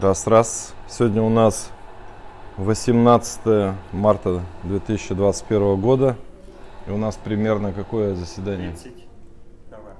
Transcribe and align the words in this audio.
Раз-раз. 0.00 0.74
Сегодня 0.90 1.22
у 1.22 1.30
нас 1.30 1.70
18 2.58 3.74
марта 3.92 4.42
2021 4.64 5.80
года. 5.80 6.18
И 6.86 6.90
у 6.90 6.98
нас 6.98 7.16
примерно 7.16 7.72
какое 7.72 8.14
заседание? 8.14 8.72
30. 8.72 8.92
Давай. 9.70 9.94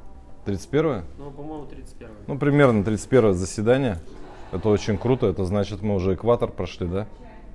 31? 0.45 1.03
Ну, 1.17 1.31
по-моему, 1.31 1.65
31. 1.65 2.09
Ну, 2.27 2.39
примерно 2.39 2.85
31 2.85 3.33
заседание. 3.33 3.97
Это 4.53 4.69
очень 4.69 4.99
круто. 4.99 5.29
Это 5.29 5.47
значит, 5.47 5.81
мы 5.81 5.95
уже 5.95 6.13
экватор 6.13 6.51
прошли, 6.51 6.87
да? 6.87 7.07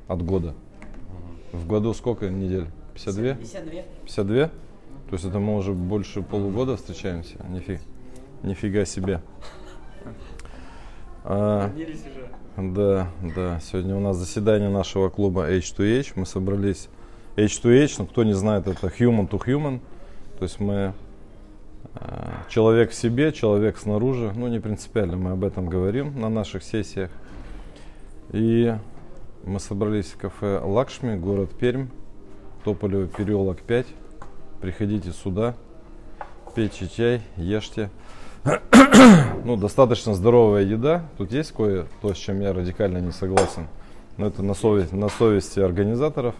От 0.08 0.26
года. 0.26 0.56
В 1.52 1.68
году 1.68 1.94
сколько 1.94 2.28
недель? 2.32 2.66
52? 2.96 3.36
52. 3.36 3.82
52? 4.06 4.48
То 4.48 4.52
есть 5.12 5.26
это 5.26 5.38
мы 5.38 5.58
уже 5.58 5.74
больше 5.74 6.24
полугода 6.24 6.76
встречаемся? 6.76 7.36
Нифи- 7.50 7.82
Нифига 8.42 8.84
себе. 8.86 9.22
А. 11.24 11.72
Да, 12.58 13.08
да. 13.36 13.60
Сегодня 13.62 13.96
у 13.96 14.00
нас 14.00 14.18
заседание 14.18 14.70
нашего 14.70 15.10
клуба 15.10 15.52
H2H. 15.52 16.14
Мы 16.16 16.26
собрались 16.26 16.90
H2H, 17.36 17.96
ну 18.00 18.06
кто 18.06 18.24
не 18.24 18.34
знает, 18.34 18.68
это 18.68 18.88
human 18.88 19.30
to 19.30 19.42
human. 19.46 19.80
То 20.38 20.44
есть 20.44 20.60
мы 20.60 20.94
э, 21.96 22.30
человек 22.50 22.92
в 22.92 22.96
себе, 22.96 23.32
человек 23.32 23.78
снаружи. 23.78 24.34
Ну, 24.36 24.48
не 24.48 24.60
принципиально, 24.60 25.16
мы 25.16 25.32
об 25.32 25.44
этом 25.44 25.68
говорим 25.68 26.20
на 26.20 26.30
наших 26.30 26.64
сессиях. 26.64 27.12
И 28.32 28.74
мы 29.44 29.60
собрались 29.60 30.08
в 30.08 30.18
кафе 30.18 30.60
Лакшми, 30.64 31.16
город 31.16 31.52
Пермь, 31.52 31.88
Тополево 32.64 33.08
переулок 33.08 33.62
5. 33.62 33.86
Приходите 34.62 35.12
сюда, 35.12 35.56
пейте 36.56 36.88
чай, 36.88 37.22
ешьте. 37.38 37.90
Ну, 39.44 39.56
достаточно 39.58 40.14
здоровая 40.14 40.64
еда. 40.64 41.04
Тут 41.18 41.32
есть 41.32 41.52
кое-то, 41.52 42.14
с 42.14 42.18
чем 42.18 42.42
я 42.42 42.54
радикально 42.54 42.98
не 43.00 43.12
согласен. 43.12 43.68
Но 44.18 44.28
это 44.28 44.44
на, 44.44 44.54
совесть, 44.54 44.92
на 44.94 45.10
совести 45.10 45.60
организаторов. 45.60 46.36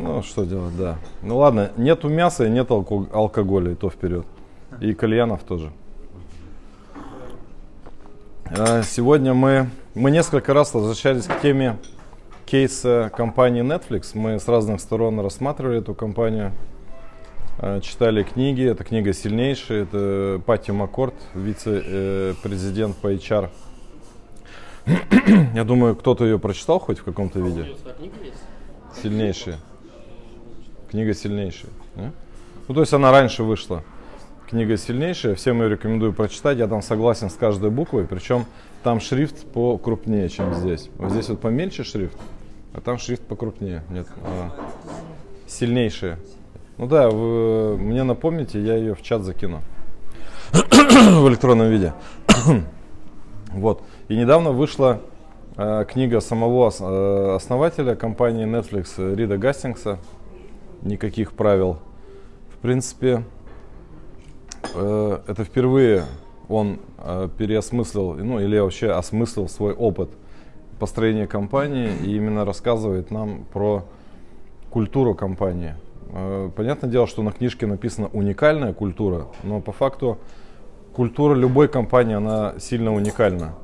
Ну, 0.00 0.22
что 0.22 0.44
делать, 0.44 0.76
да. 0.76 0.98
Ну 1.22 1.38
ладно, 1.38 1.70
нету 1.76 2.08
мяса 2.08 2.44
и 2.44 2.50
нет 2.50 2.70
алко- 2.70 3.10
алкоголя, 3.12 3.72
и 3.72 3.74
то 3.74 3.88
вперед. 3.88 4.26
И 4.80 4.92
кальянов 4.94 5.42
тоже. 5.42 5.70
А, 8.46 8.82
Сегодня 8.82 9.32
мы, 9.32 9.70
мы 9.94 10.10
несколько 10.10 10.52
раз 10.52 10.74
возвращались 10.74 11.24
к 11.24 11.40
теме 11.40 11.78
кейса 12.44 13.10
компании 13.16 13.62
Netflix. 13.62 14.10
Мы 14.14 14.38
с 14.38 14.48
разных 14.48 14.80
сторон 14.80 15.20
рассматривали 15.20 15.78
эту 15.78 15.94
компанию. 15.94 16.52
Э, 17.62 17.80
читали 17.82 18.22
книги. 18.22 18.64
Эта 18.64 18.84
книга 18.84 19.12
сильнейшая. 19.12 19.82
Это 19.82 20.40
Пати 20.46 20.70
Маккорд, 20.70 21.14
вице-президент 21.34 22.96
по 22.96 23.12
HR. 23.12 23.50
Я 25.54 25.64
думаю, 25.64 25.94
кто-то 25.94 26.24
ее 26.24 26.38
прочитал 26.38 26.78
хоть 26.78 27.00
в 27.00 27.04
каком-то 27.04 27.38
А 27.38 27.42
виде. 27.42 27.66
Сильнейшая. 29.02 29.58
Книга 30.90 31.12
сильнейшая. 31.12 31.70
не? 31.96 32.12
Ну, 32.66 32.74
то 32.74 32.80
есть 32.80 32.94
она 32.94 33.12
раньше 33.12 33.42
вышла. 33.44 33.84
Книга 34.48 34.78
сильнейшая. 34.78 35.34
Всем 35.34 35.60
ее 35.60 35.68
рекомендую 35.68 36.14
прочитать. 36.14 36.56
Я 36.56 36.66
там 36.66 36.80
согласен 36.80 37.28
с 37.28 37.34
каждой 37.34 37.70
буквой. 37.70 38.06
Причем 38.06 38.46
там 38.82 39.00
шрифт 39.00 39.44
покрупнее, 39.52 40.30
чем 40.30 40.54
здесь. 40.54 40.88
Вот 40.96 41.10
здесь 41.10 41.28
вот 41.28 41.42
помельче 41.42 41.84
шрифт, 41.84 42.16
а 42.72 42.80
там 42.80 42.96
шрифт 42.96 43.22
покрупнее. 43.22 43.82
Нет. 43.90 44.06
а, 44.24 44.50
сильнейшая. 45.46 46.18
Ну 46.80 46.86
да, 46.86 47.10
вы 47.10 47.76
мне 47.76 48.04
напомните, 48.04 48.58
я 48.58 48.74
ее 48.74 48.94
в 48.94 49.02
чат 49.02 49.22
закину. 49.22 49.60
в 50.50 51.28
электронном 51.28 51.68
виде. 51.68 51.92
вот. 53.52 53.82
И 54.08 54.16
недавно 54.16 54.52
вышла 54.52 55.02
э, 55.58 55.84
книга 55.86 56.20
самого 56.20 56.70
э, 56.70 57.34
основателя 57.36 57.96
компании 57.96 58.46
Netflix 58.46 58.94
э, 58.96 59.14
Рида 59.14 59.36
Гастингса. 59.36 59.98
Никаких 60.80 61.32
правил. 61.32 61.76
В 62.48 62.56
принципе, 62.62 63.24
э, 64.74 65.18
это 65.26 65.44
впервые 65.44 66.06
он 66.48 66.78
э, 66.96 67.28
переосмыслил, 67.36 68.14
ну 68.14 68.40
или 68.40 68.58
вообще 68.58 68.90
осмыслил 68.90 69.50
свой 69.50 69.74
опыт 69.74 70.08
построения 70.78 71.26
компании 71.26 71.90
и 72.06 72.16
именно 72.16 72.46
рассказывает 72.46 73.10
нам 73.10 73.44
про 73.52 73.84
культуру 74.70 75.14
компании. 75.14 75.74
Э, 76.12 76.50
Понятное 76.54 76.90
дело, 76.90 77.06
что 77.06 77.22
на 77.22 77.32
книжке 77.32 77.66
написано 77.66 78.08
уникальная 78.12 78.72
культура, 78.72 79.28
но 79.42 79.60
по 79.60 79.72
факту 79.72 80.18
культура 80.92 81.34
любой 81.34 81.68
компании, 81.68 82.16
она 82.16 82.54
сильно 82.58 82.92
уникальна. 82.92 83.54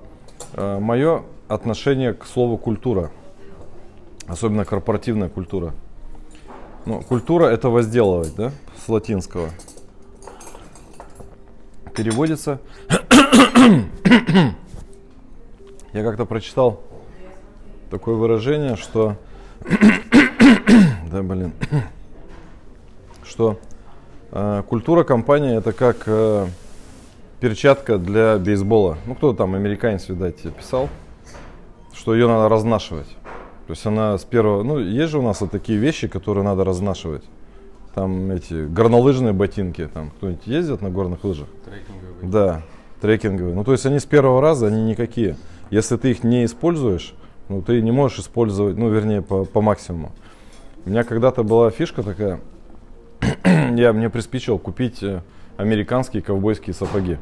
Мое 0.55 1.23
отношение 1.49 2.15
к 2.15 2.25
слову 2.25 2.57
культура, 2.57 3.11
особенно 4.27 4.65
корпоративная 4.65 5.29
культура. 5.29 5.75
Ну, 6.85 7.01
культура 7.03 7.47
это 7.47 7.69
возделывать, 7.69 8.35
да, 8.37 8.53
с 8.85 8.89
латинского. 8.89 9.51
Переводится. 11.97 12.61
Я 15.93 16.03
как-то 16.05 16.27
прочитал 16.27 16.81
такое 17.91 18.15
выражение, 18.15 18.77
что 18.77 19.17
да, 21.11 21.23
блин, 21.23 21.53
что 23.37 23.59
э, 24.33 24.63
культура 24.67 25.05
компании 25.05 25.59
это 25.59 25.75
как 25.75 26.05
э, 26.07 26.47
перчатка 27.39 27.99
для 27.99 28.39
бейсбола. 28.39 28.97
Ну, 29.05 29.15
кто 29.15 29.35
там, 29.35 29.55
американец, 29.55 30.09
видать, 30.09 30.41
писал, 30.57 30.89
что 31.93 32.15
ее 32.15 32.29
надо 32.29 32.49
разнашивать. 32.49 33.09
То 33.67 33.73
есть 33.75 33.85
она 33.85 34.17
с 34.17 34.25
первого, 34.25 34.63
ну, 34.63 34.79
есть 34.79 35.13
же 35.13 35.19
у 35.19 35.23
нас 35.23 35.43
вот 35.43 35.51
такие 35.51 35.79
вещи, 35.79 36.09
которые 36.09 36.45
надо 36.45 36.65
разнашивать. 36.65 37.25
Там 37.95 38.31
эти 38.31 38.67
горнолыжные 38.67 39.35
ботинки, 39.35 39.87
там 39.87 40.13
кто-нибудь 40.17 40.47
ездит 40.47 40.81
на 40.81 40.89
горных 40.89 41.23
лыжах? 41.23 41.49
Трекинговый. 41.67 42.31
Да, 42.31 42.63
трекинговые. 43.03 43.55
Ну, 43.55 43.65
то 43.65 43.73
есть 43.73 43.85
они 43.85 43.99
с 43.99 44.07
первого 44.07 44.41
раза, 44.41 44.69
они 44.69 44.83
никакие. 44.83 45.37
Если 45.69 45.99
ты 45.99 46.13
их 46.13 46.25
не 46.25 46.47
используешь, 46.47 47.15
ну, 47.51 47.61
ты 47.61 47.83
не 47.83 47.93
можешь 47.93 48.21
использовать, 48.21 48.79
ну, 48.79 48.89
вернее, 48.89 49.21
по, 49.21 49.45
по 49.45 49.61
максимуму. 49.61 50.13
У 50.87 50.89
меня 50.89 51.05
когда-то 51.05 51.43
была 51.43 51.71
фишка 51.71 52.03
такая, 52.03 52.41
я 53.77 53.93
мне 53.93 54.11
приспичил 54.11 54.59
купить 54.59 55.03
э, 55.03 55.21
американские 55.57 56.23
ковбойские 56.23 56.75
сапоги. 56.75 57.19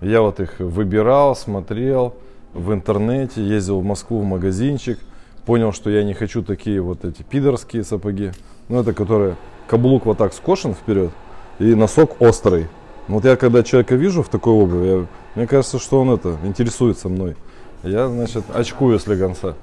Я 0.00 0.20
вот 0.22 0.40
их 0.40 0.58
выбирал, 0.58 1.34
смотрел 1.34 2.14
в 2.52 2.72
интернете, 2.72 3.42
ездил 3.42 3.80
в 3.80 3.84
Москву 3.84 4.20
в 4.20 4.24
магазинчик, 4.24 4.98
понял, 5.44 5.72
что 5.72 5.90
я 5.90 6.04
не 6.04 6.14
хочу 6.14 6.42
такие 6.42 6.80
вот 6.80 7.04
эти 7.04 7.22
пидорские 7.22 7.84
сапоги. 7.84 8.32
Ну, 8.68 8.80
это 8.80 8.92
которые 8.92 9.36
каблук 9.68 10.06
вот 10.06 10.18
так 10.18 10.32
скошен 10.32 10.74
вперед 10.74 11.10
и 11.58 11.74
носок 11.74 12.20
острый. 12.20 12.66
Вот 13.08 13.24
я 13.24 13.36
когда 13.36 13.62
человека 13.62 13.94
вижу 13.94 14.22
в 14.22 14.28
такой 14.28 14.52
обуви, 14.52 14.86
я- 14.88 15.06
мне 15.34 15.46
кажется, 15.46 15.78
что 15.78 16.00
он 16.00 16.10
это 16.10 16.36
интересуется 16.44 17.08
мной. 17.08 17.36
Я, 17.82 18.08
значит, 18.08 18.44
очкую 18.52 18.98
слегонца. 18.98 19.54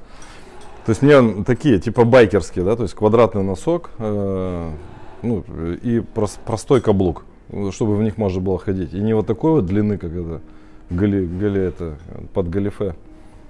То 0.85 0.89
есть 0.89 1.01
мне 1.01 1.43
такие, 1.43 1.79
типа 1.79 2.03
байкерские, 2.05 2.63
да, 2.63 2.75
то 2.75 2.83
есть 2.83 2.93
квадратный 2.93 3.43
носок, 3.43 3.89
э, 3.99 4.71
ну, 5.23 5.43
и 5.81 5.99
прос- 5.99 6.39
простой 6.45 6.81
каблук, 6.81 7.25
чтобы 7.71 7.95
в 7.95 8.03
них 8.03 8.17
можно 8.17 8.41
было 8.41 8.59
ходить. 8.59 8.93
И 8.93 8.99
не 8.99 9.13
вот 9.13 9.25
такой 9.25 9.51
вот 9.51 9.65
длины, 9.65 9.97
как 9.97 10.11
это, 10.11 10.41
гали, 10.89 11.25
гали 11.25 11.61
это, 11.61 11.97
под 12.33 12.49
галифе, 12.49 12.95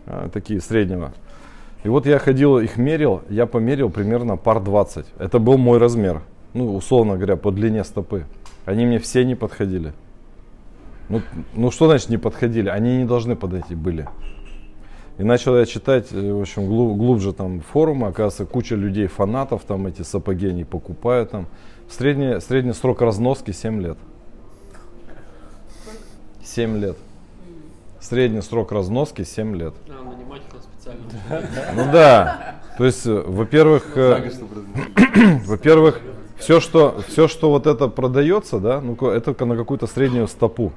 а 0.06 0.30
такие 0.30 0.62
среднего. 0.62 1.14
И 1.84 1.90
вот 1.90 2.06
я 2.06 2.18
ходил, 2.20 2.60
их 2.60 2.78
мерил, 2.78 3.24
я 3.30 3.46
померил 3.46 3.90
примерно 3.90 4.38
пар 4.38 4.62
20. 4.62 5.06
Это 5.20 5.40
был 5.40 5.58
мой 5.58 5.80
размер, 5.80 6.22
ну, 6.54 6.76
условно 6.76 7.16
говоря, 7.16 7.36
по 7.36 7.52
длине 7.52 7.84
стопы. 7.84 8.26
Они 8.66 8.86
мне 8.86 9.00
все 9.00 9.26
не 9.26 9.36
подходили. 9.36 9.94
Ну, 11.10 11.22
ну 11.54 11.72
что 11.72 11.88
значит 11.88 12.10
не 12.10 12.18
подходили? 12.18 12.70
Они 12.70 13.00
не 13.00 13.06
должны 13.06 13.36
подойти 13.36 13.76
были. 13.76 14.08
И 15.18 15.24
начал 15.24 15.56
я 15.58 15.66
читать, 15.66 16.08
э, 16.12 16.34
в 16.34 16.42
общем, 16.42 16.68
глу- 16.68 16.96
глубже 16.96 17.34
там 17.34 17.62
форумы, 17.62 18.08
оказывается, 18.08 18.46
куча 18.46 18.76
людей, 18.76 19.08
фанатов, 19.08 19.64
там 19.64 19.86
эти 19.86 20.02
сапоги 20.02 20.48
они 20.48 20.64
покупают 20.64 21.32
там. 21.32 21.48
Средний, 21.90 22.40
средний 22.40 22.74
срок 22.74 23.02
разноски 23.02 23.52
7 23.52 23.82
лет. 23.82 23.98
7 26.44 26.78
лет. 26.80 26.98
Средний 28.00 28.42
срок 28.42 28.72
разноски 28.72 29.24
7 29.24 29.56
лет. 29.56 29.74
А, 29.88 30.04
нанимать 30.04 30.42
их 30.42 30.54
надо 30.54 30.64
специально. 30.64 31.86
Ну 31.86 31.92
да. 31.92 32.56
То 32.78 32.86
есть, 32.86 33.06
э, 33.06 33.24
во-первых, 33.26 33.96
э, 33.96 34.32
во-первых, 35.46 36.02
все, 36.38 36.60
что, 36.60 37.02
все, 37.08 37.28
что 37.28 37.50
вот 37.52 37.68
это 37.68 37.88
продается, 37.88 38.60
да, 38.60 38.82
ну 38.82 38.96
это 39.08 39.46
на 39.46 39.56
какую-то 39.56 39.86
среднюю 39.88 40.28
стопу. 40.28 40.74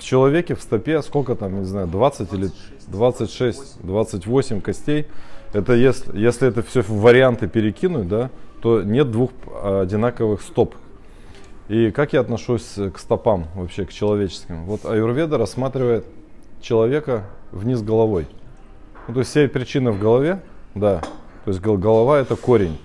В 0.00 0.02
человеке 0.02 0.54
в 0.54 0.62
стопе 0.62 1.02
сколько 1.02 1.34
там, 1.34 1.58
не 1.58 1.66
знаю, 1.66 1.86
20 1.86 2.32
или 2.32 2.50
26, 2.88 3.82
28 3.82 4.60
костей. 4.62 5.06
Это 5.52 5.74
если, 5.74 6.18
если 6.18 6.48
это 6.48 6.62
все 6.62 6.80
в 6.80 6.88
варианты 6.88 7.48
перекинуть, 7.48 8.08
да, 8.08 8.30
то 8.62 8.82
нет 8.82 9.10
двух 9.10 9.30
а, 9.46 9.82
одинаковых 9.82 10.40
стоп. 10.40 10.74
И 11.68 11.90
как 11.90 12.14
я 12.14 12.20
отношусь 12.20 12.78
к 12.94 12.98
стопам 12.98 13.48
вообще, 13.54 13.84
к 13.84 13.92
человеческим? 13.92 14.64
Вот 14.64 14.86
Аюрведа 14.86 15.36
рассматривает 15.36 16.06
человека 16.62 17.26
вниз 17.52 17.82
головой. 17.82 18.26
Ну, 19.06 19.12
то 19.12 19.20
есть 19.20 19.30
все 19.32 19.48
причины 19.48 19.90
в 19.90 20.00
голове, 20.00 20.40
да. 20.74 21.00
То 21.44 21.50
есть 21.50 21.60
голова 21.60 22.18
это 22.18 22.36
корень. 22.36 22.78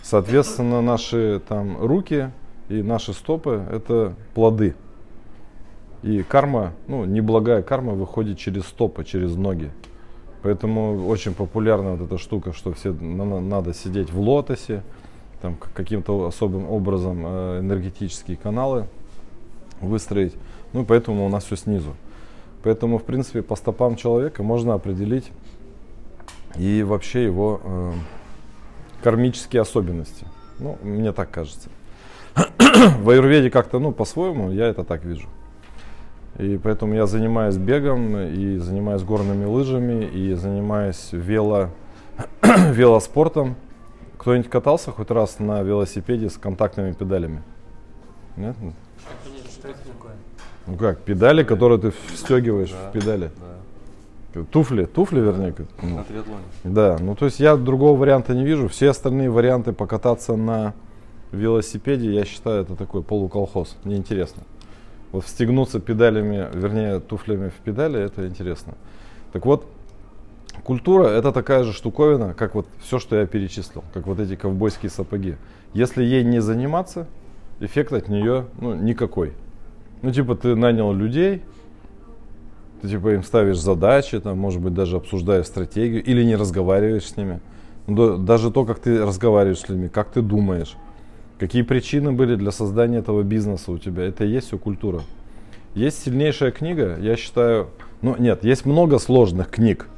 Соответственно, 0.00 0.80
наши 0.80 1.42
там 1.48 1.84
руки 1.84 2.30
и 2.68 2.82
наши 2.82 3.12
стопы 3.12 3.64
это 3.68 4.14
плоды. 4.32 4.76
И 6.02 6.22
карма, 6.22 6.72
ну, 6.86 7.04
неблагая 7.04 7.62
карма 7.62 7.94
выходит 7.94 8.38
через 8.38 8.64
стопы, 8.66 9.04
через 9.04 9.34
ноги. 9.34 9.70
Поэтому 10.42 11.06
очень 11.08 11.34
популярна 11.34 11.92
вот 11.92 12.02
эта 12.02 12.18
штука, 12.18 12.52
что 12.52 12.72
все 12.72 12.92
надо 12.92 13.74
сидеть 13.74 14.12
в 14.12 14.20
лотосе, 14.20 14.82
там 15.42 15.56
каким-то 15.74 16.26
особым 16.26 16.70
образом 16.70 17.22
э, 17.24 17.60
энергетические 17.60 18.36
каналы 18.36 18.86
выстроить. 19.80 20.34
Ну 20.72 20.84
поэтому 20.84 21.26
у 21.26 21.28
нас 21.28 21.44
все 21.44 21.56
снизу. 21.56 21.94
Поэтому, 22.62 22.98
в 22.98 23.04
принципе, 23.04 23.42
по 23.42 23.56
стопам 23.56 23.96
человека 23.96 24.42
можно 24.42 24.74
определить 24.74 25.30
и 26.56 26.82
вообще 26.82 27.24
его 27.24 27.60
э, 27.62 27.92
кармические 29.02 29.62
особенности. 29.62 30.26
Ну, 30.58 30.78
мне 30.82 31.12
так 31.12 31.30
кажется. 31.30 31.68
В 32.34 33.10
аюрведе 33.10 33.50
как-то, 33.50 33.78
ну, 33.78 33.92
по-своему, 33.92 34.50
я 34.50 34.66
это 34.66 34.84
так 34.84 35.04
вижу. 35.04 35.28
И 36.38 36.58
поэтому 36.62 36.94
я 36.94 37.06
занимаюсь 37.06 37.56
бегом, 37.56 38.16
и 38.18 38.58
занимаюсь 38.58 39.02
горными 39.02 39.46
лыжами, 39.46 40.04
и 40.04 40.34
занимаюсь 40.34 41.08
вело, 41.12 41.70
велоспортом. 42.42 43.56
Кто-нибудь 44.18 44.50
катался 44.50 44.90
хоть 44.90 45.10
раз 45.10 45.38
на 45.38 45.62
велосипеде 45.62 46.28
с 46.28 46.36
контактными 46.36 46.92
педалями? 46.92 47.42
Нет? 48.36 48.56
Что 49.50 49.68
это 49.68 49.78
такое? 49.78 50.12
Ну 50.66 50.76
как, 50.76 51.00
педали, 51.00 51.42
которые 51.42 51.80
ты 51.80 51.92
встегиваешь 52.12 52.70
да, 52.70 52.90
в 52.90 52.92
педали. 52.92 53.30
Да. 54.34 54.44
Туфли, 54.50 54.84
туфли 54.84 55.20
вернее. 55.20 55.54
Ну. 55.80 56.04
Да, 56.64 56.98
ну 57.00 57.14
то 57.14 57.24
есть 57.24 57.40
я 57.40 57.56
другого 57.56 57.98
варианта 57.98 58.34
не 58.34 58.44
вижу. 58.44 58.68
Все 58.68 58.90
остальные 58.90 59.30
варианты 59.30 59.72
покататься 59.72 60.36
на 60.36 60.74
велосипеде, 61.32 62.12
я 62.12 62.24
считаю, 62.24 62.62
это 62.62 62.76
такой 62.76 63.02
полуколхоз. 63.02 63.76
Неинтересно. 63.84 64.42
Вот 65.16 65.24
встегнуться 65.24 65.80
педалями, 65.80 66.46
вернее, 66.52 67.00
туфлями 67.00 67.48
в 67.48 67.54
педали, 67.64 67.98
это 67.98 68.28
интересно. 68.28 68.74
Так 69.32 69.46
вот, 69.46 69.66
культура 70.62 71.06
это 71.06 71.32
такая 71.32 71.64
же 71.64 71.72
штуковина, 71.72 72.34
как 72.34 72.54
вот 72.54 72.66
все, 72.82 72.98
что 72.98 73.16
я 73.16 73.26
перечислил, 73.26 73.82
как 73.94 74.06
вот 74.06 74.20
эти 74.20 74.36
ковбойские 74.36 74.90
сапоги. 74.90 75.36
Если 75.72 76.04
ей 76.04 76.22
не 76.22 76.40
заниматься, 76.40 77.06
эффект 77.60 77.94
от 77.94 78.08
нее 78.08 78.44
ну, 78.60 78.74
никакой. 78.74 79.32
Ну, 80.02 80.12
типа, 80.12 80.34
ты 80.34 80.54
нанял 80.54 80.92
людей, 80.92 81.42
ты 82.82 82.88
типа 82.88 83.14
им 83.14 83.22
ставишь 83.22 83.58
задачи, 83.58 84.20
там, 84.20 84.36
может 84.36 84.60
быть, 84.60 84.74
даже 84.74 84.96
обсуждаешь 84.96 85.46
стратегию 85.46 86.04
или 86.04 86.24
не 86.24 86.36
разговариваешь 86.36 87.06
с 87.06 87.16
ними. 87.16 87.40
Но 87.86 88.18
даже 88.18 88.50
то, 88.50 88.66
как 88.66 88.80
ты 88.80 89.02
разговариваешь 89.02 89.60
с 89.60 89.68
людьми, 89.70 89.88
как 89.88 90.10
ты 90.10 90.20
думаешь, 90.20 90.76
какие 91.38 91.62
причины 91.62 92.12
были 92.12 92.36
для 92.36 92.50
создания 92.50 92.98
этого 92.98 93.22
бизнеса 93.22 93.72
у 93.72 93.78
тебя, 93.78 94.04
это 94.04 94.24
и 94.24 94.28
есть 94.28 94.48
все 94.48 94.58
культура. 94.58 95.02
Есть 95.74 96.02
сильнейшая 96.02 96.52
книга, 96.52 96.96
я 96.98 97.16
считаю, 97.16 97.68
ну 98.02 98.16
нет, 98.16 98.44
есть 98.44 98.64
много 98.64 98.98
сложных 98.98 99.50
книг. 99.50 99.88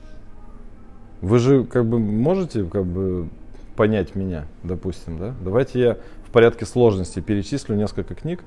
Вы 1.21 1.39
же 1.39 1.65
как 1.65 1.87
бы 1.87 1.99
можете 1.99 2.65
как 2.65 2.85
бы 2.85 3.29
понять 3.77 4.15
меня, 4.15 4.47
допустим, 4.65 5.19
да? 5.19 5.35
Давайте 5.43 5.81
я 5.81 5.97
в 6.27 6.31
порядке 6.31 6.67
сложности 6.67 7.21
перечислю 7.21 7.77
несколько 7.77 8.15
книг, 8.15 8.41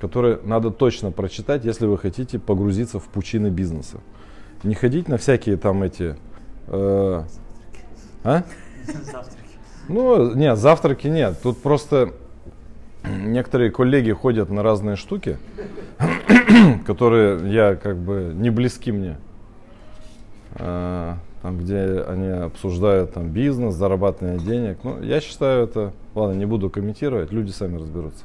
которые 0.00 0.40
надо 0.44 0.70
точно 0.70 1.12
прочитать, 1.12 1.64
если 1.64 1.86
вы 1.86 1.98
хотите 1.98 2.38
погрузиться 2.38 2.98
в 2.98 3.04
пучины 3.04 3.48
бизнеса. 3.48 3.98
Не 4.64 4.74
ходить 4.74 5.08
на 5.08 5.18
всякие 5.18 5.56
там 5.56 5.82
эти... 5.82 6.16
Э, 6.66 7.22
а? 8.24 8.44
Завтраки. 8.86 9.56
Ну, 9.88 10.34
нет, 10.34 10.58
завтраки 10.58 11.06
нет. 11.06 11.40
Тут 11.42 11.62
просто 11.62 12.14
некоторые 13.04 13.70
коллеги 13.70 14.12
ходят 14.12 14.50
на 14.50 14.62
разные 14.62 14.96
штуки, 14.96 15.38
которые 16.86 17.52
я 17.52 17.76
как 17.76 17.96
бы 17.96 18.32
не 18.34 18.50
близки 18.50 18.92
мне. 18.92 19.16
А, 20.54 21.18
там, 21.42 21.58
где 21.58 22.02
они 22.02 22.28
обсуждают 22.28 23.14
там 23.14 23.28
бизнес, 23.28 23.74
зарабатывание 23.74 24.38
денег. 24.38 24.78
Ну, 24.84 25.02
я 25.02 25.20
считаю 25.20 25.64
это, 25.64 25.92
ладно, 26.14 26.34
не 26.34 26.46
буду 26.46 26.70
комментировать, 26.70 27.32
люди 27.32 27.50
сами 27.50 27.76
разберутся. 27.76 28.24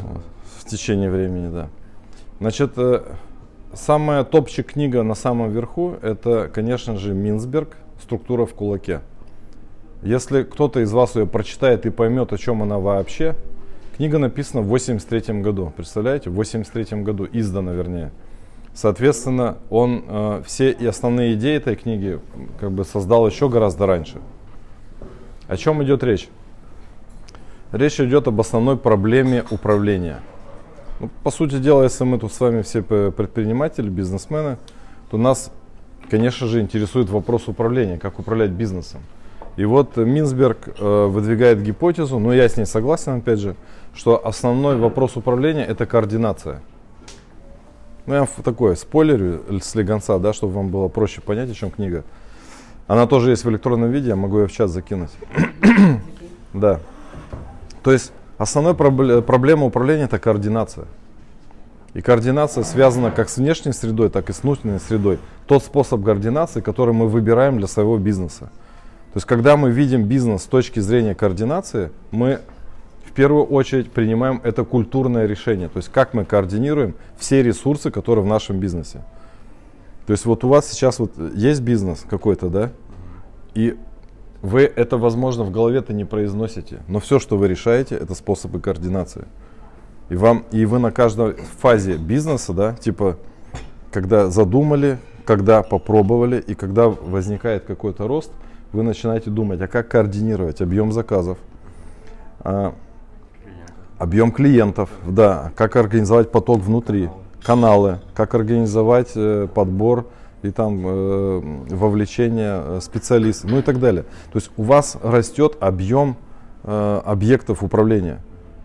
Вот 0.00 0.22
в 0.62 0.64
течение 0.64 1.10
времени, 1.10 1.52
да. 1.52 1.68
Значит, 2.38 2.72
э, 2.76 3.02
самая 3.74 4.24
топчик 4.24 4.72
книга 4.72 5.02
на 5.02 5.14
самом 5.14 5.50
верху, 5.50 5.96
это, 6.02 6.48
конечно 6.52 6.96
же, 6.96 7.14
Минсберг 7.14 7.76
«Структура 8.00 8.46
в 8.46 8.54
кулаке». 8.54 9.00
Если 10.02 10.42
кто-то 10.42 10.80
из 10.80 10.92
вас 10.92 11.14
ее 11.16 11.26
прочитает 11.26 11.86
и 11.86 11.90
поймет, 11.90 12.32
о 12.32 12.38
чем 12.38 12.62
она 12.62 12.78
вообще, 12.78 13.36
книга 13.96 14.18
написана 14.18 14.62
в 14.62 14.66
83 14.66 15.40
году, 15.40 15.72
представляете, 15.76 16.30
в 16.30 16.34
83 16.34 17.02
году, 17.02 17.28
издана 17.32 17.72
вернее. 17.72 18.10
Соответственно, 18.74 19.58
он 19.70 20.04
э, 20.06 20.42
все 20.46 20.70
и 20.70 20.86
основные 20.86 21.34
идеи 21.34 21.56
этой 21.56 21.76
книги 21.76 22.18
как 22.58 22.72
бы 22.72 22.84
создал 22.84 23.26
еще 23.26 23.48
гораздо 23.48 23.86
раньше. 23.86 24.18
О 25.46 25.56
чем 25.56 25.82
идет 25.84 26.02
речь? 26.02 26.28
Речь 27.70 28.00
идет 28.00 28.28
об 28.28 28.40
основной 28.40 28.76
проблеме 28.76 29.44
управления– 29.50 30.20
ну, 31.02 31.10
по 31.24 31.32
сути 31.32 31.58
дела, 31.58 31.82
если 31.82 32.04
мы 32.04 32.16
тут 32.16 32.32
с 32.32 32.38
вами 32.38 32.62
все 32.62 32.80
предприниматели, 32.80 33.88
бизнесмены, 33.88 34.56
то 35.10 35.18
нас, 35.18 35.50
конечно 36.08 36.46
же, 36.46 36.60
интересует 36.60 37.10
вопрос 37.10 37.48
управления, 37.48 37.98
как 37.98 38.20
управлять 38.20 38.52
бизнесом. 38.52 39.00
И 39.56 39.64
вот 39.64 39.96
Минсберг 39.96 40.68
э, 40.78 41.06
выдвигает 41.06 41.62
гипотезу, 41.62 42.18
но 42.18 42.32
я 42.32 42.48
с 42.48 42.56
ней 42.56 42.64
согласен, 42.64 43.18
опять 43.18 43.38
же, 43.38 43.54
что 43.94 44.26
основной 44.26 44.76
вопрос 44.76 45.16
управления 45.16 45.64
это 45.64 45.86
координация. 45.86 46.62
Ну, 48.06 48.14
я 48.14 48.26
такое 48.42 48.74
спойлерю 48.74 49.42
с 49.60 49.74
легонца, 49.74 50.18
да, 50.18 50.32
чтобы 50.32 50.54
вам 50.54 50.68
было 50.68 50.88
проще 50.88 51.20
понять, 51.20 51.50
о 51.50 51.54
чем 51.54 51.70
книга. 51.70 52.04
Она 52.86 53.06
тоже 53.06 53.30
есть 53.30 53.44
в 53.44 53.50
электронном 53.50 53.90
виде, 53.90 54.08
я 54.08 54.16
могу 54.16 54.40
ее 54.40 54.46
в 54.46 54.52
чат 54.52 54.70
закинуть. 54.70 55.10
да. 56.54 56.80
То 57.82 57.92
есть 57.92 58.12
Основная 58.42 58.74
проблема 58.74 59.66
управления 59.66 60.06
это 60.06 60.18
координация. 60.18 60.86
И 61.94 62.00
координация 62.00 62.64
связана 62.64 63.12
как 63.12 63.28
с 63.28 63.36
внешней 63.36 63.72
средой, 63.72 64.10
так 64.10 64.30
и 64.30 64.32
с 64.32 64.42
внутренней 64.42 64.80
средой. 64.80 65.20
Тот 65.46 65.62
способ 65.62 66.02
координации, 66.02 66.60
который 66.60 66.92
мы 66.92 67.06
выбираем 67.06 67.58
для 67.58 67.68
своего 67.68 67.98
бизнеса. 67.98 68.50
То 69.12 69.18
есть, 69.18 69.26
когда 69.26 69.58
мы 69.58 69.70
видим 69.70 70.04
бизнес 70.04 70.42
с 70.42 70.46
точки 70.46 70.80
зрения 70.80 71.14
координации, 71.14 71.90
мы 72.10 72.40
в 73.04 73.12
первую 73.12 73.44
очередь 73.44 73.90
принимаем 73.90 74.40
это 74.42 74.64
культурное 74.64 75.26
решение. 75.26 75.68
То 75.68 75.76
есть, 75.76 75.90
как 75.90 76.14
мы 76.14 76.24
координируем 76.24 76.94
все 77.18 77.42
ресурсы, 77.42 77.90
которые 77.90 78.24
в 78.24 78.28
нашем 78.28 78.58
бизнесе. 78.58 79.02
То 80.06 80.12
есть, 80.12 80.24
вот 80.24 80.44
у 80.44 80.48
вас 80.48 80.70
сейчас 80.70 80.98
вот 80.98 81.12
есть 81.34 81.60
бизнес 81.60 82.06
какой-то, 82.08 82.48
да, 82.48 82.72
и 83.54 83.76
вы 84.40 84.62
это, 84.62 84.96
возможно, 84.96 85.44
в 85.44 85.50
голове-то 85.50 85.92
не 85.92 86.04
произносите, 86.04 86.80
но 86.88 86.98
все, 86.98 87.18
что 87.18 87.36
вы 87.36 87.48
решаете, 87.48 87.96
это 87.96 88.14
способы 88.14 88.60
координации. 88.60 89.26
И, 90.08 90.16
вам, 90.16 90.44
и 90.50 90.64
вы 90.64 90.78
на 90.78 90.90
каждой 90.90 91.34
фазе 91.60 91.96
бизнеса, 91.96 92.52
да, 92.52 92.74
типа, 92.74 93.18
когда 93.92 94.30
задумали, 94.30 94.98
когда 95.24 95.62
попробовали, 95.62 96.40
и 96.40 96.54
когда 96.54 96.88
возникает 96.88 97.64
какой-то 97.64 98.08
рост, 98.08 98.32
вы 98.72 98.82
начинаете 98.82 99.30
думать, 99.30 99.60
а 99.60 99.68
как 99.68 99.88
координировать 99.88 100.60
объем 100.60 100.92
заказов, 100.92 101.38
а, 102.40 102.74
объем 103.98 104.32
клиентов, 104.32 104.90
да, 105.06 105.52
как 105.56 105.76
организовать 105.76 106.30
поток 106.30 106.60
внутри, 106.60 107.10
каналы, 107.42 108.00
как 108.14 108.34
организовать 108.34 109.12
э, 109.14 109.48
подбор 109.52 110.06
и 110.42 110.50
там 110.50 110.82
э, 110.84 111.40
вовлечение 111.70 112.62
э, 112.64 112.80
специалистов, 112.80 113.50
ну 113.50 113.58
и 113.58 113.62
так 113.62 113.78
далее. 113.78 114.04
То 114.32 114.38
есть 114.38 114.50
у 114.56 114.62
вас 114.62 114.96
растет 115.02 115.56
объем 115.60 116.16
э, 116.64 117.00
объектов 117.04 117.62
управления. 117.62 118.20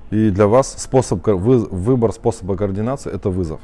И 0.10 0.30
для 0.30 0.48
вас 0.48 0.74
способ, 0.78 1.26
вы, 1.26 1.60
выбор 1.60 2.14
способа 2.14 2.56
координации 2.56 3.14
это 3.14 3.30
вызов. 3.30 3.60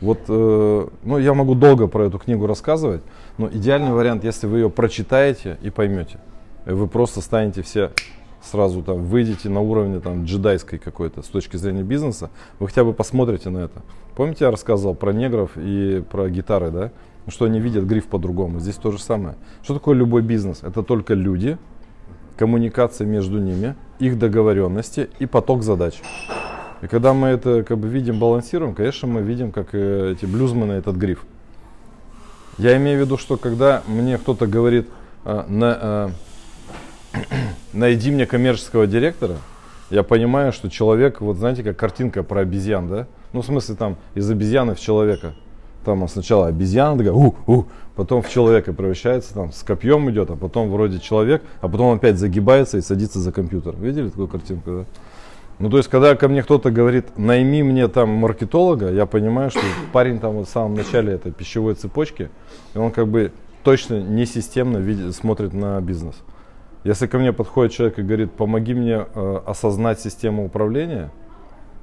Вот, 0.00 0.20
э, 0.28 0.88
ну, 1.02 1.18
я 1.18 1.34
могу 1.34 1.54
долго 1.54 1.88
про 1.88 2.06
эту 2.06 2.18
книгу 2.18 2.46
рассказывать, 2.46 3.02
но 3.36 3.48
идеальный 3.48 3.92
вариант, 3.92 4.24
если 4.24 4.46
вы 4.46 4.58
ее 4.58 4.70
прочитаете 4.70 5.58
и 5.62 5.70
поймете, 5.70 6.18
вы 6.66 6.86
просто 6.86 7.20
станете 7.20 7.62
все 7.62 7.90
сразу 8.42 8.82
там 8.82 9.04
выйдете 9.04 9.48
на 9.48 9.60
уровне 9.60 10.00
там 10.00 10.24
джедайской 10.24 10.78
какой-то 10.78 11.22
с 11.22 11.26
точки 11.26 11.56
зрения 11.56 11.82
бизнеса, 11.82 12.30
вы 12.58 12.68
хотя 12.68 12.84
бы 12.84 12.92
посмотрите 12.92 13.50
на 13.50 13.58
это. 13.58 13.82
Помните, 14.14 14.44
я 14.44 14.50
рассказывал 14.50 14.94
про 14.94 15.12
негров 15.12 15.52
и 15.56 16.02
про 16.08 16.28
гитары, 16.28 16.70
да? 16.70 16.92
что 17.28 17.44
они 17.44 17.60
видят 17.60 17.84
гриф 17.84 18.06
по-другому. 18.06 18.58
Здесь 18.58 18.76
то 18.76 18.90
же 18.90 18.98
самое. 18.98 19.36
Что 19.62 19.74
такое 19.74 19.94
любой 19.94 20.22
бизнес? 20.22 20.62
Это 20.62 20.82
только 20.82 21.14
люди, 21.14 21.58
коммуникация 22.36 23.06
между 23.06 23.38
ними, 23.38 23.74
их 23.98 24.18
договоренности 24.18 25.10
и 25.18 25.26
поток 25.26 25.62
задач. 25.62 26.00
И 26.82 26.86
когда 26.86 27.12
мы 27.12 27.28
это 27.28 27.64
как 27.64 27.78
бы 27.78 27.88
видим, 27.88 28.18
балансируем, 28.18 28.74
конечно, 28.74 29.08
мы 29.08 29.22
видим, 29.22 29.50
как 29.50 29.68
э, 29.72 30.12
эти 30.12 30.26
блюзмены 30.26 30.74
этот 30.74 30.96
гриф. 30.96 31.24
Я 32.56 32.76
имею 32.76 32.98
в 32.98 33.04
виду, 33.04 33.18
что 33.18 33.36
когда 33.36 33.82
мне 33.86 34.16
кто-то 34.18 34.46
говорит, 34.46 34.88
э, 35.24 35.44
на, 35.48 36.12
э, 37.14 37.18
найди 37.72 38.10
мне 38.10 38.26
коммерческого 38.26 38.86
директора, 38.86 39.36
я 39.90 40.02
понимаю, 40.02 40.52
что 40.52 40.70
человек, 40.70 41.20
вот 41.20 41.38
знаете, 41.38 41.62
как 41.62 41.76
картинка 41.76 42.22
про 42.22 42.40
обезьян, 42.40 42.88
да? 42.88 43.06
Ну, 43.32 43.42
в 43.42 43.46
смысле, 43.46 43.74
там, 43.74 43.96
из 44.14 44.30
обезьяны 44.30 44.74
в 44.74 44.80
человека. 44.80 45.34
Там 45.84 46.06
сначала 46.08 46.48
обезьяна 46.48 46.98
такая, 46.98 47.14
у, 47.14 47.34
у, 47.46 47.64
потом 47.96 48.22
в 48.22 48.28
человека 48.28 48.72
превращается, 48.72 49.34
там, 49.34 49.52
с 49.52 49.62
копьем 49.62 50.10
идет, 50.10 50.30
а 50.30 50.36
потом 50.36 50.70
вроде 50.70 51.00
человек, 51.00 51.42
а 51.60 51.68
потом 51.68 51.96
опять 51.96 52.18
загибается 52.18 52.78
и 52.78 52.82
садится 52.82 53.18
за 53.18 53.32
компьютер. 53.32 53.74
Видели 53.78 54.10
такую 54.10 54.28
картинку, 54.28 54.70
да? 54.70 54.84
Ну, 55.58 55.70
то 55.70 55.78
есть, 55.78 55.88
когда 55.88 56.14
ко 56.14 56.28
мне 56.28 56.42
кто-то 56.42 56.70
говорит, 56.70 57.18
найми 57.18 57.62
мне 57.64 57.88
там 57.88 58.10
маркетолога, 58.10 58.92
я 58.92 59.06
понимаю, 59.06 59.50
что 59.50 59.60
парень 59.92 60.20
там 60.20 60.34
вот 60.34 60.48
в 60.48 60.50
самом 60.50 60.74
начале 60.74 61.14
этой 61.14 61.32
пищевой 61.32 61.74
цепочки, 61.74 62.30
и 62.74 62.78
он 62.78 62.92
как 62.92 63.08
бы 63.08 63.32
точно 63.64 64.00
не 64.00 64.24
системно 64.24 64.78
видит, 64.78 65.16
смотрит 65.16 65.52
на 65.52 65.80
бизнес. 65.80 66.14
Если 66.84 67.08
ко 67.08 67.18
мне 67.18 67.32
подходит 67.32 67.72
человек 67.72 67.98
и 67.98 68.02
говорит, 68.02 68.32
помоги 68.32 68.72
мне 68.72 69.04
э, 69.12 69.40
осознать 69.46 70.00
систему 70.00 70.44
управления, 70.46 71.10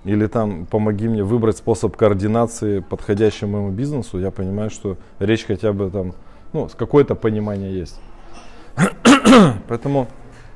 или 0.06 0.28
там 0.28 0.68
помоги 0.68 1.10
мне 1.10 1.24
выбрать 1.24 1.58
способ 1.58 1.98
координации, 1.98 2.80
подходящий 2.80 3.46
моему 3.46 3.72
бизнесу, 3.72 4.20
я 4.20 4.32
понимаю, 4.32 4.70
что 4.70 4.98
речь 5.20 5.46
хотя 5.46 5.74
бы 5.74 5.90
там, 5.90 6.14
ну, 6.54 6.70
какое-то 6.78 7.16
понимание 7.16 7.78
есть. 7.78 8.00
Поэтому, 9.68 10.08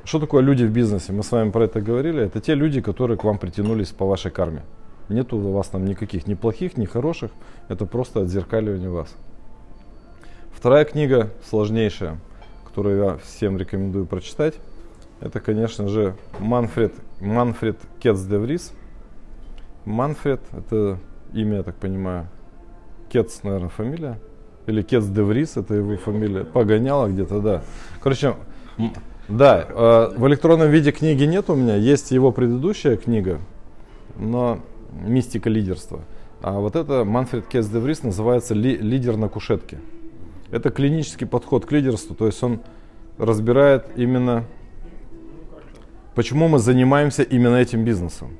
что 0.04 0.18
такое 0.18 0.42
люди 0.42 0.64
в 0.64 0.70
бизнесе? 0.70 1.12
Мы 1.12 1.22
с 1.22 1.30
вами 1.30 1.50
про 1.50 1.64
это 1.64 1.80
говорили. 1.80 2.24
Это 2.24 2.40
те 2.40 2.54
люди, 2.54 2.80
которые 2.80 3.16
к 3.16 3.24
вам 3.24 3.38
притянулись 3.38 3.88
по 3.88 4.06
вашей 4.06 4.30
карме. 4.30 4.62
Нету 5.08 5.36
у 5.36 5.52
вас 5.52 5.68
там 5.68 5.84
никаких 5.84 6.26
ни 6.26 6.34
плохих, 6.34 6.76
ни 6.76 6.84
хороших. 6.84 7.30
Это 7.68 7.86
просто 7.86 8.20
отзеркаливание 8.20 8.90
вас. 8.90 9.14
Вторая 10.52 10.84
книга, 10.84 11.30
сложнейшая, 11.48 12.18
которую 12.64 13.04
я 13.04 13.16
всем 13.18 13.56
рекомендую 13.56 14.06
прочитать, 14.06 14.54
это, 15.20 15.40
конечно 15.40 15.88
же, 15.88 16.16
Манфред, 16.38 16.94
Манфред 17.20 17.76
Кетс 17.98 18.22
де 18.22 18.38
Врис. 18.38 18.72
Манфред, 19.84 20.40
это 20.52 20.98
имя, 21.32 21.58
я 21.58 21.62
так 21.62 21.76
понимаю, 21.76 22.28
Кетс, 23.10 23.42
наверное, 23.42 23.68
фамилия. 23.68 24.18
Или 24.66 24.82
Кетс 24.82 25.06
де 25.06 25.22
Врис, 25.22 25.56
это 25.56 25.74
его 25.74 25.96
фамилия. 25.96 26.44
Погоняла 26.44 27.08
где-то, 27.08 27.40
да. 27.40 27.62
Короче, 28.00 28.34
да, 29.30 29.64
э, 29.68 30.12
в 30.16 30.26
электронном 30.26 30.70
виде 30.70 30.90
книги 30.90 31.24
нет 31.24 31.48
у 31.50 31.54
меня, 31.54 31.76
есть 31.76 32.10
его 32.10 32.32
предыдущая 32.32 32.96
книга, 32.96 33.38
но 34.16 34.58
«Мистика 35.06 35.48
лидерства». 35.48 36.00
А 36.42 36.58
вот 36.58 36.74
это 36.74 37.04
Манфред 37.04 37.46
Кетс 37.46 37.68
де 37.68 37.78
Врис 37.78 38.02
называется 38.02 38.54
«Лидер 38.54 39.16
на 39.16 39.28
кушетке». 39.28 39.78
Это 40.50 40.70
клинический 40.70 41.26
подход 41.26 41.64
к 41.64 41.70
лидерству, 41.70 42.16
то 42.16 42.26
есть 42.26 42.42
он 42.42 42.60
разбирает 43.18 43.86
именно, 43.94 44.44
почему 46.16 46.48
мы 46.48 46.58
занимаемся 46.58 47.22
именно 47.22 47.56
этим 47.56 47.84
бизнесом. 47.84 48.30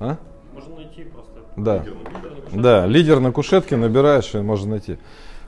А? 0.00 0.16
Можно 0.52 0.76
найти 0.76 1.04
просто. 1.04 1.32
Да. 1.56 1.84
да, 2.52 2.86
лидер 2.86 3.20
на 3.20 3.30
кушетке 3.30 3.76
набираешь, 3.76 4.34
и 4.34 4.38
можно 4.38 4.70
найти. 4.70 4.98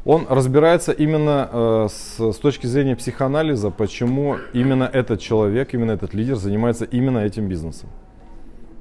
Он 0.05 0.27
разбирается 0.29 0.93
именно 0.93 1.49
э, 1.51 1.89
с, 1.91 2.33
с 2.33 2.37
точки 2.37 2.67
зрения 2.67 2.97
психоанализа, 2.97 3.71
почему 3.71 4.37
именно 4.53 4.85
этот 4.85 5.21
человек, 5.21 5.75
именно 5.75 5.93
этот 5.93 6.15
лидер 6.15 6.37
занимается 6.37 6.85
именно 6.85 7.19
этим 7.19 7.49
бизнесом. 7.49 7.91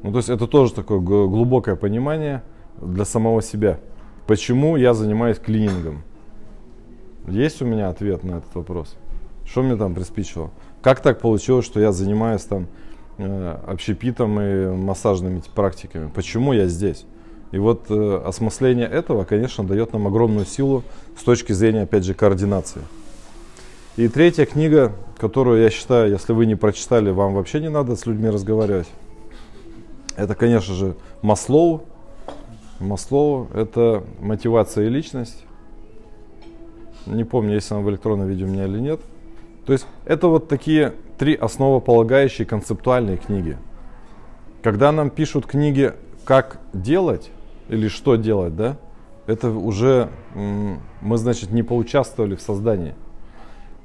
Ну, 0.04 0.12
то 0.12 0.18
есть 0.18 0.30
это 0.30 0.48
тоже 0.48 0.74
такое 0.74 1.00
глубокое 1.00 1.76
понимание 1.76 2.44
для 2.80 3.04
самого 3.04 3.42
себя. 3.42 3.80
Почему 4.28 4.76
я 4.78 4.94
занимаюсь 4.94 5.40
клинингом? 5.40 6.04
Есть 7.28 7.62
у 7.62 7.66
меня 7.66 7.90
ответ 7.90 8.24
на 8.24 8.38
этот 8.38 8.54
вопрос? 8.56 8.96
Что 9.46 9.64
мне 9.64 9.76
там 9.76 9.96
приспичило? 9.96 10.52
Как 10.82 11.02
так 11.02 11.20
получилось, 11.20 11.66
что 11.66 11.80
я 11.80 11.92
занимаюсь 11.92 12.44
там 12.44 12.68
э, 13.18 13.58
общепитом 13.68 14.40
и 14.40 14.68
массажными 14.68 15.42
практиками? 15.56 16.10
Почему 16.14 16.54
я 16.54 16.68
здесь? 16.68 17.06
И 17.52 17.58
вот 17.58 17.86
э, 17.90 18.22
осмысление 18.26 18.88
этого, 18.88 19.24
конечно, 19.24 19.64
дает 19.64 19.94
нам 19.94 20.08
огромную 20.08 20.46
силу 20.46 20.84
с 21.18 21.24
точки 21.24 21.54
зрения, 21.54 21.84
опять 21.84 22.04
же, 22.04 22.14
координации. 22.14 22.82
И 23.96 24.10
третья 24.10 24.46
книга, 24.46 24.94
которую 25.18 25.62
я 25.62 25.70
считаю, 25.70 26.12
если 26.12 26.34
вы 26.34 26.46
не 26.46 26.56
прочитали, 26.56 27.10
вам 27.10 27.34
вообще 27.34 27.60
не 27.60 27.70
надо 27.70 27.96
с 27.96 28.06
людьми 28.06 28.30
разговаривать. 28.30 28.88
Это, 30.16 30.36
конечно 30.36 30.74
же, 30.74 30.96
Маслоу. 31.22 31.84
Маслоу– 32.80 33.48
это 33.54 34.04
мотивация 34.20 34.86
и 34.86 34.90
личность. 34.90 35.44
Не 37.06 37.24
помню, 37.24 37.56
есть 37.56 37.72
она 37.72 37.80
в 37.80 37.90
электронном 37.90 38.28
виде 38.28 38.44
у 38.44 38.48
меня 38.48 38.66
или 38.66 38.80
нет. 38.80 39.00
То 39.66 39.74
есть 39.74 39.88
это 40.06 40.28
вот 40.28 40.48
такие 40.48 40.94
три 41.18 41.36
основополагающие 41.36 42.46
концептуальные 42.46 43.18
книги. 43.18 43.58
Когда 44.62 44.92
нам 44.92 45.10
пишут 45.10 45.46
книги 45.46 45.94
«Как 46.26 46.60
делать» 46.74 47.32
или 47.70 47.88
«Что 47.88 48.16
делать», 48.16 48.56
да, 48.56 48.78
это 49.26 49.50
уже 49.50 50.10
мы, 50.34 51.18
значит, 51.18 51.52
не 51.52 51.64
поучаствовали 51.64 52.36
в 52.36 52.42
создании. 52.42 52.96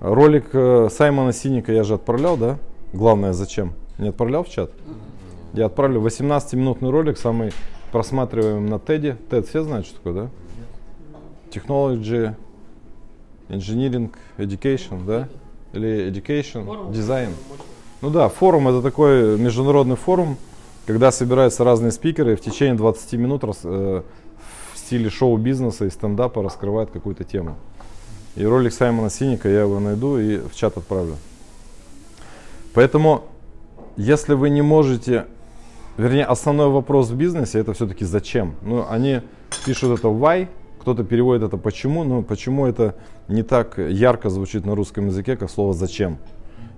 Ролик 0.01 0.51
э, 0.53 0.89
Саймона 0.91 1.33
Синика 1.33 1.73
я 1.73 1.85
же 1.85 1.95
отправлял, 1.95 2.37
да? 2.37 2.59
Главное, 2.93 3.33
зачем? 3.33 3.75
Не 3.99 4.09
отправлял 4.09 4.45
в 4.45 4.49
чат? 4.49 4.73
Я 5.53 5.67
отправлю 5.67 6.01
18-минутный 6.01 6.91
ролик, 6.91 7.19
самый 7.19 7.53
просматриваемый 7.93 8.69
на 8.69 8.77
TED. 8.77 9.17
TED 9.29 9.49
все 9.49 9.63
знают, 9.63 9.87
что 9.87 9.97
такое, 9.97 10.13
да? 10.13 10.31
Technology 11.51 12.35
engineering, 13.49 14.11
education, 14.39 15.05
да? 15.07 15.29
Или 15.73 16.11
education, 16.11 16.91
design. 16.93 17.31
Ну 18.01 18.11
да, 18.11 18.29
форум 18.29 18.69
это 18.69 18.83
такой 18.83 19.39
международный 19.39 19.97
форум, 19.97 20.37
когда 20.87 21.13
собираются 21.13 21.65
разные 21.65 21.93
спикеры 21.93 22.37
в 22.37 22.41
течение 22.41 22.75
20 22.75 23.13
минут 23.15 23.45
рас, 23.45 23.61
э, 23.65 24.03
в 24.75 24.79
стиле 24.79 25.11
шоу-бизнеса 25.11 25.87
и 25.87 25.91
стендапа 25.91 26.43
раскрывают 26.43 26.91
какую-то 26.91 27.25
тему. 27.25 27.57
И 28.35 28.45
ролик 28.45 28.73
Саймона 28.73 29.11
Синика 29.11 29.49
я 29.49 29.61
его 29.61 29.79
найду 29.79 30.19
и 30.19 30.39
в 30.39 30.55
чат 30.55 30.77
отправлю. 30.77 31.17
Поэтому, 32.75 33.25
если 33.97 34.35
вы 34.35 34.49
не 34.51 34.63
можете, 34.63 35.27
вернее, 35.99 36.25
основной 36.25 36.69
вопрос 36.69 37.11
в 37.11 37.17
бизнесе 37.17 37.59
это 37.59 37.75
все-таки 37.75 38.05
зачем. 38.05 38.55
Ну, 38.63 38.87
они 38.89 39.21
пишут 39.67 39.99
это 39.99 40.09
why, 40.09 40.49
кто-то 40.81 41.05
переводит 41.05 41.45
это 41.45 41.59
почему, 41.59 42.03
но 42.03 42.23
почему 42.23 42.67
это 42.67 42.97
не 43.29 43.43
так 43.43 43.79
ярко 43.79 44.31
звучит 44.31 44.65
на 44.65 44.75
русском 44.75 45.07
языке, 45.07 45.37
как 45.37 45.51
слово 45.51 45.75
зачем. 45.75 46.19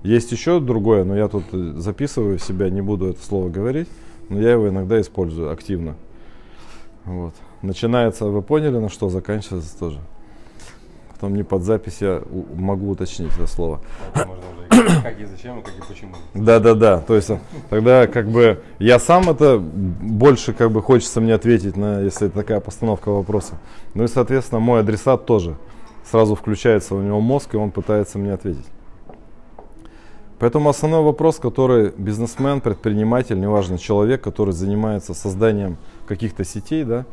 Есть 0.04 0.30
еще 0.32 0.60
другое, 0.60 1.02
но 1.04 1.16
я 1.16 1.28
тут 1.28 1.44
записываю 1.50 2.38
себя, 2.38 2.68
не 2.68 2.82
буду 2.82 3.06
это 3.06 3.24
слово 3.24 3.48
говорить, 3.48 3.88
но 4.28 4.38
я 4.38 4.52
его 4.52 4.68
иногда 4.68 5.00
использую 5.00 5.50
активно. 5.50 5.96
Вот. 7.06 7.32
Начинается, 7.62 8.26
вы 8.26 8.42
поняли, 8.42 8.76
на 8.76 8.90
что 8.90 9.08
заканчивается 9.08 9.78
тоже. 9.78 9.98
Потом 11.14 11.34
не 11.34 11.42
под 11.42 11.62
запись 11.62 11.98
я 12.00 12.22
могу 12.54 12.90
уточнить 12.90 13.32
это 13.32 13.46
слово. 13.46 13.80
Можно 14.14 15.02
как 15.02 15.18
и 15.18 15.24
зачем, 15.24 15.62
как 15.62 15.72
и 15.72 15.88
почему. 15.88 16.16
Да, 16.34 16.60
да, 16.60 16.74
да. 16.74 17.00
То 17.00 17.14
есть 17.16 17.30
тогда 17.70 18.06
как 18.06 18.28
бы 18.28 18.62
я 18.78 18.98
сам 18.98 19.30
это 19.30 19.58
больше 19.58 20.52
как 20.52 20.70
бы 20.70 20.82
хочется 20.82 21.22
мне 21.22 21.32
ответить 21.32 21.78
на, 21.78 22.00
если 22.00 22.28
такая 22.28 22.60
постановка 22.60 23.08
вопроса. 23.10 23.54
Ну 23.94 24.04
и 24.04 24.08
соответственно 24.08 24.60
мой 24.60 24.80
адресат 24.80 25.24
тоже 25.24 25.56
сразу 26.04 26.34
включается 26.34 26.94
у 26.94 27.00
него 27.00 27.22
мозг 27.22 27.54
и 27.54 27.56
он 27.56 27.70
пытается 27.70 28.18
мне 28.18 28.34
ответить. 28.34 28.66
Поэтому 30.44 30.68
основной 30.68 31.00
вопрос, 31.00 31.38
который 31.38 31.94
бизнесмен, 31.96 32.60
предприниматель, 32.60 33.40
неважно, 33.40 33.78
человек, 33.78 34.20
который 34.20 34.52
занимается 34.52 35.14
созданием 35.14 35.78
каких-то 36.06 36.44
сетей, 36.44 36.84
да, 36.84 37.06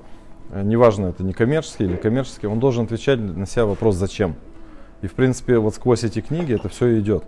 неважно, 0.52 1.06
это 1.06 1.24
не 1.24 1.32
коммерческий 1.32 1.86
или 1.86 1.96
коммерческий, 1.96 2.48
он 2.48 2.60
должен 2.60 2.84
отвечать 2.84 3.20
на 3.22 3.46
себя 3.46 3.68
вопрос 3.68 3.96
«зачем?». 3.96 4.36
И, 5.02 5.08
в 5.08 5.14
принципе, 5.14 5.60
вот 5.60 5.76
сквозь 5.76 6.04
эти 6.04 6.20
книги 6.20 6.54
это 6.54 6.68
все 6.68 7.00
идет 7.00 7.24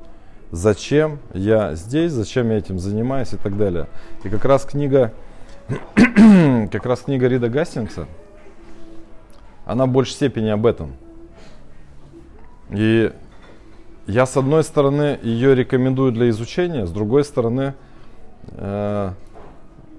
зачем 0.51 1.19
я 1.33 1.74
здесь, 1.75 2.12
зачем 2.12 2.50
я 2.50 2.57
этим 2.57 2.79
занимаюсь 2.79 3.31
и 3.31 3.38
так 3.38 3.55
далее. 3.55 3.88
И 4.25 4.29
как 4.29 4.43
раз 4.43 4.65
книга, 4.65 5.13
как 5.95 6.86
раз 6.86 7.00
книга 7.00 7.29
Рида 7.29 7.48
Гастингса, 7.48 8.07
она 9.63 9.86
в 9.86 9.89
большей 9.89 10.15
степени 10.15 10.50
об 10.50 10.65
этом. 10.65 10.95
И 12.72 13.10
я 14.07 14.25
с 14.25 14.36
одной 14.36 14.63
стороны 14.63 15.17
ее 15.22 15.55
рекомендую 15.55 16.12
для 16.12 16.29
изучения, 16.29 16.86
с 16.86 16.91
другой 16.91 17.24
стороны, 17.24 17.74
э, 18.50 19.12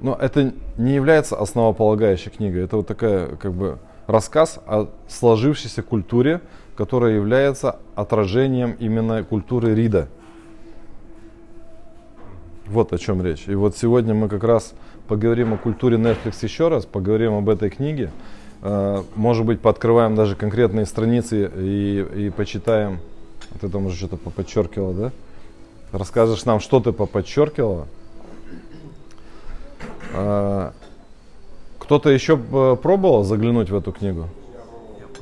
но 0.01 0.15
это 0.21 0.53
не 0.77 0.93
является 0.93 1.37
основополагающей 1.37 2.31
книгой. 2.31 2.65
Это 2.65 2.77
вот 2.77 2.87
такая 2.87 3.37
как 3.37 3.53
бы 3.53 3.79
рассказ 4.07 4.61
о 4.67 4.89
сложившейся 5.09 5.83
культуре, 5.83 6.43
которая 6.77 7.15
является 7.15 7.79
отражением 7.95 8.77
именно 8.79 9.25
культуры 9.25 9.75
Рида. 9.75 10.09
Вот 12.67 12.93
о 12.93 12.99
чем 12.99 13.25
речь. 13.25 13.45
И 13.47 13.55
вот 13.55 13.77
сегодня 13.77 14.15
мы 14.15 14.29
как 14.29 14.45
раз 14.45 14.75
поговорим 15.07 15.55
о 15.55 15.59
культуре 15.59 15.97
Netflix 15.97 16.37
еще 16.43 16.69
раз, 16.69 16.85
поговорим 16.85 17.35
об 17.35 17.49
этой 17.49 17.71
книге. 17.71 18.11
Э, 18.61 19.03
может 19.15 19.47
быть, 19.47 19.61
пооткрываем 19.61 20.15
даже 20.15 20.37
конкретные 20.37 20.85
страницы 20.85 21.51
и, 21.57 22.27
и 22.27 22.31
почитаем. 22.31 22.99
Вот 23.51 23.65
это 23.65 23.79
может 23.79 23.99
что-то 23.99 24.17
подчеркивало, 24.17 24.95
да? 24.95 25.13
Расскажешь 25.93 26.45
нам, 26.45 26.61
что 26.61 26.81
ты 26.81 26.93
поподчеркивала? 26.93 27.87
Э, 30.13 30.71
кто-то 31.79 32.11
еще 32.11 32.37
пробовал 32.37 33.25
заглянуть 33.25 33.71
в 33.71 33.77
эту 33.77 33.93
книгу? 33.93 34.29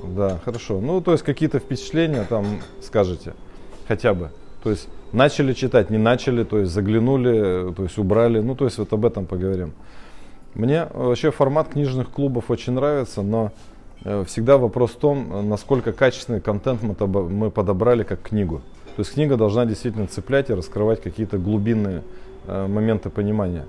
Да, 0.02 0.40
хорошо. 0.44 0.80
Ну, 0.80 1.00
то 1.00 1.12
есть 1.12 1.24
какие-то 1.24 1.58
впечатления 1.58 2.24
там 2.28 2.60
скажете, 2.80 3.34
хотя 3.86 4.14
бы. 4.14 4.30
То 4.62 4.70
есть 4.70 4.88
начали 5.12 5.52
читать, 5.52 5.90
не 5.90 5.98
начали, 5.98 6.44
то 6.44 6.58
есть 6.58 6.72
заглянули, 6.72 7.72
то 7.72 7.82
есть 7.82 7.98
убрали. 7.98 8.40
Ну, 8.40 8.54
то 8.54 8.64
есть 8.64 8.78
вот 8.78 8.92
об 8.92 9.04
этом 9.04 9.26
поговорим. 9.26 9.72
Мне 10.54 10.86
вообще 10.92 11.30
формат 11.30 11.68
книжных 11.70 12.10
клубов 12.10 12.50
очень 12.50 12.74
нравится, 12.74 13.22
но 13.22 13.46
э, 13.46 13.71
всегда 14.26 14.58
вопрос 14.58 14.90
в 14.92 14.96
том, 14.96 15.48
насколько 15.48 15.92
качественный 15.92 16.40
контент 16.40 16.82
мы 16.82 17.50
подобрали 17.50 18.02
как 18.02 18.22
книгу. 18.22 18.62
То 18.96 19.00
есть 19.00 19.14
книга 19.14 19.36
должна 19.36 19.64
действительно 19.64 20.06
цеплять 20.06 20.50
и 20.50 20.54
раскрывать 20.54 21.00
какие-то 21.00 21.38
глубинные 21.38 22.02
э, 22.46 22.66
моменты 22.66 23.08
понимания. 23.08 23.64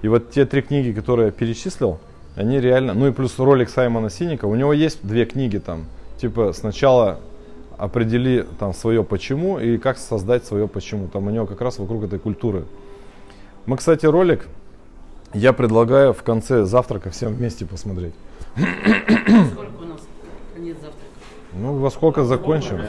И 0.00 0.08
вот 0.08 0.30
те 0.30 0.46
три 0.46 0.62
книги, 0.62 0.92
которые 0.92 1.26
я 1.26 1.32
перечислил, 1.32 1.98
они 2.34 2.60
реально, 2.60 2.94
ну 2.94 3.08
и 3.08 3.12
плюс 3.12 3.38
ролик 3.38 3.68
Саймона 3.68 4.10
Синика, 4.10 4.46
у 4.46 4.54
него 4.54 4.72
есть 4.72 5.00
две 5.02 5.26
книги 5.26 5.58
там, 5.58 5.84
типа 6.18 6.52
сначала 6.52 7.20
определи 7.76 8.44
там 8.58 8.72
свое 8.72 9.04
почему 9.04 9.58
и 9.58 9.76
как 9.76 9.98
создать 9.98 10.46
свое 10.46 10.66
почему. 10.66 11.08
Там 11.08 11.26
у 11.26 11.30
него 11.30 11.46
как 11.46 11.60
раз 11.60 11.78
вокруг 11.78 12.04
этой 12.04 12.18
культуры. 12.18 12.64
Мы, 13.66 13.76
кстати, 13.76 14.06
ролик 14.06 14.46
я 15.34 15.52
предлагаю 15.52 16.12
в 16.12 16.22
конце 16.22 16.64
завтрака 16.64 17.10
всем 17.10 17.34
вместе 17.34 17.66
посмотреть. 17.66 18.14
Ну, 21.56 21.78
во 21.78 21.90
сколько 21.90 22.24
закончим? 22.24 22.80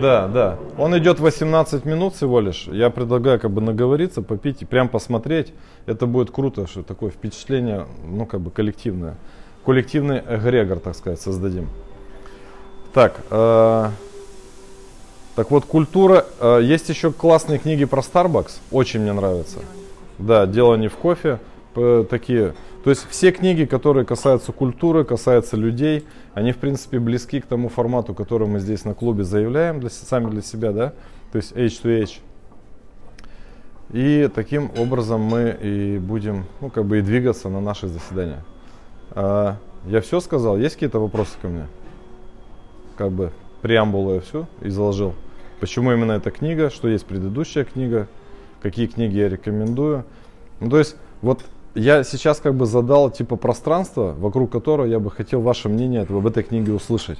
Да, 0.00 0.28
да. 0.28 0.58
Он 0.78 0.96
идет 0.98 1.18
18 1.18 1.84
минут 1.84 2.14
всего 2.14 2.40
лишь. 2.40 2.68
Я 2.68 2.90
предлагаю 2.90 3.40
как 3.40 3.50
бы 3.50 3.60
наговориться, 3.60 4.22
попить 4.22 4.62
и 4.62 4.64
прям 4.64 4.88
посмотреть. 4.88 5.52
Это 5.86 6.06
будет 6.06 6.30
круто, 6.30 6.66
что 6.66 6.82
такое 6.82 7.10
впечатление, 7.10 7.86
ну, 8.06 8.24
как 8.24 8.40
бы 8.40 8.50
коллективное. 8.50 9.16
Коллективный 9.64 10.22
эгрегор, 10.28 10.78
так 10.78 10.94
сказать, 10.94 11.20
создадим. 11.20 11.68
Так, 12.94 13.16
э, 13.30 13.88
так 15.34 15.50
вот, 15.50 15.64
культура. 15.64 16.26
Э, 16.40 16.60
есть 16.62 16.88
еще 16.88 17.10
классные 17.10 17.58
книги 17.58 17.84
про 17.84 18.00
Starbucks. 18.00 18.60
Очень 18.70 19.00
мне 19.00 19.12
нравятся. 19.12 19.58
Да, 20.18 20.46
дело 20.46 20.76
не 20.76 20.88
в 20.88 20.96
кофе. 20.96 21.40
Э, 21.74 22.04
такие. 22.08 22.54
То 22.84 22.90
есть 22.90 23.06
все 23.08 23.30
книги, 23.30 23.64
которые 23.64 24.04
касаются 24.04 24.50
культуры, 24.50 25.04
касаются 25.04 25.56
людей, 25.56 26.04
они 26.34 26.52
в 26.52 26.56
принципе 26.56 26.98
близки 26.98 27.40
к 27.40 27.46
тому 27.46 27.68
формату, 27.68 28.12
который 28.12 28.48
мы 28.48 28.58
здесь 28.58 28.84
на 28.84 28.94
клубе 28.94 29.22
заявляем 29.22 29.78
для, 29.78 29.88
сами 29.88 30.30
для 30.30 30.42
себя, 30.42 30.72
да, 30.72 30.92
то 31.30 31.36
есть 31.36 31.52
H2H. 31.52 32.18
И 33.92 34.28
таким 34.34 34.70
образом 34.76 35.20
мы 35.20 35.56
и 35.60 35.98
будем, 35.98 36.46
ну, 36.60 36.70
как 36.70 36.86
бы 36.86 36.98
и 36.98 37.02
двигаться 37.02 37.48
на 37.48 37.60
наши 37.60 37.86
заседания. 37.86 38.42
А, 39.10 39.58
я 39.86 40.00
все 40.00 40.18
сказал? 40.20 40.56
Есть 40.56 40.74
какие-то 40.76 40.98
вопросы 40.98 41.32
ко 41.40 41.48
мне? 41.48 41.66
Как 42.96 43.12
бы 43.12 43.32
преамбулу 43.60 44.14
я 44.14 44.20
все 44.20 44.48
изложил. 44.60 45.14
Почему 45.60 45.92
именно 45.92 46.12
эта 46.12 46.30
книга, 46.30 46.70
что 46.70 46.88
есть 46.88 47.04
предыдущая 47.04 47.64
книга, 47.64 48.08
какие 48.62 48.86
книги 48.86 49.18
я 49.18 49.28
рекомендую. 49.28 50.04
Ну, 50.58 50.70
то 50.70 50.78
есть, 50.78 50.96
вот 51.20 51.44
я 51.74 52.04
сейчас 52.04 52.40
как 52.40 52.54
бы 52.54 52.66
задал 52.66 53.10
типа 53.10 53.36
пространство, 53.36 54.14
вокруг 54.18 54.50
которого 54.50 54.86
я 54.86 54.98
бы 54.98 55.10
хотел 55.10 55.40
ваше 55.40 55.68
мнение 55.68 56.02
об 56.02 56.26
этой 56.26 56.42
книге 56.42 56.72
услышать. 56.72 57.18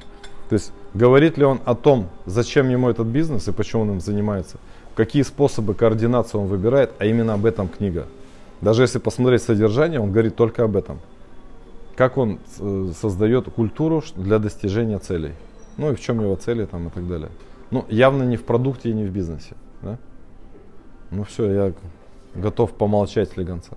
То 0.49 0.55
есть 0.55 0.73
говорит 0.93 1.39
ли 1.39 1.45
он 1.45 1.61
о 1.65 1.75
том, 1.75 2.09
зачем 2.27 2.69
ему 2.69 2.91
этот 2.91 3.07
бизнес 3.07 3.49
и 3.49 3.53
почему 3.53 3.83
он 3.83 3.93
им 3.93 4.01
занимается, 4.01 4.59
какие 4.95 5.23
способы 5.23 5.75
координации 5.75 6.37
он 6.37 6.47
выбирает, 6.47 6.91
а 6.99 7.07
именно 7.07 7.35
об 7.35 7.47
этом 7.47 7.69
книга. 7.69 8.07
Даже 8.61 8.83
если 8.83 8.99
посмотреть 8.99 9.43
содержание, 9.43 10.01
он 10.01 10.13
говорит 10.13 10.37
только 10.37 10.65
об 10.65 10.77
этом. 10.77 10.99
Как 11.97 12.17
он 12.19 12.39
э, 12.59 12.93
создает 13.01 13.47
культуру 13.47 14.03
для 14.17 14.39
достижения 14.39 14.99
целей. 14.99 15.33
Ну 15.79 15.91
и 15.91 15.95
в 15.95 16.01
чем 16.01 16.21
его 16.21 16.37
цели 16.37 16.67
там 16.67 16.89
и 16.89 16.91
так 16.91 17.09
далее. 17.09 17.31
Ну, 17.71 17.85
явно 17.89 18.23
не 18.25 18.37
в 18.37 18.45
продукте 18.45 18.91
и 18.91 18.93
не 18.93 19.05
в 19.05 19.11
бизнесе. 19.11 19.57
Да? 19.81 19.99
Ну 21.11 21.25
все, 21.25 21.51
я 21.51 21.73
готов 22.35 22.73
помолчать 22.73 23.31
слегонца. 23.31 23.77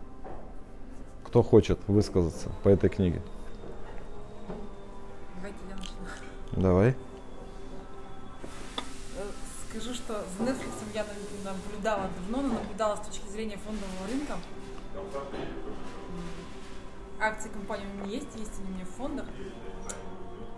Кто 1.35 1.43
хочет 1.43 1.77
высказаться 1.87 2.49
по 2.63 2.69
этой 2.69 2.89
книге? 2.89 3.21
Давайте 5.35 5.57
я 5.69 5.75
начну. 5.75 5.97
Давай. 6.53 6.95
Э, 9.17 9.21
скажу, 9.69 9.93
что 9.93 10.23
за 10.37 10.43
Netflix 10.45 10.71
я 10.93 11.05
наблюдала 11.43 12.09
давно, 12.15 12.41
но 12.47 12.53
наблюдала 12.53 12.95
с 12.95 13.05
точки 13.05 13.27
зрения 13.27 13.57
фондового 13.57 14.07
рынка. 14.09 14.37
Акции 17.19 17.49
компании 17.49 17.85
у 17.85 18.05
меня 18.05 18.15
есть, 18.15 18.33
есть 18.37 18.53
они 18.59 18.69
у 18.69 18.73
меня 18.75 18.85
в 18.85 18.95
фондах. 18.95 19.25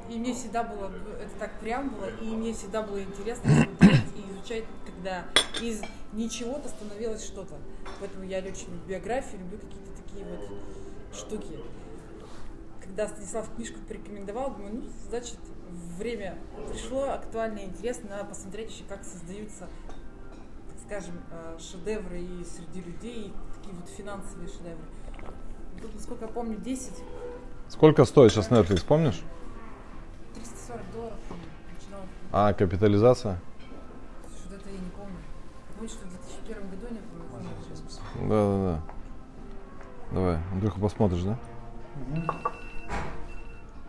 И 0.10 0.18
мне 0.18 0.34
всегда 0.34 0.64
было, 0.64 0.92
это 1.20 1.32
так 1.38 1.60
прям 1.60 1.90
было, 1.90 2.10
и 2.22 2.26
мне 2.26 2.54
всегда 2.54 2.82
было 2.82 3.02
интересно 3.04 3.52
смотреть 3.52 4.04
и 4.16 4.32
изучать, 4.32 4.64
когда 4.86 5.26
из 5.62 5.82
ничего-то 6.14 6.70
становилось 6.70 7.26
что-то. 7.26 7.56
Поэтому 8.00 8.24
я 8.24 8.40
очень 8.40 8.68
люблю 8.68 8.88
биографию, 8.88 9.42
люблю 9.42 9.60
какие-то 9.60 9.92
такие 10.02 10.26
вот 10.26 11.18
штуки. 11.18 11.60
Когда 12.82 13.08
Станислав 13.10 13.54
книжку 13.56 13.80
порекомендовал, 13.88 14.52
думаю, 14.52 14.76
ну, 14.76 14.84
значит, 15.10 15.40
время 15.98 16.38
пришло, 16.72 17.10
актуально 17.12 17.60
и 17.60 17.66
интересно, 17.66 18.10
надо 18.10 18.26
посмотреть 18.26 18.72
еще, 18.72 18.84
как 18.88 19.04
создаются, 19.04 19.68
так 20.70 20.78
скажем, 20.86 21.20
э, 21.32 21.58
шедевры 21.60 22.22
и 22.22 22.46
среди 22.46 22.82
людей, 22.82 23.28
и 23.28 23.34
такие 23.58 23.76
вот 23.76 23.90
финансовые 23.90 24.48
шедевры. 24.48 24.86
Тут, 25.82 25.94
насколько 25.94 26.26
я 26.26 26.32
помню, 26.32 26.58
10. 26.58 26.94
Сколько 27.68 28.06
стоит 28.06 28.32
сейчас 28.32 28.50
Netflix, 28.50 28.86
помнишь? 28.86 29.22
340 30.78 30.94
долларов 30.94 31.18
начинал. 31.80 32.02
А 32.32 32.54
капитализация? 32.54 33.40
Что-то 34.46 34.70
я 34.70 34.80
не 34.80 34.90
помню. 34.90 35.18
Помню, 35.76 35.90
что 35.90 36.06
в 36.06 36.10
2001 36.10 36.70
году 36.70 36.88
не 36.92 37.00
помню. 37.00 38.30
Да, 38.30 38.30
да, 38.30 38.58
да. 38.64 38.82
Давай, 40.12 40.38
Андрюха, 40.54 40.80
посмотришь, 40.80 41.22
да? 41.24 41.38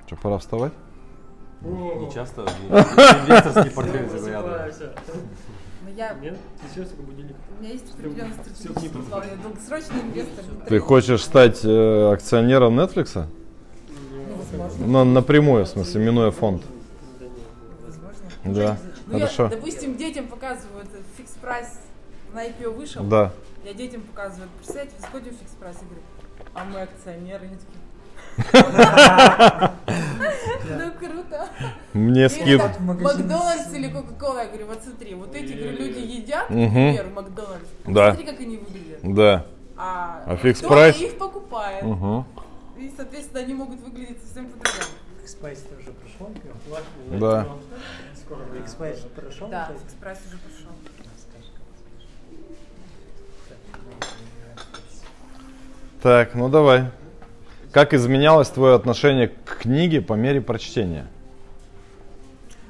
Что, 0.06 0.16
пора 0.16 0.38
вставать? 0.38 0.72
Не 1.60 2.10
часто 2.12 2.42
инвесторский 2.68 3.70
портфель 3.72 4.08
заглядываю. 4.08 4.72
Но 5.82 5.90
я, 5.96 6.14
Нет? 6.14 6.38
Сейчас 6.72 6.88
будильник. 6.90 7.36
у 7.58 7.62
меня 7.62 7.72
есть 7.72 7.92
определенный 7.92 8.34
стратегический 8.34 8.88
план. 8.88 9.24
Я 9.28 9.42
долгосрочный 9.42 10.00
инвестор. 10.02 10.44
Ты 10.68 10.78
хочешь 10.78 11.22
стать 11.22 11.64
э, 11.64 12.12
акционером 12.12 12.78
Netflix? 12.78 13.26
Ну, 13.88 14.36
возможно. 14.36 14.86
Ну, 14.86 15.04
напрямую, 15.04 15.64
в 15.64 15.68
смысле, 15.68 16.04
минуя 16.04 16.30
фонд. 16.30 16.62
Возможно. 16.62 16.77
Да, 18.44 18.78
Ну, 19.06 19.18
хорошо. 19.18 19.44
я, 19.44 19.48
допустим, 19.50 19.96
детям 19.96 20.28
показываю, 20.28 20.82
это 20.84 21.02
Fix 21.16 21.32
Price 21.40 21.68
на 22.32 22.46
IPO 22.46 22.70
вышел. 22.70 23.02
Да. 23.04 23.32
Я 23.64 23.74
детям 23.74 24.02
показываю, 24.02 24.48
представляете, 24.56 24.94
в 25.00 25.04
Fix 25.12 25.52
Price 25.58 25.76
и 25.82 25.84
говорю, 25.84 26.02
а 26.54 26.64
мы 26.64 26.80
акционеры, 26.82 27.46
они 27.46 27.56
такие. 27.56 27.78
Ну 30.70 30.92
круто. 30.98 31.48
Мне 31.92 32.28
скид. 32.28 32.60
Макдональдс 32.80 33.72
или 33.72 33.88
Кока-Кола, 33.88 34.40
я 34.40 34.46
говорю, 34.48 34.66
вот 34.66 34.82
смотри, 34.82 35.14
вот 35.14 35.34
эти 35.34 35.52
люди 35.52 35.98
едят, 35.98 36.46
примеру, 36.48 37.10
Макдональдс. 37.10 37.68
Да. 37.86 38.14
Смотри, 38.14 38.30
как 38.30 38.40
они 38.40 38.56
выглядят. 38.58 39.00
Да. 39.02 39.46
А, 39.76 40.22
А 40.26 40.36
Fix 40.36 40.60
Price? 40.60 40.96
их 41.00 41.18
покупает. 41.18 41.84
Угу. 41.84 42.24
И, 42.78 42.92
соответственно, 42.96 43.40
они 43.40 43.54
могут 43.54 43.80
выглядеть 43.80 44.22
совсем 44.22 44.46
по-другому. 44.46 44.84
Fix 45.22 45.38
Price 45.38 45.64
уже 45.78 45.92
прошел? 45.92 46.32
Да. 47.18 47.46
Fix 48.60 48.75
Price 48.75 48.98
прошел? 49.14 49.48
Да, 49.48 49.66
Fix 49.66 49.94
Price 49.94 50.18
уже 50.26 50.38
пошел. 50.38 50.70
Так, 56.02 56.34
ну 56.34 56.48
давай. 56.48 56.90
Как 57.72 57.92
изменялось 57.92 58.48
твое 58.48 58.74
отношение 58.74 59.28
к 59.28 59.58
книге 59.58 60.00
по 60.00 60.12
мере 60.12 60.40
прочтения? 60.40 61.06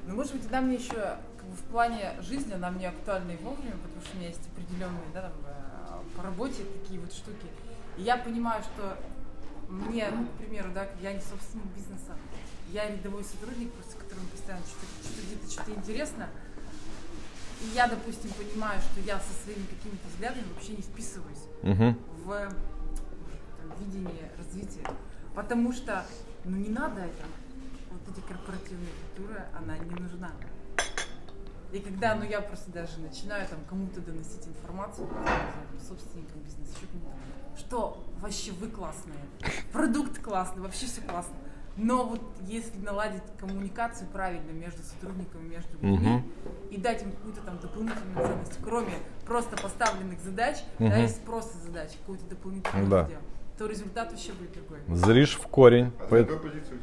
Ну, 0.06 0.14
может 0.16 0.32
быть, 0.32 0.46
она 0.48 0.62
мне 0.62 0.76
еще 0.76 0.94
как 0.94 1.46
бы, 1.46 1.56
в 1.56 1.62
плане 1.70 2.14
жизни, 2.20 2.54
она 2.54 2.70
мне 2.70 2.88
актуальна 2.88 3.32
и 3.32 3.36
вовремя, 3.36 3.72
потому 3.82 4.00
что 4.02 4.16
у 4.16 4.18
меня 4.18 4.28
есть 4.28 4.40
определенные, 4.52 5.04
да, 5.12 5.22
там, 5.22 5.32
э, 5.44 6.16
по 6.16 6.22
работе 6.22 6.62
такие 6.82 7.00
вот 7.00 7.12
штуки. 7.12 7.46
И 7.98 8.02
я 8.02 8.16
понимаю, 8.16 8.62
что 8.62 8.96
мне, 9.68 10.08
ну, 10.10 10.24
к 10.24 10.30
примеру, 10.38 10.70
да, 10.74 10.86
я 11.02 11.12
не 11.12 11.20
собственник 11.20 11.66
бизнеса, 11.76 12.16
я 12.72 12.88
рядовой 12.90 13.24
сотрудник, 13.24 13.70
просто 13.72 13.97
которому 14.08 14.28
постоянно 14.28 14.64
что-то, 14.64 15.04
что-то 15.04 15.26
где-то 15.26 15.50
что-то 15.52 15.70
интересно. 15.72 16.28
И 17.60 17.66
я, 17.74 17.88
допустим, 17.88 18.30
понимаю, 18.32 18.80
что 18.80 19.00
я 19.00 19.18
со 19.18 19.32
своими 19.44 19.66
какими-то 19.66 20.06
взглядами 20.08 20.44
вообще 20.54 20.72
не 20.72 20.82
вписываюсь 20.82 21.44
Угу. 21.62 21.96
в 22.24 22.28
там, 23.58 23.78
видение 23.80 24.30
развития. 24.38 24.86
Потому 25.34 25.72
что, 25.72 26.04
ну 26.44 26.56
не 26.56 26.68
надо 26.68 27.00
это. 27.02 27.24
Вот 27.90 28.16
эти 28.16 28.24
корпоративные 28.26 28.92
культуры, 29.16 29.42
она 29.58 29.76
не 29.76 29.90
нужна. 29.90 30.30
И 31.72 31.80
когда, 31.80 32.14
ну 32.14 32.24
я 32.24 32.40
просто 32.40 32.70
даже 32.70 32.98
начинаю 33.00 33.46
там 33.48 33.58
кому-то 33.68 34.00
доносить 34.00 34.46
информацию, 34.46 35.06
знаю, 35.08 35.28
собственникам 35.86 36.40
бизнеса, 36.40 36.70
еще 36.76 36.86
кому-то, 36.86 37.58
что 37.58 38.04
вообще 38.20 38.52
вы 38.52 38.68
классные, 38.68 39.18
продукт 39.72 40.18
классный, 40.22 40.62
вообще 40.62 40.86
все 40.86 41.02
классно. 41.02 41.34
Но 41.78 42.04
вот 42.04 42.20
если 42.46 42.76
наладить 42.80 43.22
коммуникацию 43.38 44.08
правильно 44.12 44.50
между 44.50 44.82
сотрудниками, 44.82 45.48
между 45.48 45.72
людьми, 45.74 45.96
Мгм. 45.96 46.32
и 46.72 46.76
дать 46.76 47.02
им 47.02 47.12
какую-то 47.12 47.40
там 47.42 47.58
дополнительную 47.58 48.26
ценность, 48.26 48.58
кроме 48.64 48.94
просто 49.24 49.56
поставленных 49.56 50.18
задач, 50.20 50.56
да, 50.80 50.86
Мгм. 50.86 50.96
есть 51.02 51.22
просто 51.24 51.56
задач, 51.58 51.92
какую-то 52.00 52.24
дополнительную 52.26 52.88
Да. 52.88 53.04
сделать, 53.04 53.24
то 53.56 53.66
результат 53.66 54.10
вообще 54.10 54.32
будет 54.32 54.52
другой. 54.52 54.80
Зришь 54.88 55.36
в 55.36 55.46
корень. 55.46 55.92
А 56.00 56.06
ты 56.06 56.16
на 56.16 56.24
какой 56.24 56.50
позиции? 56.50 56.78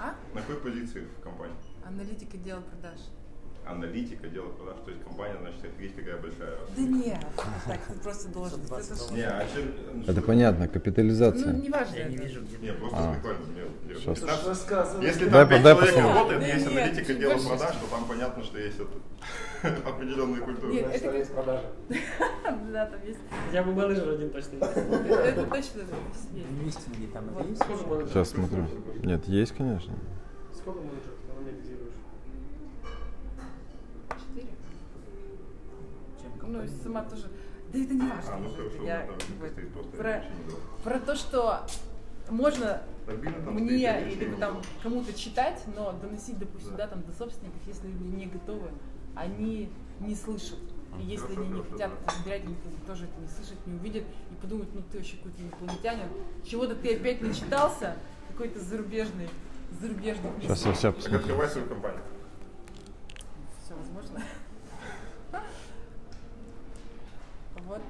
А? 0.00 0.14
На 0.34 0.40
какой 0.40 0.56
позиции 0.56 1.06
в 1.18 1.22
компании? 1.22 1.54
Аналитика 1.86 2.36
дела 2.36 2.60
продаж. 2.60 2.98
Аналитика, 3.70 4.26
дело 4.28 4.48
продаж. 4.48 4.76
То 4.84 4.90
есть 4.90 5.04
компания, 5.04 5.36
значит, 5.40 5.64
офигеть 5.64 5.94
какая 5.96 6.16
большая. 6.20 6.58
Да 6.76 6.82
нет, 6.82 7.20
так 7.66 7.78
ты 7.86 7.94
просто 8.00 8.28
должен. 8.30 8.58
Не, 9.12 9.22
а 9.22 9.44
ну, 9.94 10.02
Это 10.02 10.12
что- 10.12 10.22
понятно, 10.22 10.64
Ну, 10.66 10.70
капитализация. 10.72 11.52
не 11.52 11.70
важно. 11.70 11.96
Я 11.96 12.04
не 12.08 12.16
вижу, 12.16 12.40
где. 12.42 12.56
Не, 12.58 12.72
просто 12.72 12.98
А. 12.98 13.14
прикольно. 13.14 13.38
Представь, 13.86 15.02
Если 15.02 15.28
там 15.28 15.32
по- 15.32 15.50
пять 15.54 15.62
дай 15.62 15.74
человек 15.74 15.94
посмотрим. 15.94 16.16
работает, 16.16 16.42
есть 16.54 16.66
нет, 16.66 16.76
аналитика 16.78 17.14
дела 17.14 17.34
продаж, 17.38 17.76
то 17.76 17.86
там 17.90 18.04
понятно, 18.08 18.44
что 18.44 18.58
есть 18.58 18.76
определенные 19.84 20.40
культуры. 20.42 20.72
Нет, 20.72 20.86
это 20.92 21.16
есть 21.16 21.32
продажи. 21.32 21.66
Да, 22.72 22.86
там 22.86 23.00
есть. 23.06 23.18
Хотя 23.46 23.62
бы 23.62 23.72
менеджер 23.72 24.08
один 24.10 24.30
точно 24.30 24.54
есть. 24.56 24.76
Это 24.76 25.44
точно 25.46 25.78
есть. 25.80 26.48
Инвестинги 26.60 27.06
там 27.12 27.24
есть? 27.48 27.62
Сейчас 28.12 28.30
смотрю. 28.30 28.66
Нет, 29.02 29.26
есть, 29.28 29.52
конечно. 29.56 29.92
Сколько 30.56 30.80
менеджеров 30.80 31.18
ты 31.26 31.32
анализируешь? 31.40 31.94
Четыре. 34.18 34.48
Чем 36.22 36.32
Ну, 36.50 36.66
сама 36.82 37.02
тоже. 37.02 37.30
Да 37.72 37.78
это 37.78 37.94
не 37.94 38.00
важно. 38.00 38.34
А, 38.34 38.38
ну 38.38 38.50
хорошо, 38.50 38.82
Я 38.84 39.06
вот 39.06 39.24
просто 39.38 39.96
про, 39.96 40.24
про 40.82 40.98
то, 40.98 41.14
что 41.14 41.66
можно 42.28 42.82
мне 43.50 44.10
или 44.10 44.34
там 44.34 44.60
кому-то 44.82 45.12
читать, 45.12 45.62
но 45.76 45.92
доносить, 45.92 46.38
допустим, 46.38 46.74
да, 46.76 46.88
там 46.88 47.02
до 47.02 47.12
собственников, 47.12 47.60
если 47.66 47.86
люди 47.86 48.02
не 48.02 48.26
готовы, 48.26 48.70
они 49.14 49.70
не 50.00 50.14
слышат. 50.16 50.58
И 50.98 51.02
если 51.04 51.26
Хорошо, 51.26 51.40
они 51.42 51.48
не 51.50 51.54
хорошо, 51.62 51.70
хотят 51.72 51.90
да. 52.26 52.32
они 52.32 52.56
тоже 52.84 53.04
это 53.04 53.20
не 53.20 53.28
слышат, 53.28 53.66
не 53.66 53.74
увидят 53.78 54.02
и 54.32 54.34
подумают, 54.42 54.74
ну 54.74 54.82
ты 54.90 54.98
вообще 54.98 55.16
какой-то 55.18 55.40
инопланетянин, 55.42 56.08
чего-то 56.44 56.74
ты 56.74 56.96
опять 56.96 57.20
начитался, 57.22 57.96
какой-то 58.28 58.58
зарубежный, 58.58 59.28
зарубежный. 59.80 60.30
Сейчас 60.40 60.66
я 60.66 60.72
все 60.72 60.88
Так 60.88 60.96
посмотрю. 60.96 61.18
открывай 61.20 61.48
свою 61.48 61.66
компанию. 61.68 62.02
Все 63.64 63.74
возможно. 63.76 64.20
Вот 67.66 67.82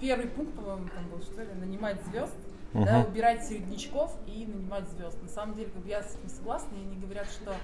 первый 0.00 0.28
пункт, 0.28 0.54
по-моему, 0.54 0.88
там 0.88 1.08
был, 1.08 1.20
что 1.22 1.42
ли, 1.42 1.52
нанимать 1.54 2.02
звезд, 2.06 2.34
да, 2.74 2.98
Мгм. 3.00 3.08
убирать 3.10 3.46
середнячков 3.46 4.14
и 4.26 4.46
нанимать 4.46 4.88
звезд. 4.90 5.20
На 5.22 5.28
самом 5.28 5.54
деле, 5.54 5.70
как 5.70 5.82
бы 5.82 5.88
я 5.88 6.02
с 6.02 6.14
этим 6.14 6.28
согласна, 6.28 6.74
и 6.74 6.80
они 6.82 6.96
говорят, 6.96 7.26
что 7.26 7.54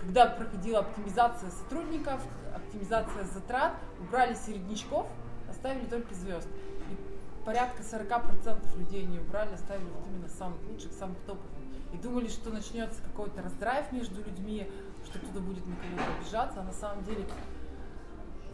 когда 0.00 0.26
проходила 0.26 0.80
оптимизация 0.80 1.50
сотрудников, 1.50 2.20
оптимизация 2.54 3.24
затрат, 3.24 3.74
убрали 4.00 4.34
середнячков, 4.34 5.06
оставили 5.48 5.84
только 5.86 6.14
звезд. 6.14 6.48
И 6.90 7.44
порядка 7.44 7.82
40% 7.82 8.78
людей 8.78 9.04
не 9.04 9.18
убрали, 9.18 9.54
оставили 9.54 9.84
вот 9.84 10.06
именно 10.08 10.28
самых 10.28 10.58
лучших, 10.68 10.92
самых 10.92 11.18
топовых. 11.26 11.46
И 11.92 11.98
думали, 11.98 12.26
что 12.28 12.50
начнется 12.50 13.02
какой-то 13.02 13.42
раздрайв 13.42 13.92
между 13.92 14.16
людьми, 14.24 14.68
что 15.04 15.18
кто-то 15.18 15.40
будет 15.40 15.66
на 15.66 15.76
кого-то 15.76 16.14
обижаться, 16.20 16.60
а 16.60 16.64
на 16.64 16.72
самом 16.72 17.04
деле 17.04 17.26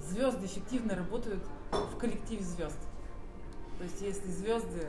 звезды 0.01 0.47
эффективно 0.47 0.97
работают 0.97 1.43
в 1.71 1.97
коллективе 1.99 2.43
звезд. 2.43 2.79
То 3.79 3.85
есть 3.85 4.01
если 4.01 4.29
звезды 4.29 4.87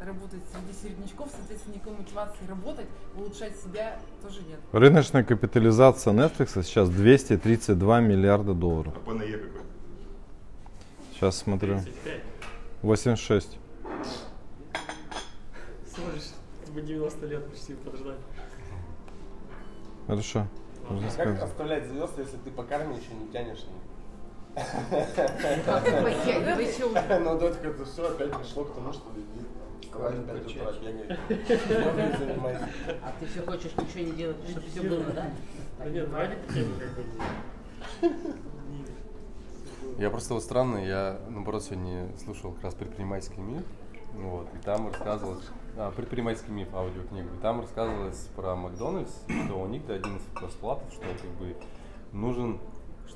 работают 0.00 0.44
среди 0.52 0.72
середнячков, 0.72 1.28
соответственно, 1.30 1.74
никакой 1.74 1.98
мотивации 1.98 2.46
работать, 2.48 2.86
улучшать 3.16 3.56
себя 3.58 4.00
тоже 4.22 4.40
нет. 4.42 4.58
Рыночная 4.72 5.24
капитализация 5.24 6.12
Netflix 6.12 6.62
сейчас 6.62 6.88
232 6.88 8.00
миллиарда 8.00 8.54
долларов. 8.54 8.94
А 8.96 9.00
ПНЕ 9.10 9.38
какой? 9.38 9.62
Сейчас 11.12 11.36
смотрю. 11.36 11.78
35. 11.80 12.22
86. 12.82 13.58
Слышишь, 15.94 16.30
бы 16.74 16.82
90 16.82 17.26
лет 17.26 17.50
почти 17.50 17.74
подождать. 17.74 18.18
Что? 20.22 20.46
Можно 20.88 21.10
Как 21.10 21.42
оставлять 21.42 21.86
звезд, 21.88 22.18
если 22.18 22.36
ты 22.38 22.50
по 22.50 22.62
карме 22.62 22.96
еще 22.96 23.14
не 23.14 23.28
тянешь? 23.28 23.64
Уже. 26.86 27.18
Ну 27.20 27.38
да, 27.38 27.50
так 27.50 27.64
это 27.64 27.84
все 27.84 28.08
опять 28.10 28.32
пришло 28.38 28.64
к 28.64 28.74
тому, 28.74 28.92
что 28.92 29.10
в 29.10 29.14
5 29.14 29.24
утра, 31.86 32.18
занимайся. 32.18 32.68
А 33.02 33.12
ты 33.20 33.26
все 33.26 33.42
хочешь 33.42 33.72
ничего 33.76 34.04
не 34.10 34.12
делать, 34.12 34.36
чтобы 34.48 34.66
все 34.66 34.82
было, 34.82 35.04
да? 35.14 35.26
Да 35.78 35.84
нет, 35.90 36.12
ради 36.12 36.34
тему 36.52 36.74
как 36.78 36.90
бы. 36.94 37.04
не- 38.70 40.02
Я 40.02 40.10
просто 40.10 40.34
вот 40.34 40.42
странно, 40.42 40.78
я 40.78 41.18
наоборот 41.28 41.62
сегодня 41.62 42.08
слушал 42.24 42.52
как 42.52 42.64
раз 42.64 42.74
предпринимательский 42.74 43.40
миф, 43.42 43.62
вот, 44.14 44.48
и 44.54 44.58
там 44.64 44.88
рассказывалось, 44.88 45.44
а, 45.76 45.90
предпринимательский 45.92 46.52
миф 46.52 46.74
аудиокнигу, 46.74 47.28
и 47.36 47.38
там 47.42 47.60
рассказывалось 47.60 48.28
про 48.36 48.54
Макдональдс, 48.56 49.12
что 49.46 49.54
у 49.60 49.66
них-то 49.66 49.94
один 49.94 50.16
из 50.16 50.22
постулатов, 50.40 50.90
что 50.92 51.02
как 51.02 51.30
бы 51.38 51.56
нужен, 52.12 52.58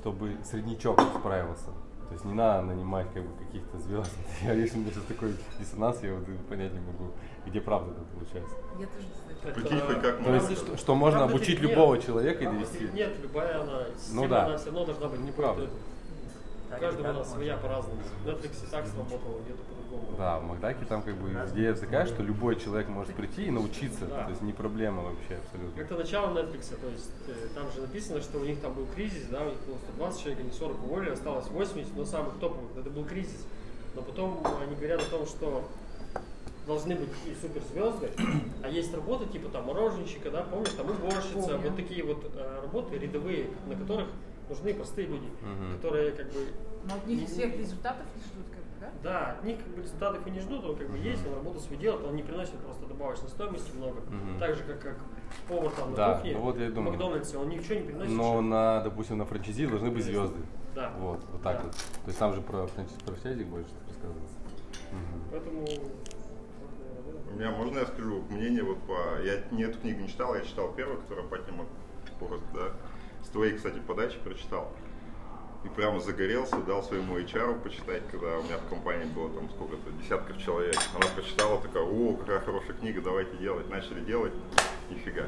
чтобы 0.01 0.37
среднячок 0.49 0.99
справился. 1.19 1.67
То 2.07 2.13
есть 2.13 2.25
не 2.25 2.33
надо 2.33 2.63
нанимать 2.67 3.07
как 3.13 3.23
бы 3.23 3.29
каких-то 3.45 3.77
звезд. 3.79 4.11
Я, 4.43 4.53
если 4.53 4.77
у 4.77 4.81
меня 4.81 4.91
сейчас 4.91 5.03
такой 5.03 5.35
диссонанс, 5.59 6.01
я 6.01 6.13
вот 6.15 6.25
понять 6.47 6.73
не 6.73 6.79
могу, 6.79 7.11
где 7.45 7.61
правда 7.61 7.91
это 7.91 8.01
получается. 8.13 8.55
Я 8.79 8.87
тоже 8.87 9.05
не 9.05 9.13
знаю. 9.13 9.37
Это- 9.43 9.53
Прикинь, 9.53 9.79
хоть 9.79 10.01
как 10.01 10.23
То 10.23 10.33
есть, 10.35 10.57
что, 10.57 10.77
что 10.77 10.95
можно 10.95 11.19
Правда, 11.19 11.35
обучить 11.35 11.61
нет. 11.61 11.69
любого 11.69 11.97
человека 11.99 12.39
и 12.43 12.47
Правда, 12.47 12.65
довести. 12.65 12.89
Нет, 12.93 13.11
любая 13.21 13.61
она, 13.61 13.85
система, 13.97 14.27
да. 14.27 14.45
она 14.47 14.57
все 14.57 14.65
равно 14.65 14.85
должна 14.85 15.07
быть 15.07 15.19
Неправда. 15.21 15.69
У 16.75 16.79
каждого 16.79 17.09
она 17.09 17.23
своя 17.23 17.57
по-разному. 17.57 18.01
Netflix 18.25 18.67
и 18.67 18.71
так 18.71 18.87
сработала, 18.87 19.39
где-то 19.41 19.59
по-другому. 19.63 19.78
Да, 20.17 20.39
в 20.39 20.43
Макдаке 20.43 20.85
там 20.85 21.01
как 21.01 21.15
бы 21.15 21.29
идея 21.51 21.73
такая, 21.73 22.05
что 22.05 22.21
любой 22.23 22.55
человек 22.59 22.87
может 22.89 23.13
прийти 23.15 23.45
и 23.45 23.51
научиться. 23.51 24.05
Да. 24.05 24.25
То 24.25 24.29
есть 24.31 24.41
не 24.41 24.53
проблема 24.53 25.01
вообще 25.03 25.35
абсолютно. 25.43 25.79
Как-то 25.79 25.97
начало 25.97 26.37
Netflix, 26.37 26.75
то 26.79 26.87
есть 26.87 27.11
э, 27.27 27.47
там 27.55 27.71
же 27.71 27.81
написано, 27.81 28.21
что 28.21 28.39
у 28.39 28.43
них 28.43 28.59
там 28.59 28.73
был 28.73 28.85
кризис, 28.95 29.25
да, 29.31 29.41
у 29.41 29.45
них 29.49 29.59
было 29.65 29.77
120 29.93 30.21
человек, 30.21 30.39
они 30.41 30.51
40 30.51 30.83
уволили, 30.83 31.09
осталось 31.11 31.47
80, 31.47 31.95
но 31.95 32.05
самых 32.05 32.33
топовых, 32.39 32.77
это 32.77 32.89
был 32.89 33.05
кризис. 33.05 33.45
Но 33.95 34.01
потом 34.01 34.43
они 34.61 34.75
говорят 34.75 35.01
о 35.01 35.09
том, 35.09 35.25
что 35.25 35.63
должны 36.67 36.95
быть 36.95 37.09
такие 37.11 37.35
суперзвезды, 37.35 38.11
а 38.63 38.69
есть 38.69 38.93
работы 38.93 39.25
типа 39.25 39.49
там 39.49 39.65
мороженщика, 39.65 40.29
да, 40.29 40.43
помнишь, 40.43 40.73
там 40.73 40.87
уборщица, 40.89 41.57
вот 41.57 41.75
такие 41.75 42.03
вот 42.03 42.23
э, 42.35 42.59
работы 42.61 42.97
рядовые, 42.97 43.47
на 43.67 43.75
которых 43.75 44.07
нужны 44.49 44.73
простые 44.73 45.07
люди, 45.07 45.27
Мгм. 45.41 45.75
которые 45.77 46.11
как 46.11 46.27
бы 46.31 46.47
Но 46.85 46.95
от 46.95 47.07
них 47.07 47.27
всех 47.27 47.57
результатов 47.57 48.05
не 48.15 48.21
ждут, 48.21 48.53
да? 49.03 49.31
от 49.31 49.43
них 49.43 49.57
как 49.57 49.67
бы 49.75 49.81
результатов 49.81 50.25
и 50.27 50.31
не 50.31 50.39
ждут, 50.39 50.63
он 50.65 50.75
как 50.75 50.89
бы 50.89 50.97
есть, 50.97 51.25
он 51.27 51.35
работу 51.35 51.59
свою 51.59 51.79
делает, 51.81 52.05
он 52.05 52.15
не 52.15 52.23
приносит 52.23 52.55
просто 52.57 52.85
добавочной 52.85 53.29
стоимости 53.29 53.71
много. 53.75 54.01
Мгм. 54.01 54.39
Так 54.39 54.55
же, 54.55 54.63
как, 54.63 54.79
как 54.81 54.97
повар 55.47 55.71
там 55.71 55.91
на 55.91 55.95
Да, 55.97 56.15
кухне 56.15 56.33
ну 56.33 56.41
вот 56.41 56.57
я 56.57 56.65
и 56.65 56.69
в 56.69 56.73
думаю. 56.73 56.91
Макдональдсе, 56.91 57.37
он 57.37 57.49
ничего 57.49 57.75
не 57.75 57.81
приносит. 57.81 58.11
Но 58.15 58.23
что- 58.23 58.41
на, 58.41 58.81
допустим, 58.81 59.17
на 59.17 59.25
франчайзи 59.25 59.67
должны 59.67 59.91
быть 59.91 60.03
звезды. 60.03 60.39
Да. 60.75 60.91
Вот, 60.99 61.19
вот 61.31 61.41
так 61.41 61.57
Да. 61.57 61.63
вот. 61.63 61.71
То 61.73 62.07
есть 62.07 62.19
там 62.19 62.33
же 62.33 62.41
про 62.41 62.67
франчайзи, 62.67 62.99
франчайзи 63.05 63.43
больше 63.43 63.71
рассказывается. 63.87 64.35
Мгм. 64.91 65.23
Поэтому... 65.31 65.65
У 67.31 67.35
меня, 67.35 67.51
можно 67.51 67.79
я 67.79 67.85
скажу 67.85 68.23
мнение 68.29 68.63
вот 68.63 68.79
по... 68.79 69.21
Я 69.23 69.43
не 69.51 69.63
эту 69.63 69.79
книгу 69.79 70.01
не 70.01 70.07
читал, 70.07 70.33
я 70.35 70.41
читал 70.41 70.71
первую, 70.73 70.99
которая 71.01 71.25
подняла 71.27 71.65
город, 72.19 72.41
да. 72.53 72.71
С 73.23 73.29
твоей, 73.29 73.55
кстати, 73.55 73.79
подачи 73.85 74.17
прочитал. 74.19 74.71
И 75.71 75.75
прямо 75.75 75.99
загорелся, 75.99 76.57
дал 76.67 76.83
своему 76.83 77.17
HR 77.17 77.61
почитать, 77.61 78.01
когда 78.11 78.37
у 78.37 78.43
меня 78.43 78.57
в 78.57 78.69
компании 78.69 79.05
было 79.15 79.29
там 79.29 79.49
сколько-то, 79.49 79.91
десятков 80.01 80.37
человек. 80.37 80.75
Она 80.95 81.05
прочитала, 81.15 81.59
такая, 81.61 81.83
о, 81.83 82.13
какая 82.13 82.39
хорошая 82.39 82.73
книга, 82.73 83.01
давайте 83.01 83.35
делать. 83.37 83.69
Начали 83.69 83.99
делать, 84.01 84.33
нифига. 84.89 85.23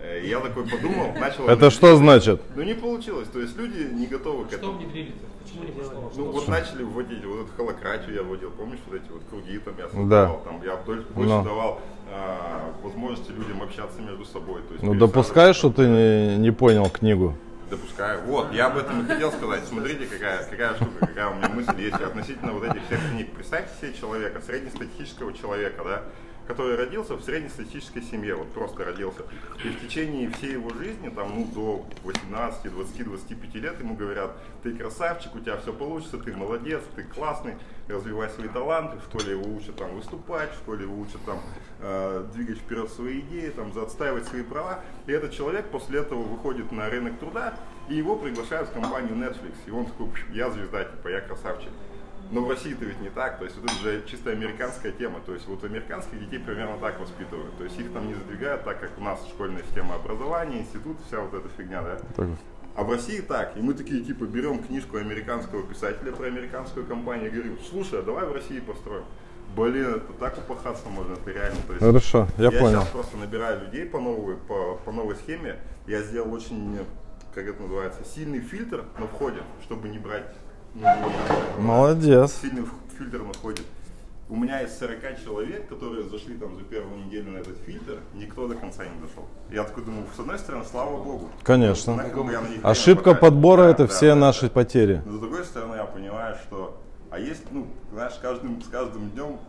Э, 0.00 0.20
И 0.22 0.28
я 0.28 0.40
такой 0.40 0.64
подумал, 0.68 1.12
начал... 1.20 1.46
Это 1.48 1.70
что 1.70 1.96
значит? 1.96 2.40
Ну 2.56 2.62
не 2.62 2.74
получилось, 2.74 3.28
то 3.28 3.40
есть 3.40 3.56
люди 3.56 3.92
не 3.92 4.06
готовы 4.06 4.44
к 4.44 4.48
Что 4.48 4.56
этому. 4.56 4.78
внедрили-то? 4.78 5.26
Почему 5.44 5.64
не 5.64 5.72
пошло? 5.72 6.12
Ну 6.16 6.24
вот 6.32 6.48
начали 6.48 6.82
вводить 6.82 7.24
вот 7.24 7.46
эту 7.46 7.52
холократию 7.56 8.14
я 8.14 8.22
вводил, 8.22 8.50
помнишь 8.50 8.80
вот 8.86 8.96
эти 9.00 9.10
вот 9.10 9.22
круги 9.28 9.58
там 9.58 9.74
я 9.78 9.84
Да. 9.84 9.90
создавал, 9.90 10.40
там 10.44 10.62
я 10.64 10.76
больше 10.76 11.04
Ну. 11.16 11.44
давал 11.44 11.80
а, 12.12 12.72
возможности 12.82 13.30
людям 13.30 13.62
общаться 13.62 14.00
между 14.02 14.24
собой. 14.24 14.62
То 14.62 14.72
есть 14.74 14.82
Ну, 14.82 14.94
допускаешь, 14.94 15.54
что 15.56 15.70
ты 15.70 15.86
не, 15.86 16.38
не 16.38 16.50
понял 16.50 16.88
книгу? 16.90 17.34
Допускаю. 17.70 18.22
Вот, 18.22 18.52
я 18.52 18.66
об 18.66 18.76
этом 18.76 19.04
и 19.04 19.06
хотел 19.06 19.30
сказать. 19.30 19.64
Смотрите, 19.64 20.06
какая, 20.06 20.42
какая 20.44 20.74
штука, 20.74 21.06
какая 21.06 21.28
у 21.28 21.34
меня 21.36 21.48
мысль 21.50 21.80
есть 21.80 22.00
относительно 22.00 22.52
вот 22.52 22.64
этих 22.64 22.84
всех 22.86 22.98
книг. 23.10 23.32
Представьте 23.32 23.70
себе 23.80 23.94
человека, 23.94 24.40
среднестатистического 24.40 25.32
человека, 25.32 25.84
да, 25.84 26.02
который 26.50 26.74
родился 26.74 27.14
в 27.14 27.22
среднестатистической 27.22 28.02
семье, 28.02 28.34
вот 28.34 28.50
просто 28.50 28.84
родился. 28.84 29.22
И 29.64 29.68
в 29.68 29.80
течение 29.80 30.28
всей 30.30 30.54
его 30.54 30.70
жизни, 30.70 31.08
там, 31.08 31.32
ну, 31.32 31.44
до 31.54 31.86
18, 32.02 32.72
20, 32.72 33.04
25 33.04 33.54
лет 33.54 33.78
ему 33.78 33.94
говорят, 33.94 34.32
ты 34.64 34.74
красавчик, 34.74 35.32
у 35.36 35.38
тебя 35.38 35.56
все 35.58 35.72
получится, 35.72 36.18
ты 36.18 36.34
молодец, 36.36 36.82
ты 36.96 37.04
классный, 37.04 37.54
развивай 37.86 38.28
свои 38.30 38.48
таланты, 38.48 38.98
в 38.98 39.04
школе 39.04 39.38
его 39.38 39.48
учат 39.54 39.76
там 39.76 39.94
выступать, 39.94 40.50
в 40.52 40.56
школе 40.56 40.82
его 40.82 41.00
учат 41.00 41.24
там 41.24 41.40
э, 41.78 42.26
двигать 42.34 42.58
вперед 42.58 42.90
свои 42.90 43.20
идеи, 43.20 43.50
там, 43.50 43.72
отстаивать 43.80 44.26
свои 44.26 44.42
права. 44.42 44.80
И 45.06 45.12
этот 45.12 45.32
человек 45.32 45.66
после 45.66 46.00
этого 46.00 46.22
выходит 46.22 46.72
на 46.72 46.90
рынок 46.90 47.16
труда, 47.20 47.54
и 47.88 47.94
его 47.94 48.16
приглашают 48.16 48.70
в 48.70 48.72
компанию 48.72 49.14
Netflix. 49.14 49.54
И 49.66 49.70
он 49.70 49.86
такой, 49.86 50.08
«Пш, 50.08 50.24
я 50.32 50.50
звезда, 50.50 50.82
типа, 50.82 51.08
я 51.08 51.20
красавчик. 51.20 51.70
Но 52.30 52.42
в 52.42 52.48
России-то 52.48 52.84
ведь 52.84 53.00
не 53.00 53.10
так, 53.10 53.38
то 53.38 53.44
есть 53.44 53.56
вот 53.56 53.70
это 53.70 53.80
же 53.80 54.04
чисто 54.06 54.30
американская 54.30 54.92
тема, 54.92 55.20
то 55.26 55.34
есть 55.34 55.48
вот 55.48 55.64
американских 55.64 56.20
детей 56.20 56.38
примерно 56.38 56.78
так 56.78 57.00
воспитывают, 57.00 57.56
то 57.58 57.64
есть 57.64 57.78
их 57.78 57.92
там 57.92 58.06
не 58.06 58.14
задвигают 58.14 58.62
так, 58.64 58.80
как 58.80 58.96
у 58.98 59.02
нас 59.02 59.18
школьная 59.28 59.62
система 59.64 59.96
образования, 59.96 60.60
институт, 60.60 60.96
вся 61.06 61.20
вот 61.20 61.34
эта 61.34 61.48
фигня, 61.56 61.82
да. 61.82 61.98
Так. 62.14 62.28
А 62.76 62.84
в 62.84 62.90
России 62.90 63.20
так, 63.20 63.56
и 63.56 63.60
мы 63.60 63.74
такие 63.74 64.04
типа 64.04 64.24
берем 64.24 64.62
книжку 64.62 64.98
американского 64.98 65.66
писателя 65.66 66.12
про 66.12 66.26
американскую 66.26 66.86
компанию 66.86 67.26
и 67.26 67.30
говорим, 67.30 67.58
слушай, 67.68 67.98
а 67.98 68.02
давай 68.02 68.24
в 68.26 68.32
России 68.32 68.60
построим. 68.60 69.04
Блин, 69.56 69.96
это 69.96 70.12
так 70.12 70.38
упахаться 70.38 70.88
можно, 70.88 71.14
это 71.14 71.30
реально. 71.32 71.58
То 71.66 71.72
есть 71.72 71.84
Хорошо, 71.84 72.28
я 72.38 72.52
понял. 72.52 72.82
сейчас 72.82 72.88
просто 72.90 73.16
набираю 73.16 73.62
людей 73.64 73.84
по 73.84 73.98
новой, 73.98 74.36
по, 74.36 74.76
по 74.76 74.92
новой 74.92 75.16
схеме. 75.16 75.56
Я 75.88 76.02
сделал 76.02 76.32
очень, 76.32 76.78
как 77.34 77.48
это 77.48 77.60
называется, 77.60 78.04
сильный 78.04 78.40
фильтр 78.40 78.84
на 78.98 79.08
входе, 79.08 79.40
чтобы 79.64 79.88
не 79.88 79.98
брать. 79.98 80.26
Молодец. 81.58 82.38
Сильный 82.40 82.62
в- 82.62 82.96
фильтр 82.98 83.18
на 83.22 83.32
входе. 83.32 83.62
У 84.28 84.36
меня 84.36 84.62
из 84.62 84.78
40 84.78 85.16
человек, 85.24 85.68
которые 85.68 86.08
зашли 86.08 86.36
там 86.36 86.54
за 86.56 86.62
первую 86.62 87.04
неделю 87.04 87.32
на 87.32 87.38
этот 87.38 87.56
фильтр, 87.66 87.98
никто 88.14 88.46
до 88.46 88.54
конца 88.54 88.84
не 88.84 89.00
дошел. 89.04 89.24
Я 89.50 89.64
такой 89.64 89.84
думаю, 89.84 90.04
с 90.16 90.20
одной 90.20 90.38
стороны, 90.38 90.64
слава 90.70 91.02
богу. 91.02 91.28
Конечно. 91.42 91.96
На- 91.96 92.04
как 92.04 92.24
бы 92.24 92.30
я 92.32 92.40
на 92.40 92.46
них 92.48 92.60
Ошибка 92.62 93.14
подбора 93.14 93.62
пока- 93.62 93.70
это 93.72 93.82
да, 93.88 93.88
все 93.94 94.06
да, 94.10 94.14
да, 94.14 94.20
наши 94.20 94.42
да. 94.42 94.48
потери. 94.50 95.02
Но 95.04 95.16
с 95.16 95.20
другой 95.20 95.44
стороны, 95.44 95.74
я 95.74 95.84
понимаю, 95.84 96.36
что... 96.46 96.80
А 97.10 97.18
есть, 97.18 97.42
ну, 97.50 97.66
знаешь, 97.92 98.12
каждым, 98.22 98.62
с 98.62 98.68
каждым 98.68 99.10
днем 99.10 99.40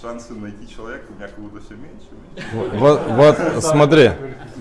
шансы 0.00 0.32
найти 0.34 0.68
человека 0.68 1.04
у 1.10 1.14
меня 1.18 1.28
как 1.28 1.38
будто 1.38 1.60
все 1.64 1.74
меньше. 1.74 2.06
меньше. 2.36 2.76
Вот, 2.78 3.00
вот 3.08 3.64
смотри, 3.64 4.10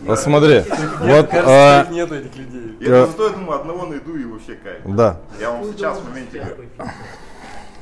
вот 0.06 0.20
смотри, 0.20 0.62
вот, 1.00 1.30
а, 1.34 1.84
Кажется, 1.84 1.94
нету 1.94 2.16
этих 2.16 2.36
людей. 2.36 2.78
Я- 2.80 3.06
зато 3.08 3.28
я 3.28 3.34
думаю, 3.34 3.60
одного 3.60 3.86
найду 3.86 4.16
и 4.16 4.26
вообще 4.26 4.56
кайф. 4.56 4.82
да, 4.86 5.18
Я 5.40 5.52
вам 5.52 5.64
сейчас 5.66 6.00
в 6.00 6.10
моменте 6.10 6.40
говорю. 6.40 6.92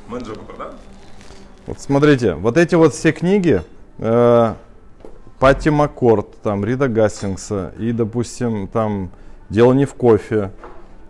Менеджер 0.08 0.34
по 0.36 0.44
продажам? 0.44 0.78
вот 1.66 1.80
смотрите, 1.80 2.34
вот 2.34 2.56
эти 2.56 2.74
вот 2.76 2.94
все 2.94 3.12
книги, 3.12 3.62
э, 3.98 4.54
Патти 5.38 5.68
Маккорд, 5.70 6.40
там, 6.42 6.64
Рида 6.64 6.88
Гастингса 6.88 7.72
и, 7.78 7.92
допустим, 7.92 8.68
там, 8.68 9.10
«Дело 9.50 9.72
не 9.74 9.84
в 9.84 9.94
кофе», 9.94 10.50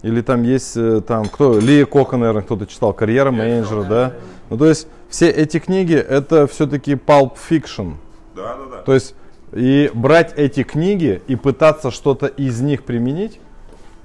или 0.03 0.21
там 0.23 0.43
есть, 0.43 0.77
э, 0.77 1.01
там, 1.07 1.27
кто, 1.27 1.59
Ли 1.61 1.85
Кока, 1.85 2.17
наверное, 2.17 2.43
кто-то 2.43 2.67
читал, 2.67 2.93
«Карьера 2.93 3.31
менеджера», 3.31 3.83
да? 3.85 4.13
Ну, 4.51 4.57
то 4.59 4.67
есть, 4.67 4.89
все 5.17 5.31
эти 5.31 5.59
книги, 5.59 5.95
это 5.95 6.47
все-таки 6.47 6.93
pulp 6.93 7.39
fiction, 7.49 7.95
Да, 8.35 8.55
да, 8.55 8.67
да. 8.67 8.83
То 8.83 8.93
есть 8.93 9.15
и 9.53 9.91
брать 9.95 10.35
эти 10.37 10.63
книги 10.63 11.23
и 11.27 11.37
пытаться 11.37 11.91
что-то 11.91 12.27
из 12.27 12.61
них 12.61 12.83
применить, 12.83 13.41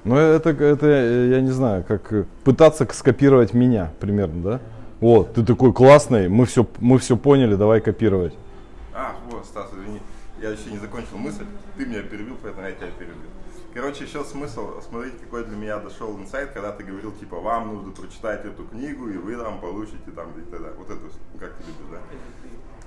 ну 0.06 0.16
это, 0.16 0.52
это 0.52 0.88
я 0.88 1.42
не 1.42 1.52
знаю, 1.52 1.84
как 1.86 2.14
э, 2.14 2.24
пытаться 2.46 2.88
скопировать 2.94 3.54
меня 3.54 3.92
примерно, 4.00 4.42
да? 4.42 4.60
Вот, 5.02 5.34
ты 5.34 5.44
такой 5.44 5.74
классный, 5.74 6.30
мы 6.30 6.46
все, 6.46 6.66
мы 6.80 6.98
все 6.98 7.18
поняли, 7.18 7.56
давай 7.56 7.82
копировать. 7.82 8.34
А, 8.94 9.16
вот, 9.30 9.46
Стас, 9.46 9.68
извини, 9.74 10.00
я 10.42 10.52
еще 10.52 10.72
не 10.72 10.78
закончил 10.78 11.18
мысль. 11.18 11.44
Ты 11.78 11.88
меня 11.88 12.04
перебил, 12.04 12.38
поэтому 12.42 12.66
я 12.66 12.72
тебя 12.72 12.88
перебил. 12.98 13.31
Короче, 13.74 14.04
еще 14.04 14.26
смысл, 14.26 14.82
смотрите, 14.82 15.18
какой 15.24 15.46
для 15.46 15.56
меня 15.56 15.80
дошел 15.80 16.18
инсайт, 16.20 16.52
когда 16.52 16.74
ты 16.74 16.84
говорил, 16.84 17.14
типа, 17.14 17.40
вам 17.40 17.74
нужно 17.74 17.94
прочитать 17.94 18.44
эту 18.46 18.66
книгу, 18.66 19.08
и 19.08 19.18
вы 19.18 19.38
там 19.38 19.62
получите 19.62 20.12
там 20.14 20.32
и 20.38 20.42
т.д. 20.42 20.74
Вот 20.78 20.90
это, 20.90 21.00
как 21.40 21.54
ты 21.54 21.64
любишь, 21.64 22.00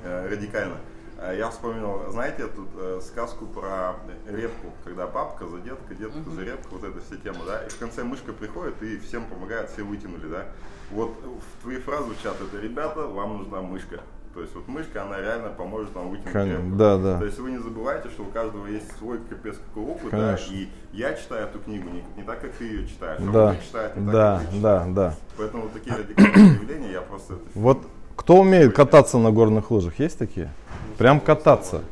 да? 0.02 0.28
Радикально. 0.28 0.76
Э, 1.16 1.34
Я 1.38 1.48
вспомнил, 1.48 2.10
знаете, 2.10 2.48
тут 2.48 2.68
э, 2.76 3.00
сказку 3.02 3.46
про 3.46 3.94
репку, 4.26 4.72
когда 4.84 5.06
бабка 5.06 5.46
за 5.46 5.58
детка, 5.60 5.94
детка 5.94 6.18
за 6.30 6.42
репку, 6.42 6.76
вот 6.76 6.84
эта 6.84 7.00
вся 7.00 7.16
тема, 7.16 7.46
да, 7.46 7.64
и 7.64 7.68
в 7.70 7.78
конце 7.78 8.04
мышка 8.04 8.34
приходит 8.34 8.82
и 8.82 8.98
всем 8.98 9.24
помогает, 9.26 9.70
все 9.70 9.84
вытянули, 9.84 10.26
да. 10.26 10.48
Вот 10.90 11.14
в 11.18 11.62
твои 11.62 11.78
фразы 11.78 12.04
звучат 12.04 12.36
это, 12.42 12.60
ребята, 12.60 13.06
вам 13.06 13.38
нужна 13.38 13.62
мышка. 13.62 14.00
То 14.34 14.40
есть 14.40 14.52
вот 14.54 14.66
мышка, 14.66 15.02
она 15.04 15.20
реально 15.20 15.50
поможет 15.50 15.94
вам 15.94 16.10
вытянуть 16.10 16.32
Кон- 16.32 16.48
репку. 16.50 16.76
да, 16.76 16.98
да. 16.98 17.18
То 17.20 17.24
есть 17.26 17.38
вы 17.38 17.52
не 17.52 17.58
забывайте, 17.58 18.08
что 18.10 18.22
у 18.22 18.26
каждого 18.26 18.66
есть 18.66 18.86
свой 18.98 19.18
капец 19.18 19.56
какой 19.68 19.84
опыт, 19.92 20.10
да, 20.10 20.34
Конечно. 20.36 20.52
и 20.54 20.68
я 20.92 21.14
читаю 21.14 21.46
эту 21.46 21.60
книгу 21.60 21.88
не, 21.88 22.02
не 22.16 22.22
так, 22.24 22.40
как 22.40 22.50
ты 22.52 22.64
ее 22.64 22.88
читаешь, 22.88 23.20
а 23.20 23.30
Да, 23.32 23.46
он 23.50 23.56
читает 23.60 23.96
не 23.96 24.04
так, 24.06 24.12
да, 24.12 24.38
как 24.40 24.48
ты 24.50 24.56
да, 24.60 24.78
читаешь. 24.78 24.94
да. 24.94 25.14
Поэтому 25.36 25.62
вот 25.62 25.72
такие 25.72 25.96
радикальные 25.96 26.48
заявления 26.58 26.92
я 26.92 27.00
просто... 27.02 27.34
это 27.34 27.42
Вот 27.54 27.78
кто 28.16 28.40
умеет 28.40 28.74
кататься 28.74 29.18
на 29.18 29.30
горных 29.30 29.70
лыжах, 29.70 29.98
есть 30.00 30.18
такие? 30.18 30.50
Прям 30.98 31.20
кататься. 31.20 31.82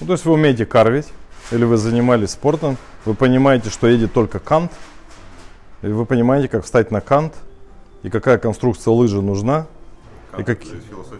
Ну, 0.00 0.06
то 0.06 0.12
есть 0.14 0.24
вы 0.24 0.32
умеете 0.32 0.64
карвить, 0.64 1.08
или 1.50 1.64
вы 1.64 1.76
занимались 1.76 2.30
спортом, 2.30 2.78
вы 3.04 3.12
понимаете, 3.14 3.68
что 3.68 3.86
едет 3.86 4.14
только 4.14 4.38
кант, 4.38 4.72
и 5.82 5.88
вы 5.88 6.06
понимаете, 6.06 6.48
как 6.48 6.64
встать 6.64 6.90
на 6.90 7.02
кант, 7.02 7.34
и 8.02 8.08
какая 8.08 8.38
конструкция 8.38 8.92
лыжи 8.92 9.20
нужна. 9.20 9.66
И 10.38 10.42
как- 10.42 10.62
из 10.62 10.68
философии. 10.84 11.18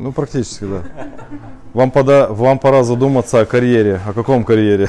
Ну, 0.00 0.12
практически, 0.12 0.64
да. 0.64 0.82
Вам, 1.74 1.90
пода, 1.90 2.28
вам 2.30 2.58
пора 2.58 2.84
задуматься 2.84 3.40
о 3.40 3.44
карьере. 3.44 4.00
О 4.06 4.14
каком 4.14 4.44
карьере? 4.44 4.88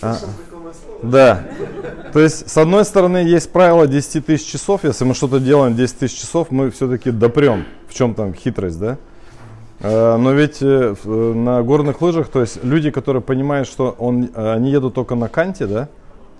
А, 0.00 0.16
Да. 1.02 1.42
То 2.14 2.20
есть, 2.20 2.48
с 2.48 2.56
одной 2.56 2.86
стороны, 2.86 3.18
есть 3.18 3.52
правило 3.52 3.86
10 3.86 4.24
тысяч 4.24 4.46
часов. 4.46 4.84
Если 4.84 5.04
мы 5.04 5.12
что-то 5.14 5.40
делаем 5.40 5.76
10 5.76 5.98
тысяч 5.98 6.20
часов, 6.20 6.50
мы 6.50 6.70
все-таки 6.70 7.10
допрем. 7.10 7.66
В 7.86 7.92
чем 7.92 8.14
там 8.14 8.32
хитрость, 8.32 8.78
да? 8.78 8.96
Э, 9.80 10.16
Но 10.16 10.32
ведь 10.32 10.62
э, 10.62 10.94
э, 11.04 11.32
на 11.34 11.62
горных 11.62 12.00
лыжах, 12.00 12.28
то 12.28 12.40
есть 12.40 12.64
люди, 12.64 12.90
которые 12.90 13.20
понимают, 13.20 13.68
что 13.68 13.94
он, 13.98 14.30
э, 14.34 14.52
они 14.54 14.70
едут 14.70 14.94
только 14.94 15.14
на 15.16 15.28
канте, 15.28 15.66
да, 15.66 15.88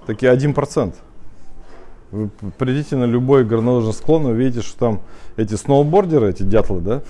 такие 0.06 0.32
1%. 0.32 0.94
Вы 2.10 2.30
придите 2.56 2.96
на 2.96 3.04
любой 3.04 3.44
горнолыжный 3.44 3.92
склон, 3.92 4.24
вы 4.24 4.30
увидите, 4.30 4.66
что 4.66 4.78
там 4.78 5.00
эти 5.36 5.54
сноубордеры, 5.54 6.30
эти 6.30 6.42
дятлы, 6.42 6.80
да, 6.80 7.02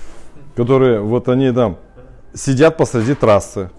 которые 0.57 1.01
вот 1.01 1.29
они 1.29 1.53
там 1.53 1.77
сидят 2.35 2.77
посреди 2.77 3.15
трассы, 3.15 3.71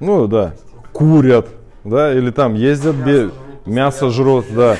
ну 0.00 0.26
да, 0.26 0.54
курят, 0.92 1.46
да, 1.84 2.12
или 2.12 2.30
там 2.30 2.54
ездят, 2.54 2.96
бе- 2.96 3.30
мясо 3.66 4.10
жрут, 4.10 4.46
да, 4.50 4.76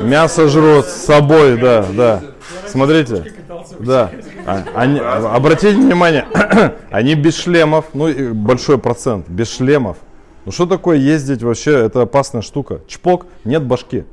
мясо 0.00 0.46
жрут 0.48 0.84
с 0.84 1.04
собой, 1.06 1.58
да, 1.58 1.86
да. 1.96 2.20
Смотрите, 2.66 3.32
да, 3.78 4.10
А- 4.46 4.64
они, 4.74 5.00
обратите 5.00 5.74
внимание, 5.74 6.26
они 6.90 7.14
без 7.14 7.34
шлемов, 7.38 7.86
ну 7.94 8.08
и 8.08 8.28
большой 8.28 8.76
процент, 8.76 9.26
без 9.28 9.50
шлемов. 9.50 9.96
Ну 10.44 10.52
что 10.52 10.66
такое 10.66 10.98
ездить 10.98 11.42
вообще, 11.42 11.72
это 11.72 12.02
опасная 12.02 12.42
штука. 12.42 12.80
Чпок, 12.86 13.24
нет 13.44 13.62
башки. 13.64 14.04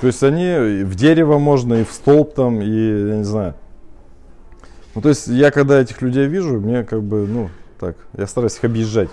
То 0.00 0.06
есть 0.06 0.22
они 0.22 0.84
в 0.84 0.94
дерево 0.94 1.38
можно, 1.38 1.74
и 1.74 1.84
в 1.84 1.90
столб 1.90 2.34
там, 2.34 2.60
и 2.60 3.08
я 3.08 3.16
не 3.16 3.24
знаю. 3.24 3.54
Ну 4.94 5.00
то 5.00 5.08
есть 5.08 5.26
я 5.26 5.50
когда 5.50 5.80
этих 5.80 6.02
людей 6.02 6.26
вижу, 6.26 6.60
мне 6.60 6.84
как 6.84 7.02
бы, 7.02 7.26
ну 7.26 7.50
так, 7.78 7.96
я 8.16 8.26
стараюсь 8.26 8.56
их 8.56 8.64
объезжать. 8.64 9.08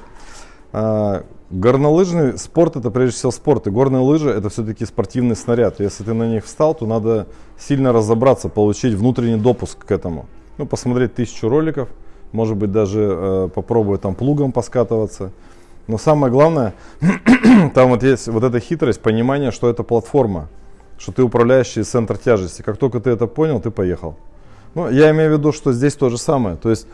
А, 0.74 1.24
горнолыжный 1.50 2.38
спорт 2.38 2.76
это 2.76 2.92
прежде 2.92 3.16
всего 3.16 3.32
спорт, 3.32 3.68
и 3.68 3.70
горные 3.70 4.02
лыжи 4.02 4.30
это 4.30 4.50
все-таки 4.50 4.86
спортивный 4.86 5.36
снаряд. 5.36 5.80
Если 5.80 6.04
ты 6.04 6.14
на 6.14 6.28
них 6.28 6.46
встал, 6.46 6.76
то 6.76 6.86
надо 6.86 7.28
сильно 7.58 7.94
разобраться, 7.94 8.50
получить 8.50 8.94
внутренний 8.94 9.40
допуск 9.40 9.86
к 9.86 9.92
этому. 9.92 10.26
Ну, 10.58 10.66
посмотреть 10.66 11.16
тысячу 11.16 11.50
роликов, 11.50 11.90
может 12.32 12.58
быть 12.58 12.72
даже 12.72 13.02
э, 13.02 13.50
попробовать 13.54 14.02
там 14.02 14.16
плугом 14.16 14.52
поскатываться. 14.52 15.32
Но 15.88 15.98
самое 15.98 16.32
главное, 16.32 16.74
там 17.74 17.90
вот 17.90 18.04
есть 18.04 18.28
вот 18.28 18.44
эта 18.44 18.60
хитрость, 18.60 19.02
понимание, 19.02 19.52
что 19.52 19.70
это 19.70 19.84
платформа, 19.84 20.50
что 20.98 21.12
ты 21.12 21.24
управляющий 21.24 21.84
центр 21.84 22.18
тяжести. 22.18 22.62
Как 22.62 22.78
только 22.78 23.00
ты 23.00 23.12
это 23.12 23.28
понял, 23.28 23.60
ты 23.60 23.70
поехал. 23.70 24.16
Ну, 24.74 24.90
я 24.90 25.12
имею 25.12 25.30
в 25.36 25.40
виду, 25.40 25.52
что 25.54 25.72
здесь 25.72 25.96
то 25.96 26.10
же 26.10 26.18
самое. 26.18 26.58
То 26.58 26.70
есть 26.70 26.88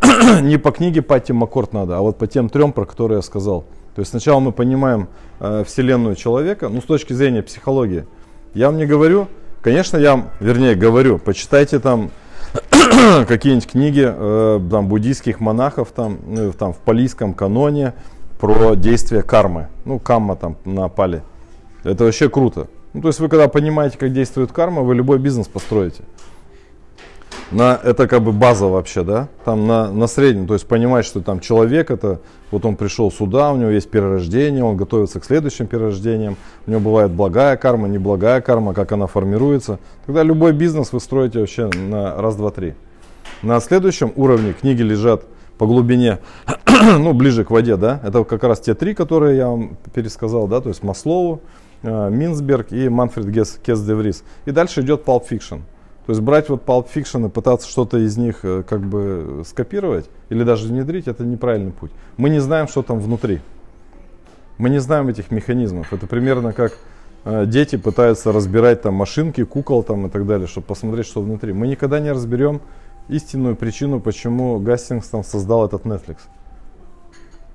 не 0.42 0.56
по 0.56 0.70
книге 0.70 1.02
Патти 1.02 1.32
Маккорд 1.32 1.72
надо, 1.72 1.96
а 1.96 2.00
вот 2.00 2.16
по 2.16 2.26
тем 2.26 2.48
трем, 2.48 2.72
про 2.72 2.84
которые 2.84 3.16
я 3.16 3.22
сказал. 3.22 3.64
То 3.94 4.00
есть 4.00 4.10
сначала 4.10 4.40
мы 4.40 4.52
понимаем 4.52 5.08
э, 5.40 5.64
вселенную 5.66 6.14
человека, 6.16 6.68
ну, 6.68 6.80
с 6.80 6.84
точки 6.84 7.12
зрения 7.12 7.42
психологии. 7.42 8.06
Я 8.54 8.66
вам 8.66 8.76
не 8.76 8.86
говорю, 8.86 9.28
конечно, 9.62 9.96
я 9.96 10.28
вернее, 10.40 10.74
говорю, 10.74 11.18
почитайте 11.18 11.78
там 11.80 12.10
какие-нибудь 13.26 13.68
книги 13.68 14.04
э, 14.06 14.60
там, 14.70 14.88
буддийских 14.88 15.40
монахов 15.40 15.90
там, 15.90 16.18
ну, 16.26 16.52
там, 16.52 16.72
в 16.72 16.78
палийском 16.78 17.34
каноне 17.34 17.94
про 18.38 18.74
действие 18.74 19.22
кармы. 19.22 19.68
Ну, 19.84 19.98
камма 19.98 20.36
там 20.36 20.56
на 20.64 20.88
пале. 20.88 21.22
Это 21.82 22.04
вообще 22.04 22.28
круто. 22.28 22.68
Ну, 22.92 23.02
то 23.02 23.08
есть 23.08 23.20
вы 23.20 23.28
когда 23.28 23.48
понимаете, 23.48 23.98
как 23.98 24.12
действует 24.12 24.52
карма, 24.52 24.82
вы 24.82 24.94
любой 24.94 25.18
бизнес 25.18 25.48
построите. 25.48 26.02
на, 27.50 27.78
это 27.82 28.08
как 28.08 28.22
бы 28.22 28.32
база 28.32 28.66
вообще, 28.66 29.02
да, 29.02 29.28
там 29.44 29.66
на, 29.66 29.92
на 29.92 30.06
среднем, 30.06 30.46
то 30.46 30.54
есть 30.54 30.66
понимать, 30.66 31.04
что 31.04 31.20
там 31.20 31.40
человек, 31.40 31.90
это, 31.90 32.20
вот 32.50 32.64
он 32.64 32.76
пришел 32.76 33.10
сюда, 33.10 33.52
у 33.52 33.56
него 33.56 33.70
есть 33.70 33.90
перерождение, 33.90 34.64
он 34.64 34.76
готовится 34.76 35.20
к 35.20 35.24
следующим 35.24 35.66
перерождениям, 35.66 36.36
у 36.66 36.70
него 36.70 36.80
бывает 36.80 37.10
благая 37.10 37.56
карма, 37.56 37.88
неблагая 37.88 38.40
карма, 38.40 38.74
как 38.74 38.92
она 38.92 39.06
формируется, 39.06 39.78
тогда 40.06 40.22
любой 40.22 40.52
бизнес 40.52 40.92
вы 40.92 41.00
строите 41.00 41.40
вообще 41.40 41.68
на 41.68 42.16
раз, 42.16 42.36
два, 42.36 42.50
три. 42.50 42.74
На 43.42 43.60
следующем 43.60 44.12
уровне 44.16 44.52
книги 44.52 44.82
лежат 44.82 45.24
по 45.58 45.66
глубине, 45.66 46.18
ну, 46.98 47.12
ближе 47.12 47.44
к 47.44 47.50
воде, 47.50 47.76
да, 47.76 48.00
это 48.02 48.24
как 48.24 48.42
раз 48.44 48.60
те 48.60 48.74
три, 48.74 48.94
которые 48.94 49.36
я 49.36 49.48
вам 49.48 49.76
пересказал, 49.94 50.48
да, 50.48 50.60
то 50.60 50.68
есть 50.68 50.82
Маслоу, 50.82 51.40
э, 51.82 52.10
Минсберг 52.10 52.72
и 52.72 52.88
Манфред 52.88 53.28
Гес, 53.30 53.58
Кес 53.64 53.80
де. 53.82 53.94
И 54.46 54.50
дальше 54.50 54.80
идет 54.80 55.04
Pulp 55.04 55.24
Fiction. 55.28 55.62
То 56.06 56.10
есть 56.10 56.20
брать 56.20 56.50
вот 56.50 56.64
Pulp 56.64 56.88
Fiction 56.94 57.26
и 57.26 57.30
пытаться 57.30 57.68
что-то 57.68 57.98
из 57.98 58.16
них 58.16 58.40
э, 58.42 58.62
как 58.68 58.80
бы 58.80 59.42
скопировать 59.46 60.10
или 60.28 60.42
даже 60.44 60.68
внедрить, 60.68 61.08
это 61.08 61.24
неправильный 61.24 61.72
путь. 61.72 61.92
Мы 62.16 62.28
не 62.28 62.40
знаем, 62.40 62.68
что 62.68 62.82
там 62.82 63.00
внутри. 63.00 63.40
Мы 64.58 64.70
не 64.70 64.80
знаем 64.80 65.08
этих 65.08 65.30
механизмов. 65.30 65.92
Это 65.92 66.06
примерно 66.06 66.52
как 66.52 66.76
э, 67.24 67.46
дети 67.46 67.76
пытаются 67.76 68.32
разбирать 68.32 68.82
там 68.82 68.94
машинки, 68.94 69.44
кукол 69.44 69.82
там 69.82 70.06
и 70.06 70.10
так 70.10 70.26
далее, 70.26 70.46
чтобы 70.46 70.66
посмотреть, 70.66 71.06
что 71.06 71.22
внутри. 71.22 71.54
Мы 71.54 71.68
никогда 71.68 72.00
не 72.00 72.12
разберем 72.12 72.60
истинную 73.08 73.56
причину, 73.56 74.00
почему 74.00 74.58
Гастингс 74.58 75.08
там 75.08 75.24
создал 75.24 75.66
этот 75.66 75.84
Netflix. 75.84 76.18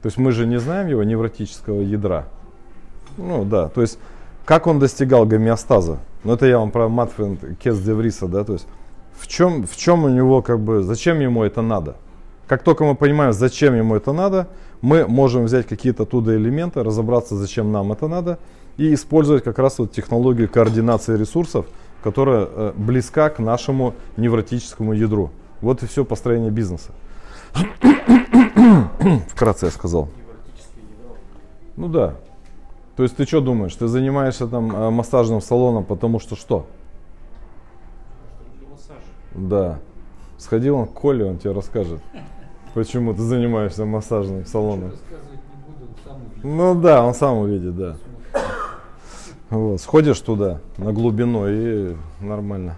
То 0.02 0.06
есть 0.06 0.18
мы 0.18 0.32
же 0.32 0.46
не 0.46 0.60
знаем 0.60 0.88
его 0.88 1.04
невротического 1.04 1.82
ядра. 1.82 2.28
Ну 3.18 3.44
да, 3.44 3.68
то 3.70 3.82
есть 3.82 4.00
как 4.46 4.68
он 4.68 4.80
достигал 4.80 5.26
гомеостаза? 5.26 6.00
Ну 6.24 6.34
это 6.34 6.46
я 6.46 6.60
вам 6.60 6.72
про 6.72 6.90
Матфренд 6.90 7.40
Кес 7.60 7.80
де 7.80 7.94
Вриса, 7.94 8.28
да, 8.28 8.44
то 8.44 8.54
есть 8.54 8.68
в 9.20 9.28
чем, 9.28 9.68
в 9.68 9.76
чем 9.76 10.06
у 10.06 10.10
него 10.10 10.42
как 10.42 10.60
бы, 10.60 10.82
зачем 10.82 11.20
ему 11.20 11.44
это 11.44 11.62
надо? 11.62 11.98
Как 12.48 12.64
только 12.64 12.84
мы 12.84 12.96
понимаем, 12.96 13.34
зачем 13.34 13.76
ему 13.76 13.96
это 13.96 14.14
надо, 14.14 14.48
мы 14.82 15.06
можем 15.06 15.46
взять 15.46 15.68
какие-то 15.68 16.04
оттуда 16.04 16.36
элементы, 16.36 16.82
разобраться, 16.84 17.36
зачем 17.36 17.72
нам 17.72 17.92
это 17.92 18.08
надо, 18.08 18.40
и 18.78 18.94
использовать 18.94 19.44
как 19.44 19.60
раз 19.60 19.78
вот 19.78 19.92
технологию 19.92 20.50
координации 20.50 21.18
ресурсов, 21.18 21.66
которая 22.02 22.48
э, 22.50 22.74
близка 22.76 23.30
к 23.30 23.40
нашему 23.40 23.94
невротическому 24.16 24.94
ядру. 24.94 25.32
Вот 25.62 25.84
и 25.84 25.88
все 25.88 26.06
построение 26.06 26.52
бизнеса. 26.52 26.92
Вкратце 29.30 29.66
я 29.68 29.72
сказал. 29.72 30.10
Ну 31.76 31.88
да. 31.88 32.16
То 32.96 33.04
есть 33.04 33.16
ты 33.16 33.26
что 33.26 33.42
думаешь? 33.42 33.74
Ты 33.76 33.88
занимаешься 33.88 34.48
там 34.48 34.76
э, 34.76 34.90
массажным 34.90 35.42
салоном, 35.42 35.86
потому 35.86 36.20
что 36.20 36.36
что? 36.36 36.68
Да. 39.34 39.80
Сходил 40.38 40.78
он 40.78 40.88
к 40.88 40.94
Коле, 40.94 41.26
он 41.26 41.38
тебе 41.38 41.52
расскажет, 41.52 42.02
почему 42.74 43.14
ты 43.14 43.22
занимаешься 43.22 43.86
массажным 43.86 44.46
салоном. 44.46 44.94
Ну 46.44 46.76
да, 46.76 47.06
он 47.06 47.14
сам 47.14 47.38
увидит, 47.38 47.76
да. 47.76 47.98
Вот, 49.50 49.82
сходишь 49.82 50.20
туда, 50.20 50.60
на 50.78 50.94
глубину, 50.94 51.48
и 51.48 51.96
нормально. 52.22 52.78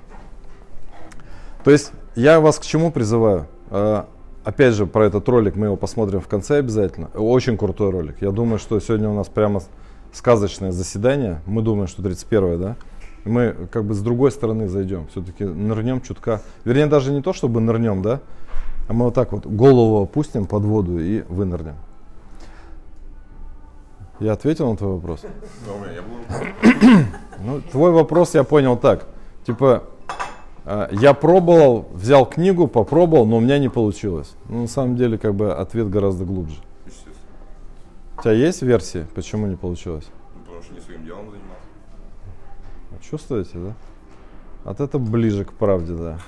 То 1.63 1.72
есть 1.72 1.91
я 2.15 2.39
вас 2.39 2.60
к 2.60 2.63
чему 2.63 2.91
призываю? 2.91 3.47
А, 3.69 4.08
Опять 4.43 4.74
же, 4.74 4.88
про 4.88 5.06
этот 5.06 5.30
ролик 5.30 5.56
мы 5.56 5.67
его 5.67 5.76
посмотрим 5.76 6.19
в 6.19 6.28
конце 6.28 6.58
обязательно. 6.58 7.10
Очень 7.13 7.58
крутой 7.58 7.91
ролик. 7.91 8.15
Я 8.21 8.32
думаю, 8.32 8.58
что 8.58 8.80
сегодня 8.80 9.08
у 9.08 9.13
нас 9.13 9.28
прямо 9.28 9.62
сказочное 10.12 10.71
заседание. 10.71 11.41
Мы 11.45 11.62
думаем, 11.62 11.88
что 11.88 12.02
31 12.02 12.60
да? 12.60 12.76
Мы 13.24 13.56
как 13.71 13.86
бы 13.86 13.93
с 13.93 14.02
другой 14.02 14.32
стороны 14.32 14.67
зайдем. 14.67 15.08
Все-таки 15.10 15.43
нырнем 15.43 16.02
чутка. 16.02 16.41
Вернее, 16.65 16.88
даже 16.88 17.12
не 17.12 17.21
то, 17.21 17.34
чтобы 17.34 17.62
нырнем, 17.62 18.02
да? 18.02 18.21
А 18.88 18.93
мы 18.93 19.06
вот 19.06 19.13
так 19.13 19.32
вот 19.32 19.45
голову 19.45 20.02
опустим 20.02 20.47
под 20.47 20.63
воду 20.63 21.00
и 21.00 21.21
вынырнем. 21.30 21.76
Я 24.19 24.34
ответил 24.34 24.71
на 24.71 24.76
твой 24.76 24.93
вопрос? 24.93 25.21
Да, 25.21 25.74
у 25.74 25.80
меня 25.80 25.93
не 25.93 26.02
было. 26.02 27.06
Ну, 27.43 27.60
твой 27.71 27.91
вопрос 27.91 28.36
я 28.36 28.43
понял 28.43 28.78
так. 28.78 29.08
Типа, 29.47 29.84
я 30.65 31.13
пробовал, 31.13 31.88
взял 31.93 32.26
книгу, 32.26 32.67
попробовал, 32.67 33.26
но 33.26 33.38
у 33.38 33.39
меня 33.39 33.58
не 33.58 33.69
получилось. 33.69 34.36
Ну, 34.47 34.62
на 34.62 34.67
самом 34.67 34.95
деле, 34.95 35.17
как 35.17 35.34
бы 35.34 35.54
ответ 35.54 35.89
гораздо 35.89 36.26
глубже. 36.26 36.58
У 38.17 38.21
тебя 38.21 38.34
есть 38.34 38.62
версии, 38.62 39.08
почему 39.15 39.47
не 39.47 39.56
получилось? 39.56 40.06
Ну, 40.36 40.41
потому 40.41 40.62
что 40.62 40.74
не 40.74 40.82
своим 40.82 41.04
делом 41.04 41.26
занимался. 41.26 41.62
Чувствуете, 43.10 43.58
да? 43.58 43.74
Вот 44.63 44.80
это 44.80 45.00
ближе 45.00 45.43
к 45.43 45.54
правде, 45.54 45.93
да. 45.93 46.19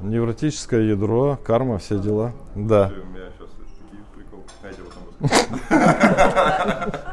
ядро. 0.00 0.08
Невротическое 0.08 0.80
ядро, 0.80 1.38
карма, 1.44 1.78
все 1.78 1.98
дела. 1.98 2.32
Да. 2.54 2.90
У 2.90 3.06
меня 3.08 3.28
сейчас 3.36 3.50
такие 3.90 4.02
приколы. 4.14 4.44
Знаете, 4.62 4.82
вот 4.82 4.94
там 4.94 5.02
расскажу. 5.20 7.12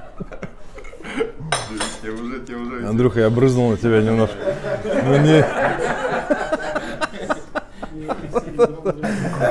Я 2.04 2.12
уже, 2.12 2.42
я 2.48 2.58
уже. 2.58 2.88
Андрюха, 2.88 3.20
я 3.20 3.30
брызнул 3.30 3.72
на 3.72 3.78
тебя 3.78 4.02
немножко. 4.02 4.38
Ну 5.06 5.18
не. 5.18 5.46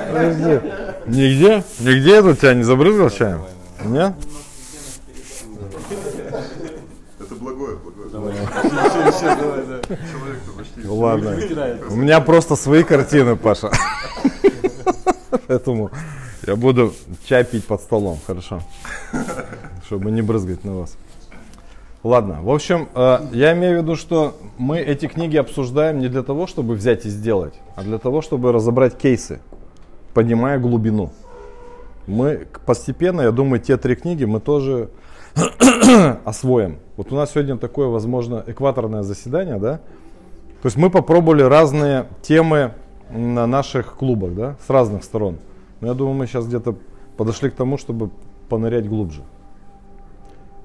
Подожди. 0.09 0.61
Нигде? 1.07 1.65
Нигде 1.81 2.11
я 2.11 2.23
тут 2.23 2.39
тебя 2.39 2.55
не 2.55 2.63
забрызгал 2.63 3.11
чаем? 3.11 3.43
Нет? 3.85 4.13
Это 7.21 7.35
благое, 7.37 7.77
благое. 7.77 8.11
Человек-то 8.11 10.53
почти. 10.57 10.87
Ладно. 10.87 11.37
У 11.91 11.97
меня 11.97 12.21
просто 12.21 12.57
свои 12.57 12.83
картины, 12.83 13.37
Паша. 13.37 13.71
Поэтому 15.47 15.91
я 16.47 16.57
буду 16.57 16.93
чай 17.27 17.45
пить 17.45 17.67
под 17.67 17.81
столом, 17.81 18.19
хорошо? 18.27 18.63
Чтобы 19.87 20.11
не 20.11 20.23
брызгать 20.23 20.65
на 20.65 20.75
вас. 20.75 20.97
Ладно, 22.09 22.39
в 22.41 22.49
общем, 22.49 22.89
э, 22.95 23.19
я 23.33 23.53
имею 23.53 23.81
в 23.81 23.83
виду, 23.83 23.95
что 23.95 24.35
мы 24.57 24.79
эти 24.79 25.07
книги 25.09 25.37
обсуждаем 25.37 25.99
не 25.99 26.09
для 26.09 26.23
того, 26.23 26.47
чтобы 26.47 26.73
взять 26.73 27.05
и 27.05 27.11
сделать, 27.11 27.53
а 27.77 27.83
для 27.83 27.99
того, 27.99 28.23
чтобы 28.23 28.51
разобрать 28.51 28.97
кейсы, 28.97 29.41
понимая 30.15 30.59
глубину. 30.59 31.11
Мы 32.07 32.47
постепенно, 32.65 33.21
я 33.21 33.31
думаю, 33.31 33.61
те 33.61 33.77
три 33.77 33.95
книги 33.95 34.25
мы 34.25 34.41
тоже 34.41 34.89
освоим. 36.25 36.79
Вот 36.97 37.13
у 37.13 37.15
нас 37.15 37.33
сегодня 37.33 37.59
такое, 37.59 37.89
возможно, 37.89 38.43
экваторное 38.47 39.03
заседание, 39.03 39.59
да? 39.59 39.77
То 40.63 40.69
есть 40.69 40.79
мы 40.79 40.89
попробовали 40.89 41.43
разные 41.43 42.07
темы 42.23 42.73
на 43.11 43.47
наших 43.47 43.97
клубах, 43.97 44.35
да, 44.35 44.57
с 44.67 44.71
разных 44.71 45.05
сторон. 45.05 45.37
Но 45.83 45.89
я 45.89 45.93
думаю, 45.93 46.15
мы 46.15 46.27
сейчас 46.27 46.47
где-то 46.47 46.75
подошли 47.19 47.51
к 47.51 47.55
тому, 47.55 47.77
чтобы 47.77 48.09
понырять 48.49 48.89
глубже. 48.89 49.21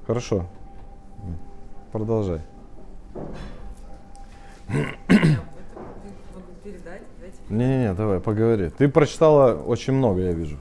Хорошо. 0.06 0.46
Продолжай. 1.94 2.40
Я 4.68 4.80
это 5.06 5.42
могу 6.34 6.52
передать. 6.64 7.02
Давайте. 7.18 7.38
Не-не-не, 7.48 7.94
давай, 7.94 8.18
поговори. 8.18 8.70
Ты 8.70 8.88
прочитала 8.88 9.54
очень 9.54 9.92
много, 9.92 10.22
я 10.22 10.32
вижу. 10.32 10.56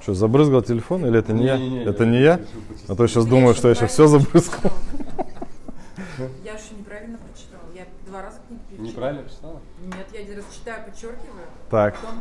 Что, 0.00 0.14
забрызгал 0.14 0.62
телефон 0.62 1.06
или 1.06 1.16
это 1.16 1.32
не 1.32 1.44
я? 1.44 1.56
Не-не-не, 1.58 1.84
Это 1.84 2.02
я 2.02 2.10
не 2.10 2.20
я? 2.20 2.40
А 2.88 2.96
то 2.96 3.06
сейчас 3.06 3.26
думаю, 3.26 3.54
что 3.54 3.68
я 3.68 3.76
сейчас 3.76 3.92
все 3.92 4.08
забрызгал. 4.08 4.72
Я 6.44 6.54
еще 6.54 6.74
неправильно 6.76 7.18
прочитала. 7.18 7.62
Я 7.72 7.84
два 8.08 8.22
раза 8.22 8.38
книгу 8.48 8.60
перечитала. 8.68 8.88
Неправильно 8.90 9.22
прочитала? 9.22 9.60
Нет, 9.84 10.06
я 10.12 10.20
один 10.22 10.36
раз 10.38 10.44
читаю, 10.52 10.84
подчеркиваю, 10.84 11.46
Так, 11.70 11.94
потом. 11.94 12.18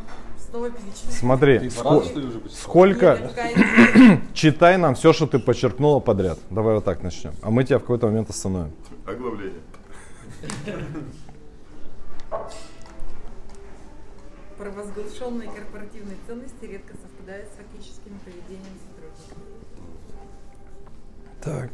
Смотри, 1.09 1.59
почитала? 1.59 2.03
сколько, 2.49 3.31
читай 4.33 4.77
нам 4.77 4.95
все, 4.95 5.13
что 5.13 5.27
ты 5.27 5.39
подчеркнула 5.39 5.99
подряд. 5.99 6.39
Давай 6.49 6.75
вот 6.75 6.85
так 6.85 7.03
начнем. 7.03 7.33
А 7.41 7.49
мы 7.49 7.63
тебя 7.63 7.79
в 7.79 7.81
какой-то 7.81 8.07
момент 8.07 8.29
остановим. 8.29 8.73
Оглавление. 9.05 9.61
Провозглашенные 14.57 15.49
корпоративные 15.49 16.17
ценности 16.25 16.65
редко 16.65 16.93
совпадают 16.97 17.47
с 17.49 17.57
фактическим 17.57 18.19
поведением 18.25 18.73
сотрудников. 18.83 19.37
Так. 21.41 21.71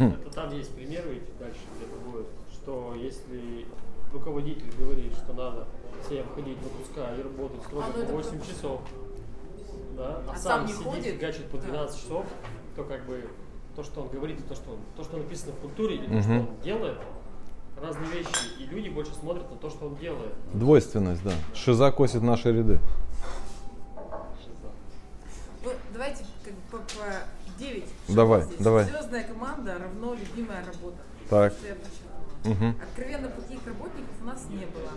Это 0.00 0.30
там 0.34 0.54
есть 0.54 0.74
примеры, 0.74 1.14
ведь 1.14 1.38
дальше 1.38 1.60
где-то 1.76 1.96
будет, 2.10 2.26
что 2.52 2.94
если 2.96 3.66
руководитель 4.30 4.70
говорит, 4.78 5.12
что 5.14 5.32
надо 5.32 5.66
всем 6.06 6.24
ходить 6.34 6.56
в 6.58 6.66
отпуска 6.66 7.14
и 7.18 7.22
работать 7.22 7.62
строго 7.64 7.84
А, 7.84 7.88
ну 7.88 7.92
по 7.94 7.98
это 7.98 8.12
8 8.12 8.40
часов, 8.42 8.80
да, 9.96 10.22
а, 10.26 10.30
А 10.32 10.36
сам, 10.36 10.42
сам 10.42 10.66
не 10.66 10.72
сидит, 10.72 10.86
ходит? 10.86 11.04
фигачит 11.14 11.46
по 11.50 11.56
Да. 11.58 11.64
12 11.64 12.00
часов, 12.00 12.26
то 12.76 12.84
как 12.84 13.04
бы 13.06 13.28
то, 13.74 13.82
что 13.82 14.02
он 14.02 14.08
говорит, 14.08 14.38
и 14.40 14.42
то, 14.42 14.54
что, 14.54 14.70
он, 14.70 14.78
то, 14.96 15.02
что 15.04 15.16
написано 15.16 15.52
в 15.52 15.56
культуре, 15.56 15.96
и 15.96 15.98
то, 15.98 16.10
Мгм. 16.12 16.22
что 16.22 16.32
он 16.32 16.48
делает, 16.62 16.98
разные 17.82 18.10
вещи, 18.10 18.28
и 18.60 18.66
люди 18.66 18.88
больше 18.88 19.12
смотрят 19.14 19.50
на 19.50 19.56
то, 19.56 19.68
что 19.70 19.86
он 19.86 19.96
делает. 19.96 20.32
Двойственность, 20.54 21.22
да. 21.24 21.32
Шиза 21.54 21.90
косит 21.90 22.22
наши 22.22 22.52
ряды. 22.52 22.78
Ну, 25.62 25.70
давайте 25.92 26.24
как 26.44 26.54
бы 26.54 26.60
по, 26.70 26.76
по 26.78 27.58
9. 27.58 27.84
Давай, 28.08 28.44
давай. 28.58 28.84
Звездная 28.84 29.24
команда 29.24 29.76
равно 29.78 30.14
любимая 30.14 30.64
работа. 30.64 30.96
Так. 31.28 31.52
Мгм. 32.44 32.74
Откровенно 32.82 33.28
плохих 33.28 33.66
работников 33.66 34.16
у 34.22 34.24
нас 34.24 34.46
не 34.48 34.64
было. 34.66 34.90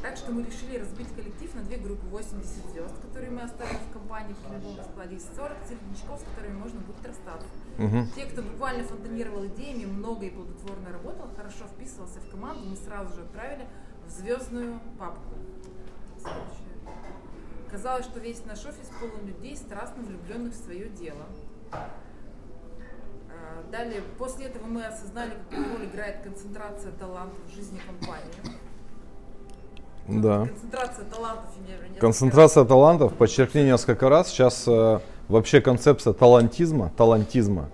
Так 0.00 0.16
что 0.16 0.30
мы 0.30 0.42
решили 0.44 0.78
разбить 0.78 1.08
коллектив 1.14 1.52
на 1.54 1.62
две 1.62 1.76
группы 1.78 2.06
80 2.06 2.70
звезд, 2.70 2.94
которые 3.02 3.32
мы 3.32 3.42
оставим 3.42 3.78
в 3.78 3.92
компании 3.92 4.34
в 4.34 4.52
любом 4.52 4.78
раскладе, 4.78 5.16
и 5.16 5.20
40 5.20 5.56
середнячков, 5.68 6.20
с 6.20 6.22
которыми 6.22 6.56
можно 6.56 6.80
будет 6.80 7.04
расстаться. 7.04 7.48
Мгм. 7.78 8.08
Те, 8.14 8.26
кто 8.26 8.42
буквально 8.42 8.84
фонтанировал 8.84 9.46
идеями, 9.46 9.86
много 9.86 10.26
и 10.26 10.30
плодотворно 10.30 10.92
работал, 10.92 11.28
хорошо 11.36 11.64
вписывался 11.66 12.20
в 12.20 12.30
команду, 12.30 12.68
мы 12.68 12.76
сразу 12.76 13.14
же 13.14 13.22
отправили 13.22 13.66
в 14.06 14.10
звездную 14.10 14.78
папку. 14.98 15.34
Казалось, 17.70 18.04
что 18.04 18.20
весь 18.20 18.44
наш 18.44 18.64
офис 18.66 18.88
полон 19.00 19.26
людей, 19.26 19.56
страстно 19.56 20.04
влюбленных 20.04 20.52
в 20.52 20.56
свое 20.56 20.88
дело. 20.90 21.26
Далее, 23.74 24.02
после 24.18 24.46
этого 24.46 24.66
мы 24.66 24.84
осознали, 24.84 25.32
какую 25.50 25.76
роль 25.76 25.86
играет 25.86 26.22
концентрация 26.22 26.92
талантов 26.92 27.38
в 27.50 27.56
жизни 27.56 27.80
компании. 27.84 28.22
Да. 30.06 30.46
Концентрация 30.46 31.04
талантов 31.06 31.50
виду. 31.56 31.98
Концентрация 31.98 32.64
талантов, 32.64 33.14
подчеркни 33.14 33.62
несколько 33.62 34.08
раз. 34.08 34.28
Сейчас 34.28 34.68
э, 34.68 35.00
вообще 35.26 35.60
концепция 35.60 36.12
талантизма, 36.12 36.92
талантизма. 36.96 37.68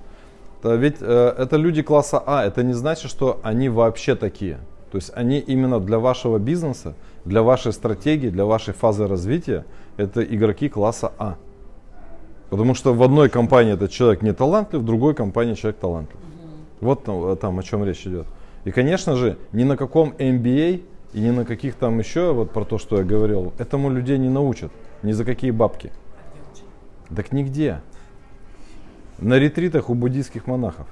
Это 0.60 0.74
ведь 0.76 0.96
э, 1.02 1.34
это 1.36 1.58
люди 1.58 1.82
класса 1.82 2.22
А. 2.24 2.46
Это 2.46 2.62
не 2.62 2.72
значит, 2.72 3.10
что 3.10 3.38
они 3.42 3.68
вообще 3.68 4.16
такие. 4.16 4.58
То 4.90 4.96
есть 4.96 5.12
они 5.14 5.38
именно 5.38 5.80
для 5.80 5.98
вашего 5.98 6.38
бизнеса, 6.38 6.94
для 7.26 7.42
вашей 7.42 7.74
стратегии, 7.74 8.30
для 8.30 8.46
вашей 8.46 8.72
фазы 8.72 9.06
развития, 9.06 9.66
это 9.98 10.24
игроки 10.24 10.70
класса 10.70 11.12
А. 11.18 11.36
Потому 12.50 12.74
что 12.74 12.92
в 12.92 13.02
одной 13.02 13.28
компании 13.28 13.74
этот 13.74 13.92
человек 13.92 14.22
не 14.22 14.32
талантлив, 14.32 14.82
в 14.82 14.84
другой 14.84 15.14
компании 15.14 15.54
человек 15.54 15.80
талантлив. 15.80 16.18
Вот 16.80 17.04
там, 17.04 17.24
э, 17.26 17.36
там 17.36 17.58
о 17.58 17.62
чем 17.62 17.84
речь 17.84 18.04
идет. 18.06 18.26
И, 18.64 18.72
конечно 18.72 19.14
же, 19.14 19.38
ни 19.52 19.62
на 19.62 19.76
каком 19.76 20.10
MBA 20.18 20.82
и 21.12 21.20
ни 21.20 21.30
на 21.30 21.44
каких 21.44 21.76
там 21.76 21.98
еще, 22.00 22.32
вот 22.32 22.50
про 22.50 22.64
то, 22.64 22.78
что 22.78 22.98
я 22.98 23.04
говорил, 23.04 23.52
этому 23.58 23.88
людей 23.88 24.18
не 24.18 24.28
научат. 24.28 24.72
Ни 25.02 25.12
за 25.12 25.24
какие 25.24 25.52
бабки. 25.52 25.92
Так 27.14 27.32
нигде. 27.32 27.80
На 29.18 29.38
ретритах 29.38 29.88
у 29.88 29.94
буддийских 29.94 30.46
монахов, 30.46 30.86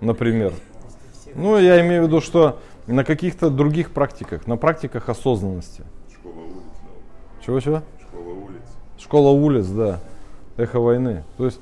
например. 0.00 0.52
Ну, 1.34 1.58
я 1.58 1.80
имею 1.80 2.04
в 2.04 2.06
виду, 2.06 2.20
что 2.20 2.58
на 2.86 3.04
каких-то 3.04 3.50
других 3.50 3.90
практиках, 3.90 4.46
на 4.46 4.56
практиках 4.56 5.08
осознанности. 5.08 5.84
Школа 6.12 6.34
улиц, 6.34 6.62
да. 6.82 7.44
Чего-чего? 7.44 7.82
Школа 8.00 8.34
улиц. 8.34 8.62
Школа 8.98 9.30
улиц, 9.30 9.66
да. 9.66 10.00
Эхо 10.56 10.80
войны. 10.80 11.24
То 11.36 11.46
есть, 11.46 11.60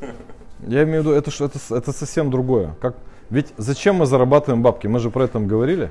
я 0.66 0.82
имею 0.84 1.02
в 1.02 1.06
виду, 1.06 1.16
это, 1.16 1.30
это, 1.30 1.58
это 1.74 1.92
совсем 1.92 2.30
другое. 2.30 2.74
Как, 2.80 2.96
ведь 3.30 3.52
зачем 3.56 3.96
мы 3.96 4.06
зарабатываем 4.06 4.62
бабки? 4.62 4.86
Мы 4.86 4.98
же 4.98 5.10
про 5.10 5.24
это 5.24 5.38
говорили. 5.38 5.90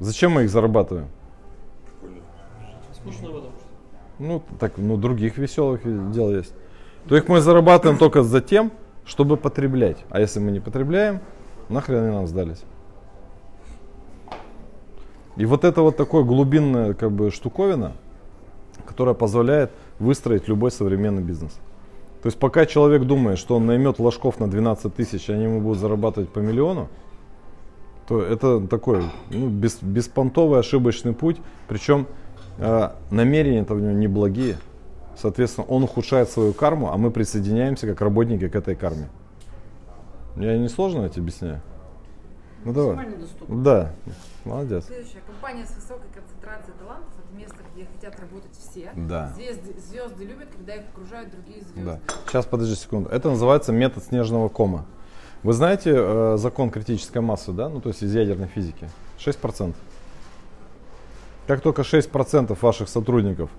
Зачем 0.00 0.32
мы 0.32 0.44
их 0.44 0.50
зарабатываем? 0.50 1.08
Скучно. 2.92 3.28
Ну, 4.18 4.42
так, 4.58 4.72
ну, 4.76 4.96
других 4.96 5.38
веселых 5.38 5.82
дел 6.12 6.30
есть. 6.30 6.52
То 7.08 7.16
их 7.16 7.28
мы 7.28 7.40
зарабатываем 7.40 7.98
только 7.98 8.22
за 8.22 8.40
тем, 8.40 8.72
чтобы 9.04 9.36
потреблять. 9.36 9.98
А 10.10 10.20
если 10.20 10.40
мы 10.40 10.50
не 10.50 10.60
потребляем, 10.60 11.20
нахрен 11.68 12.02
они 12.02 12.14
нам 12.14 12.26
сдались. 12.26 12.62
И 15.36 15.46
вот 15.46 15.64
это 15.64 15.82
вот 15.82 15.96
такое 15.96 16.24
глубинная 16.24 16.94
как 16.94 17.12
бы 17.12 17.30
штуковина, 17.30 17.92
которая 18.84 19.14
позволяет 19.14 19.70
выстроить 20.00 20.48
любой 20.48 20.72
современный 20.72 21.22
бизнес. 21.22 21.58
То 22.22 22.26
есть 22.26 22.38
пока 22.38 22.66
человек 22.66 23.04
думает, 23.04 23.38
что 23.38 23.56
он 23.56 23.66
наймет 23.66 23.98
ложков 23.98 24.40
на 24.40 24.50
12 24.50 24.92
тысяч, 24.94 25.30
они 25.30 25.44
ему 25.44 25.60
будут 25.60 25.78
зарабатывать 25.78 26.30
по 26.30 26.40
миллиону, 26.40 26.88
то 28.08 28.20
это 28.22 28.60
такой 28.66 29.04
ну, 29.30 29.48
бес- 29.48 29.82
беспонтовый 29.82 30.58
ошибочный 30.58 31.12
путь. 31.12 31.36
Причем 31.68 32.06
э, 32.58 32.90
намерения-то 33.10 33.74
у 33.74 33.78
него 33.78 33.92
неблагие. 33.92 34.56
Соответственно, 35.16 35.66
он 35.66 35.84
ухудшает 35.84 36.30
свою 36.30 36.52
карму, 36.52 36.92
а 36.92 36.96
мы 36.96 37.10
присоединяемся 37.10 37.86
как 37.86 38.00
работники 38.00 38.48
к 38.48 38.54
этой 38.54 38.74
карме. 38.74 39.08
Я 40.36 40.56
не 40.56 40.68
сложно 40.68 41.08
тебе 41.08 41.22
объясняю? 41.22 41.60
Ну 42.64 42.72
давай. 42.72 43.06
Доступно. 43.16 43.62
Да, 43.62 43.92
молодец. 44.44 44.86
Следующая 44.86 45.20
компания 45.26 45.64
с 45.64 45.74
высокой 45.74 46.08
концентрацией 46.14 46.76
талантов 46.78 47.07
это 47.07 47.07
где 47.78 47.86
хотят 47.86 48.18
работать 48.18 48.50
все. 48.58 48.90
Да. 48.96 49.32
Звезды, 49.36 49.74
звезды 49.80 50.24
любят, 50.24 50.48
когда 50.50 50.74
их 50.74 50.82
окружают 50.92 51.30
другие 51.30 51.62
звезды. 51.62 51.84
Да. 51.84 52.00
Сейчас, 52.26 52.44
подожди 52.44 52.74
секунду. 52.74 53.08
Это 53.08 53.30
называется 53.30 53.72
метод 53.72 54.02
снежного 54.04 54.48
кома. 54.48 54.84
Вы 55.44 55.52
знаете 55.52 55.92
э, 55.94 56.36
закон 56.38 56.70
критической 56.70 57.22
массы, 57.22 57.52
да? 57.52 57.68
Ну, 57.68 57.80
то 57.80 57.90
есть 57.90 58.02
из 58.02 58.12
ядерной 58.12 58.48
физики. 58.48 58.90
6%. 59.18 59.74
Как 61.46 61.60
только 61.60 61.82
6% 61.82 62.58
ваших 62.60 62.88
сотрудников 62.88 63.50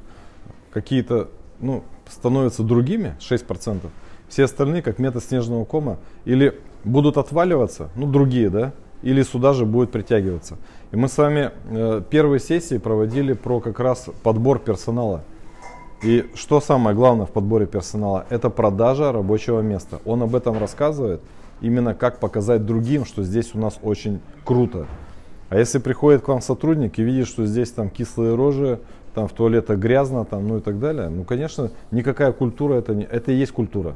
какие-то, 0.72 1.30
ну, 1.60 1.84
становятся 2.10 2.64
другими, 2.64 3.16
6%, 3.20 3.90
все 4.28 4.44
остальные, 4.44 4.82
как 4.82 5.00
метод 5.00 5.24
снежного 5.24 5.64
кома, 5.64 5.98
или 6.26 6.60
будут 6.84 7.18
отваливаться, 7.18 7.90
ну, 7.96 8.06
другие, 8.06 8.50
да, 8.50 8.74
или 9.02 9.24
сюда 9.24 9.54
же 9.54 9.66
будет 9.66 9.92
притягиваться. 9.92 10.58
И 10.92 10.96
мы 10.96 11.08
с 11.08 11.18
вами 11.18 11.52
э, 11.70 12.02
первые 12.10 12.40
сессии 12.40 12.78
проводили 12.78 13.34
про 13.34 13.60
как 13.60 13.80
раз 13.80 14.08
подбор 14.24 14.60
персонала. 14.60 15.24
И 16.02 16.30
что 16.34 16.62
самое 16.62 16.96
главное 16.96 17.26
в 17.26 17.32
подборе 17.32 17.66
персонала? 17.66 18.26
Это 18.30 18.50
продажа 18.50 19.12
рабочего 19.12 19.62
места. 19.62 20.00
Он 20.06 20.24
об 20.24 20.36
этом 20.36 20.58
рассказывает, 20.58 21.22
именно 21.62 21.94
как 21.94 22.20
показать 22.20 22.66
другим, 22.66 23.06
что 23.06 23.24
здесь 23.24 23.54
у 23.54 23.60
нас 23.60 23.78
очень 23.82 24.22
круто. 24.46 24.88
А 25.50 25.58
если 25.58 25.80
приходит 25.80 26.22
к 26.22 26.28
вам 26.28 26.42
сотрудник 26.42 27.00
и 27.00 27.04
видит, 27.04 27.28
что 27.28 27.46
здесь 27.46 27.72
там 27.72 27.90
кислые 27.90 28.36
рожи, 28.36 28.80
там 29.14 29.28
в 29.28 29.34
туалетах 29.34 29.78
грязно, 29.80 30.24
там, 30.24 30.48
ну 30.48 30.58
и 30.58 30.62
так 30.62 30.80
далее, 30.80 31.10
ну, 31.10 31.24
конечно, 31.24 31.72
никакая 31.92 32.32
культура 32.32 32.76
это 32.76 32.94
не, 32.94 33.04
это 33.04 33.32
и 33.32 33.36
есть 33.36 33.52
культура. 33.52 33.96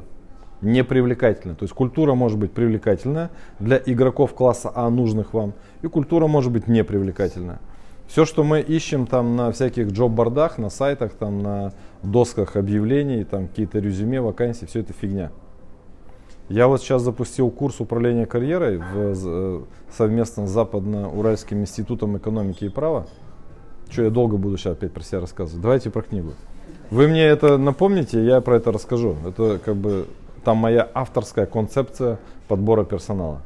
Не 0.64 0.82
привлекательная. 0.82 1.54
То 1.54 1.64
есть 1.64 1.74
культура 1.74 2.14
может 2.14 2.38
быть 2.38 2.52
привлекательная 2.52 3.30
для 3.60 3.80
игроков 3.84 4.34
класса 4.34 4.72
А, 4.74 4.88
нужных 4.88 5.34
вам, 5.34 5.52
и 5.82 5.88
культура 5.88 6.26
может 6.26 6.50
быть 6.50 6.66
непривлекательная. 6.68 7.60
Все, 8.06 8.24
что 8.24 8.44
мы 8.44 8.60
ищем 8.60 9.06
там 9.06 9.36
на 9.36 9.52
всяких 9.52 9.88
джоб-бордах, 9.92 10.58
на 10.58 10.70
сайтах, 10.70 11.12
там 11.12 11.42
на 11.42 11.72
досках 12.02 12.56
объявлений, 12.56 13.24
там 13.24 13.48
какие-то 13.48 13.78
резюме, 13.78 14.20
вакансии, 14.20 14.64
все 14.64 14.80
это 14.80 14.92
фигня. 14.92 15.30
Я 16.48 16.66
вот 16.68 16.80
сейчас 16.82 17.02
запустил 17.02 17.50
курс 17.50 17.80
управления 17.80 18.26
карьерой 18.26 18.78
в, 18.78 19.14
з- 19.14 19.62
совместно 19.90 20.46
с 20.46 20.50
Западно-Уральским 20.50 21.60
институтом 21.60 22.16
экономики 22.18 22.64
и 22.64 22.68
права. 22.68 23.06
Что 23.90 24.02
я 24.02 24.10
долго 24.10 24.36
буду 24.36 24.58
сейчас 24.58 24.74
опять 24.74 24.92
про 24.92 25.02
себя 25.02 25.20
рассказывать. 25.20 25.62
Давайте 25.62 25.90
про 25.90 26.02
книгу. 26.02 26.32
Вы 26.90 27.08
мне 27.08 27.22
это 27.22 27.56
напомните, 27.56 28.24
я 28.24 28.40
про 28.42 28.56
это 28.56 28.72
расскажу. 28.72 29.16
Это 29.26 29.58
как 29.64 29.76
бы 29.76 30.06
там 30.44 30.58
моя 30.58 30.88
авторская 30.94 31.46
концепция 31.46 32.18
подбора 32.48 32.84
персонала. 32.84 33.40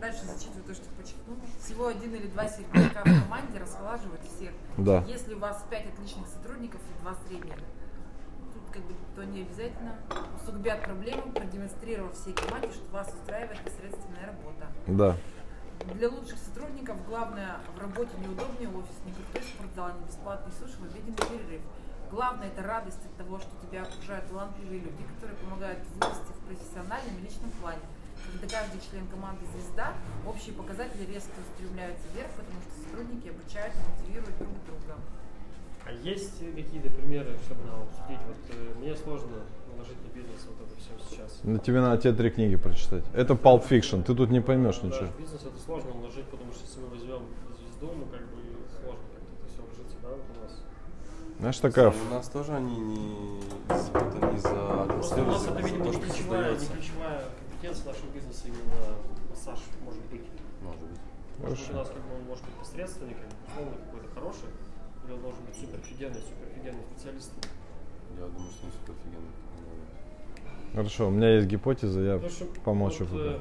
Дальше 0.00 0.20
зачитываю 0.24 0.64
то, 0.64 0.74
что 0.74 0.84
подчеркнул. 0.96 1.36
Всего 1.60 1.88
один 1.88 2.14
или 2.14 2.28
два 2.28 2.46
середняка 2.48 3.00
в 3.00 3.04
команде 3.04 3.58
расхолаживают 3.58 4.22
всех. 4.22 4.50
Да. 4.76 5.02
Если 5.06 5.34
у 5.34 5.38
вас 5.40 5.64
пять 5.68 5.86
отличных 5.86 6.28
сотрудников 6.28 6.80
и 6.80 7.02
два 7.02 7.14
средних, 7.26 7.54
тут 7.54 8.62
как 8.72 8.82
бы 8.82 8.94
то 9.16 9.24
не 9.24 9.42
обязательно 9.42 9.96
усугубят 10.40 10.82
проблему, 10.82 11.32
продемонстрировав 11.32 12.14
всей 12.14 12.32
команде, 12.32 12.68
что 12.68 12.92
вас 12.92 13.12
устраивает 13.12 13.58
посредственная 13.64 14.26
работа. 14.26 14.66
Да. 14.86 15.16
Для 15.94 16.08
лучших 16.08 16.38
сотрудников 16.38 16.96
главное 17.08 17.56
в 17.76 17.80
работе 17.80 18.10
неудобнее 18.20 18.68
офис, 18.68 18.98
не 19.04 19.12
крутой 19.12 19.42
спортзал, 19.42 19.88
не 19.98 20.06
бесплатный 20.06 20.52
суш, 20.58 20.70
в 20.78 20.84
обеденный 20.84 21.16
перерыв. 21.16 21.62
Главное 22.10 22.48
это 22.48 22.62
радость 22.62 23.04
от 23.04 23.14
того, 23.16 23.38
что 23.38 23.50
тебя 23.66 23.82
окружают 23.82 24.28
талантливые 24.28 24.80
люди, 24.80 25.02
которые 25.14 25.36
помогают 25.44 25.80
вырасти 26.00 26.32
в 26.32 26.40
профессиональном 26.48 27.18
и 27.18 27.22
личном 27.22 27.50
плане. 27.60 27.84
Когда 28.32 28.48
каждый 28.48 28.80
член 28.80 29.06
команды 29.08 29.44
звезда, 29.52 29.92
общие 30.26 30.54
показатели 30.54 31.04
резко 31.04 31.36
устремляются 31.40 32.08
вверх, 32.14 32.30
потому 32.32 32.58
что 32.64 32.72
сотрудники 32.80 33.28
обучают 33.28 33.74
и 33.76 33.80
мотивируют 33.84 34.36
друг 34.38 34.56
друга. 34.64 34.96
А 35.84 35.92
есть 35.92 36.40
какие-то 36.40 36.90
примеры, 36.90 37.36
чтобы 37.44 37.64
нам 37.64 37.82
обсудить? 37.82 38.20
Вот 38.26 38.36
э, 38.52 38.74
мне 38.80 38.96
сложно 38.96 39.44
наложить 39.72 39.96
на 40.04 40.08
бизнес 40.12 40.44
вот 40.44 40.60
это 40.60 40.74
все 40.80 40.92
сейчас. 41.08 41.40
На 41.44 41.58
тебе 41.58 41.80
надо 41.80 42.02
те 42.02 42.12
три 42.12 42.30
книги 42.30 42.56
прочитать. 42.56 43.04
Это 43.14 43.34
Pulp 43.34 43.66
Fiction, 43.68 44.02
ты 44.02 44.14
тут 44.14 44.30
не 44.30 44.40
поймешь 44.40 44.82
ничего. 44.82 45.08
Даже 45.08 45.12
бизнес 45.18 45.40
это 45.44 45.58
сложно 45.58 45.94
наложить, 45.94 46.26
потому 46.26 46.52
что 46.52 46.64
если 46.64 46.80
мы 46.80 46.88
возьмем 46.88 47.22
звезду, 47.56 47.94
ну 47.96 48.04
как 48.12 48.20
бы 48.28 48.36
сложно 48.80 49.04
как-то 49.12 49.32
это 49.32 49.48
все 49.48 49.62
ложится, 49.62 49.96
да, 50.02 50.08
вот 50.08 50.24
у 50.28 50.40
нас. 50.44 50.52
Знаешь, 51.38 51.58
такая... 51.58 51.90
У 51.90 52.14
нас 52.14 52.28
тоже 52.28 52.52
они 52.52 52.76
не, 52.76 53.40
это 53.68 54.26
не 54.26 54.38
за 54.38 54.48
Просто 54.48 55.22
у 55.22 55.22
атмосферу, 55.22 55.26
нас 55.26 55.42
за, 55.42 55.50
это, 55.50 55.62
за 55.62 55.66
видимо, 55.68 55.84
то, 55.84 55.90
не 55.90 56.00
ключевая, 56.00 56.58
не 56.58 56.66
ключевая 56.66 57.24
компетенция 57.38 57.86
нашего 57.86 58.10
бизнеса 58.10 58.42
именно 58.46 58.96
массаж 59.30 59.58
может 59.84 60.04
быть. 60.06 60.26
Может 60.62 60.80
быть. 60.80 61.00
Может 61.38 61.58
быть, 61.58 61.70
у 61.70 61.76
нас 61.76 61.88
как 61.88 62.02
бы 62.02 62.14
он 62.16 62.22
может 62.26 62.44
быть 62.44 62.54
посредственником, 62.54 63.26
условно 63.46 63.72
какой-то 63.86 64.08
хороший, 64.14 64.50
или 65.04 65.12
он 65.12 65.20
должен 65.22 65.44
быть 65.44 65.54
супер 65.54 65.78
офигенный, 65.78 66.20
супер 66.20 66.46
офигенный 66.50 66.82
специалист. 66.90 67.30
Я 68.18 68.26
думаю, 68.26 68.50
что 68.50 68.66
он 68.66 68.72
супер 68.72 68.94
офигенный. 68.98 69.32
Хорошо, 70.74 71.06
у 71.06 71.10
меня 71.10 71.36
есть 71.36 71.46
гипотеза, 71.46 72.00
я 72.00 72.14
Потому 72.14 72.32
что 72.32 72.44
помолчу 72.64 73.04
вот, 73.04 73.20
э, 73.20 73.38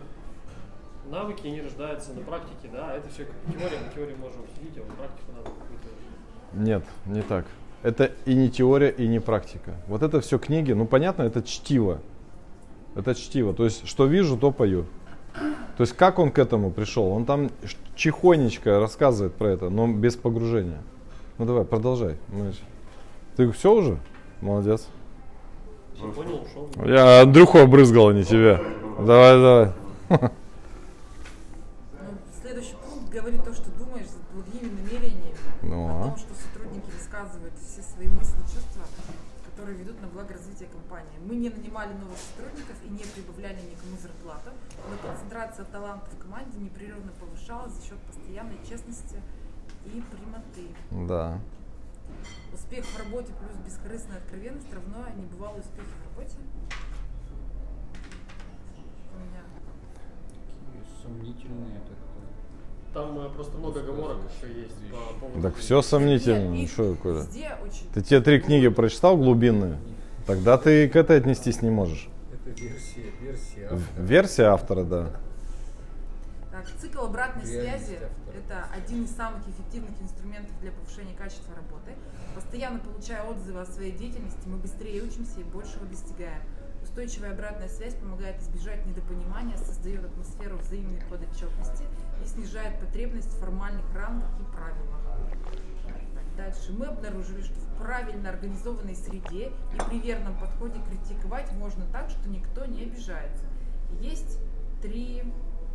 навыки, 1.10 1.48
они 1.48 1.62
рождаются 1.62 2.14
на 2.14 2.22
практике, 2.22 2.70
да, 2.72 2.92
а 2.92 2.98
это 2.98 3.10
все 3.10 3.26
как 3.26 3.36
теория, 3.52 3.80
на 3.80 3.90
теории 3.90 4.16
можно 4.16 4.42
обсудить, 4.42 4.78
а 4.78 4.82
вот 4.82 4.94
практику 4.96 5.32
надо 5.32 5.50
какую-то... 5.50 5.88
Нет, 6.54 6.84
не 7.06 7.24
так. 7.24 7.46
Это 7.84 8.12
и 8.26 8.34
не 8.34 8.50
теория, 8.50 8.90
и 8.90 9.08
не 9.08 9.20
практика. 9.20 9.76
Вот 9.88 10.02
это 10.04 10.20
все 10.22 10.40
книги, 10.40 10.72
ну 10.74 10.86
понятно, 10.86 11.24
это 11.24 11.44
чтиво. 11.44 12.00
Это 12.96 13.14
чтиво. 13.14 13.54
То 13.54 13.66
есть, 13.66 13.88
что 13.88 14.06
вижу, 14.06 14.38
то 14.38 14.52
пою. 14.52 14.86
То 15.78 15.82
есть, 15.82 15.94
как 15.94 16.18
он 16.18 16.32
к 16.32 16.40
этому 16.40 16.72
пришел? 16.72 17.08
Он 17.12 17.26
там 17.26 17.52
чихонечко 17.96 18.80
рассказывает 18.80 19.36
про 19.36 19.50
это, 19.50 19.70
но 19.70 19.88
без 19.88 20.16
погружения. 20.16 20.82
Ну 21.38 21.46
давай, 21.46 21.66
продолжай. 21.66 22.18
Ты 23.36 23.52
все 23.52 23.72
уже? 23.72 24.00
Молодец. 24.42 24.88
Я 26.84 27.22
Андрюху 27.22 27.60
обрызгал, 27.60 28.10
а 28.10 28.14
не 28.14 28.24
тебя. 28.24 28.60
Давай, 29.00 29.40
давай. 29.40 29.72
Ну, 30.10 30.30
Следующий 32.42 32.76
пункт 32.90 33.10
говорит 33.12 33.44
то, 33.44 33.54
что 33.54 33.66
думаешь 33.78 34.08
с 34.08 34.34
благими 34.34 34.72
намерениями. 34.72 35.36
Ну, 35.62 35.88
о 35.88 35.90
а? 35.90 36.04
том, 36.06 36.18
что 36.18 36.27
которые 39.68 39.84
ведут 39.84 40.02
на 40.02 40.08
благо 40.08 40.34
развития 40.34 40.68
компании. 40.68 41.20
Мы 41.26 41.36
не 41.36 41.50
нанимали 41.50 41.92
новых 41.94 42.18
сотрудников 42.18 42.76
и 42.86 42.88
не 42.88 43.04
прибавляли 43.04 43.60
никому 43.70 43.98
зарплату, 44.02 44.52
но 44.90 45.10
концентрация 45.10 45.66
талантов 45.66 46.14
в 46.14 46.18
команде 46.20 46.58
непрерывно 46.58 47.12
повышалась 47.20 47.74
за 47.74 47.82
счет 47.86 48.00
постоянной 48.08 48.58
честности 48.66 49.22
и 49.86 50.02
прямоты. 50.10 50.70
Да. 51.06 51.42
Успех 52.54 52.86
в 52.86 52.98
работе 52.98 53.34
плюс 53.34 53.58
бескорыстная 53.66 54.20
откровенность 54.20 54.72
равно 54.74 55.06
небывалый 55.18 55.60
успех 55.60 55.84
в 55.84 56.16
работе. 56.16 56.38
У 59.12 59.20
меня 59.20 59.44
Такие 60.30 60.86
сомнительные 61.04 61.82
так 61.82 62.07
Там 62.98 63.16
э, 63.20 63.30
просто 63.30 63.56
много 63.60 63.82
оговорок 63.82 64.18
еще 64.26 64.52
есть 64.60 64.74
по 64.90 65.20
поводу... 65.20 65.40
Так 65.44 65.56
все 65.58 65.84
сомнительно. 65.84 66.50
Нет, 66.50 66.68
что, 66.68 66.94
очень 66.94 67.88
Ты 67.94 68.02
те 68.02 68.22
три 68.22 68.40
книги 68.40 68.70
прочитал 68.70 69.18
глубинные? 69.18 69.78
Тогда 70.26 70.58
ты 70.58 70.90
к 70.90 70.96
этой 70.96 71.20
отнестись 71.20 71.62
не 71.62 71.70
можешь. 71.70 72.10
Это 72.34 72.60
версия, 72.60 73.12
версия 73.22 73.66
автора. 73.66 74.04
Версия 74.04 74.44
автора, 74.46 74.84
да. 74.84 75.12
Так, 76.52 76.66
цикл 76.82 77.02
обратной 77.02 77.48
Реальность 77.48 77.86
связи 77.86 78.00
это 78.36 78.66
один 78.76 79.04
из 79.04 79.16
самых 79.16 79.48
эффективных 79.48 80.02
инструментов 80.02 80.60
для 80.60 80.72
повышения 80.72 81.14
качества 81.16 81.54
работы. 81.54 81.92
Постоянно 82.34 82.80
получая 82.80 83.22
отзывы 83.26 83.62
о 83.62 83.66
своей 83.68 83.92
деятельности, 83.92 84.42
мы 84.48 84.58
быстрее 84.58 85.04
учимся 85.04 85.40
и 85.40 85.44
большего 85.44 85.86
достигаем. 85.86 86.42
Устойчивая 86.82 87.34
обратная 87.34 87.70
связь 87.70 87.94
помогает 87.94 88.42
избежать 88.42 88.84
недопонимания, 88.88 89.56
создает 89.58 90.04
атмосферу 90.04 90.58
взаимной 90.58 91.04
подотчетности 91.12 91.84
и 92.24 92.28
снижает 92.28 92.80
потребность 92.80 93.30
в 93.30 93.40
формальных 93.40 93.86
рамках 93.94 94.30
и 94.40 94.44
правилах. 94.52 94.98
Дальше. 96.38 96.72
Мы 96.72 96.86
обнаружили, 96.86 97.42
что 97.42 97.54
в 97.56 97.78
правильно 97.80 98.30
организованной 98.30 98.96
среде 98.96 99.48
и 99.74 99.90
при 99.90 100.00
верном 100.00 100.38
подходе 100.40 100.80
критиковать 100.88 101.52
можно 101.54 101.84
так, 101.92 102.12
что 102.12 102.30
никто 102.30 102.66
не 102.66 102.84
обижается. 102.84 103.44
Есть 104.00 104.38
три 104.82 105.24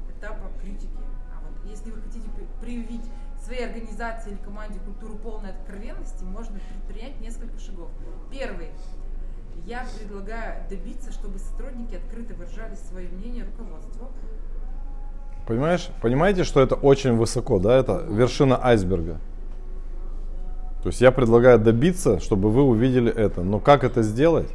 этапа 0.08 0.50
критики. 0.60 0.88
А 1.34 1.40
вот 1.44 1.68
если 1.68 1.90
вы 1.90 2.00
хотите 2.00 2.28
при- 2.30 2.46
привить 2.60 3.04
своей 3.42 3.66
организации 3.66 4.30
или 4.30 4.38
команде 4.38 4.78
культуру 4.78 5.16
полной 5.16 5.50
откровенности, 5.50 6.22
можно 6.22 6.60
предпринять 6.60 7.20
несколько 7.20 7.58
шагов. 7.58 7.90
Первый. 8.30 8.70
Я 9.66 9.84
предлагаю 9.98 10.68
добиться, 10.68 11.10
чтобы 11.10 11.40
сотрудники 11.40 11.96
открыто 11.96 12.34
выражали 12.34 12.76
свое 12.76 13.08
мнение 13.08 13.44
руководству. 13.44 14.12
Понимаешь? 15.46 15.88
Понимаете, 16.00 16.44
что 16.44 16.60
это 16.60 16.74
очень 16.74 17.16
высоко, 17.16 17.58
да? 17.58 17.76
Это 17.76 18.04
вершина 18.08 18.64
айсберга. 18.64 19.18
То 20.82 20.88
есть 20.88 21.00
я 21.00 21.12
предлагаю 21.12 21.58
добиться, 21.58 22.20
чтобы 22.20 22.50
вы 22.50 22.62
увидели 22.62 23.12
это. 23.12 23.42
Но 23.42 23.60
как 23.60 23.84
это 23.84 24.02
сделать? 24.02 24.48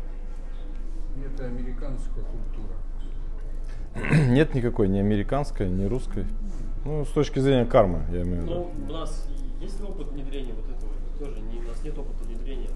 Это 1.26 1.46
американская 1.46 2.24
культура. 2.24 4.28
Нет 4.30 4.54
никакой 4.54 4.88
ни 4.88 5.00
американской, 5.00 5.70
ни 5.70 5.86
русской. 5.86 6.26
Ну, 6.86 7.06
с 7.06 7.10
точки 7.10 7.40
зрения 7.40 7.66
кармы, 7.66 8.04
я 8.12 8.22
имею 8.22 8.42
в 8.42 8.44
виду. 8.44 8.54
Ну, 8.54 8.72
у 8.88 8.92
нас 8.92 9.28
есть 9.62 9.82
опыт 9.82 10.12
внедрения 10.12 10.54
вот 10.54 10.66
этого? 10.66 10.92
Тоже 11.20 11.42
не, 11.42 11.60
у 11.60 11.68
нас 11.68 11.84
нет 11.84 11.98
опыта 11.98 12.24
внедрения 12.24 12.70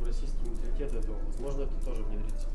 в 0.00 0.06
российский 0.06 0.44
менталитет 0.44 0.94
этого. 0.94 1.16
Возможно, 1.32 1.62
это 1.62 1.84
тоже 1.84 2.02
внедрится. 2.02 2.46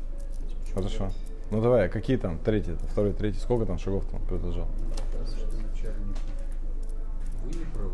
Хорошо. 0.74 1.10
Ну 1.50 1.62
давай, 1.62 1.86
а 1.86 1.88
какие 1.88 2.16
там? 2.16 2.38
Третий, 2.38 2.76
второй, 2.92 3.12
третий. 3.12 3.38
Сколько 3.38 3.64
там 3.66 3.78
шагов 3.78 4.04
там 4.10 4.20
начальник. 5.62 6.16
Вы 7.44 7.58
не 7.58 7.64
правы. 7.64 7.92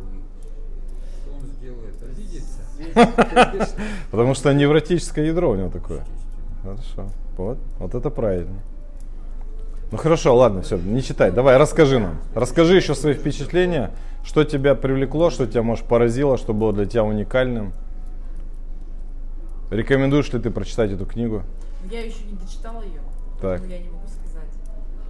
Что 1.23 1.37
он 1.37 1.47
сделает? 1.47 2.03
Обидится? 2.03 3.77
Потому 4.11 4.35
что 4.35 4.53
невротическое 4.53 5.27
ядро 5.27 5.51
у 5.51 5.55
него 5.55 5.71
такое. 5.71 6.05
Хорошо. 6.63 7.11
Вот, 7.37 7.59
вот 7.79 7.95
это 7.95 8.11
правильно. 8.11 8.61
Ну 9.93 9.99
хорошо, 9.99 10.35
ладно, 10.35 10.63
все, 10.63 10.77
не 10.77 11.03
читай. 11.03 11.31
Давай, 11.31 11.57
расскажи 11.57 11.99
нам. 11.99 12.19
Расскажи 12.35 12.77
еще 12.77 12.95
свои 12.95 13.15
впечатления, 13.15 13.93
что 14.25 14.45
тебя 14.45 14.75
привлекло, 14.75 15.31
что 15.31 15.47
тебя, 15.47 15.63
может, 15.63 15.85
поразило, 15.85 16.37
что 16.37 16.53
было 16.53 16.73
для 16.73 16.87
тебя 16.87 17.05
уникальным. 17.05 17.73
Рекомендуешь 19.71 20.33
ли 20.33 20.41
ты 20.41 20.51
прочитать 20.51 20.91
эту 20.91 21.07
книгу? 21.07 21.43
Я 21.91 22.05
еще 22.05 22.25
не 22.25 22.33
дочитала 22.35 22.83
ее, 22.83 23.03
Так. 23.41 23.63
я 23.67 23.79
не 23.79 23.89
могу 23.91 24.07
сказать, 24.07 24.49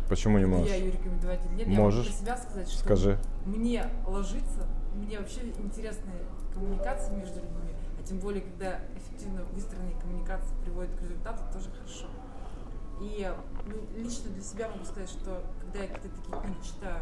Почему 0.09 0.39
не 0.39 0.47
можешь? 0.47 0.69
я 0.69 0.77
ее 0.77 0.91
рекомендовать 0.91 1.41
или 1.47 1.65
нет. 1.65 1.69
Можешь. 1.69 2.07
Я 2.07 2.13
могу 2.13 2.17
про 2.17 2.25
себя 2.25 2.37
сказать, 2.37 2.69
что 2.69 2.79
Скажи. 2.81 3.19
мне 3.47 3.87
ложится, 4.07 4.67
мне 4.95 5.19
вообще 5.19 5.41
интересны 5.59 6.13
коммуникации 6.53 7.15
между 7.15 7.37
людьми, 7.41 7.73
а 7.99 8.03
тем 8.07 8.19
более, 8.19 8.43
когда 8.43 8.81
эффективно 8.97 9.43
выстроенные 9.53 9.95
коммуникации 10.01 10.55
приводят 10.63 10.95
к 10.97 11.03
результату, 11.03 11.43
тоже 11.53 11.71
хорошо. 11.71 12.07
И 13.01 13.33
ну, 13.67 13.75
лично 14.01 14.31
для 14.31 14.43
себя 14.43 14.69
могу 14.69 14.85
сказать, 14.85 15.09
что 15.09 15.43
когда 15.61 15.81
я 15.85 15.89
какие-то 15.89 16.17
такие 16.19 16.41
книги 16.41 16.63
читаю, 16.63 17.01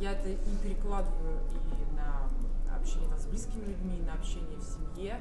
я 0.00 0.12
это 0.12 0.28
и 0.30 0.56
перекладываю 0.62 1.38
и 1.52 1.94
на 1.94 2.28
общение 2.76 3.08
там, 3.08 3.18
с 3.18 3.26
близкими 3.26 3.64
людьми, 3.66 3.98
и 3.98 4.02
на 4.02 4.14
общение 4.14 4.56
в 4.56 4.62
семье, 4.62 5.20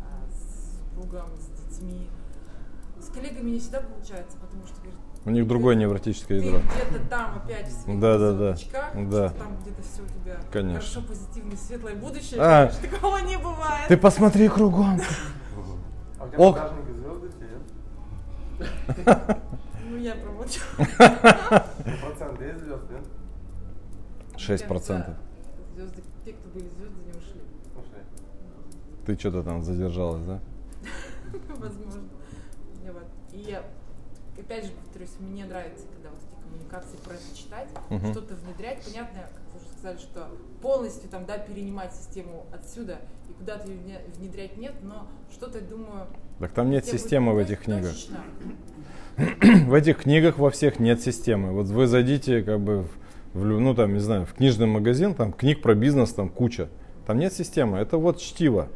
а, 0.00 0.30
с 0.30 0.78
супругом, 0.78 1.28
с 1.38 1.46
детьми. 1.70 2.08
С 3.00 3.08
коллегами 3.08 3.50
не 3.50 3.58
всегда 3.60 3.80
получается, 3.80 4.36
потому 4.38 4.66
что 4.66 4.76
говорят, 4.80 4.98
У 5.24 5.30
них 5.30 5.46
другое 5.46 5.74
невротическое 5.76 6.40
ты 6.40 6.46
ядро. 6.46 6.60
где-то 6.60 7.04
там 7.08 7.36
опять 7.36 7.68
в 7.68 7.72
своих 7.82 8.00
Да, 8.00 8.18
да, 8.18 8.32
да. 8.32 8.50
очках, 8.52 8.92
Да. 8.94 9.28
что 9.28 9.38
там 9.38 9.56
где-то 9.62 9.82
все 9.82 10.02
у 10.02 10.06
тебя 10.06 10.36
Конечно. 10.52 10.80
хорошо, 10.80 11.02
позитивное, 11.02 11.56
светлое 11.56 11.94
будущее. 11.94 12.40
А. 12.40 12.66
конечно, 12.68 12.88
такого 12.96 13.18
не 13.18 13.36
бывает. 13.36 13.88
Ты 13.88 13.96
посмотри 13.96 14.48
кругом. 14.48 15.00
А 16.18 16.24
у 16.24 16.28
тебя 16.52 16.70
звезды 16.94 17.30
все, 17.30 17.46
нет? 19.08 19.38
Ну, 19.88 19.96
я 19.98 20.14
промолчу. 20.16 20.60
Процент 20.76 22.40
есть 22.40 22.58
звезд, 22.64 22.82
нет? 22.90 23.06
6%. 24.36 25.14
Звезды, 25.74 26.02
те, 26.24 26.32
кто 26.32 26.48
были 26.50 26.64
звезды, 26.68 26.96
не 27.06 27.10
ушли. 27.12 27.40
Слушай, 27.72 28.02
Ты 29.06 29.16
что-то 29.18 29.42
там 29.44 29.62
задержалась, 29.62 30.24
да? 30.24 30.40
Возможно. 31.56 32.02
И 33.36 34.40
опять 34.40 34.64
же, 34.64 34.70
повторюсь, 34.72 35.10
мне 35.20 35.44
нравится, 35.44 35.84
когда 35.94 36.08
вот 36.10 36.18
эти 36.18 36.42
коммуникации 36.42 36.96
про 37.04 37.14
это 37.14 37.36
читать, 37.36 37.68
Мгм. 37.90 38.12
что-то 38.12 38.34
внедрять. 38.34 38.82
Понятно, 38.84 39.20
как 39.20 39.42
вы 39.52 39.60
уже 39.60 39.68
сказали, 39.76 39.98
что 39.98 40.28
полностью 40.62 41.10
там, 41.10 41.26
да, 41.26 41.36
перенимать 41.38 41.92
систему 41.94 42.46
отсюда 42.52 42.98
и 43.28 43.32
куда-то 43.34 43.68
ее 43.68 43.76
вне- 43.78 44.16
внедрять 44.18 44.56
нет, 44.56 44.72
но 44.82 45.06
что-то, 45.30 45.60
думаю, 45.60 46.06
Так 46.40 46.52
там 46.52 46.70
нет 46.70 46.86
системы 46.86 47.34
в 47.34 47.38
этих 47.38 47.60
книгах. 47.62 47.90
точечно. 47.92 48.20
в 49.66 49.74
этих 49.74 49.98
книгах 50.02 50.38
во 50.38 50.50
всех 50.50 50.78
нет 50.78 51.00
системы. 51.02 51.52
Вот 51.52 51.66
вы 51.66 51.86
зайдите 51.86 52.42
как 52.42 52.60
бы 52.60 52.82
в, 52.82 52.88
в 53.34 53.44
ну 53.44 53.74
там, 53.74 53.92
не 53.94 54.00
знаю, 54.00 54.26
в 54.26 54.32
книжный 54.34 54.66
магазин, 54.66 55.14
там 55.14 55.32
книг 55.32 55.62
про 55.62 55.74
бизнес 55.74 56.12
там 56.12 56.28
куча. 56.28 56.68
Там 57.06 57.18
нет 57.18 57.32
системы. 57.32 57.78
Это 57.78 57.98
вот 57.98 58.18
чтиво. 58.18 58.68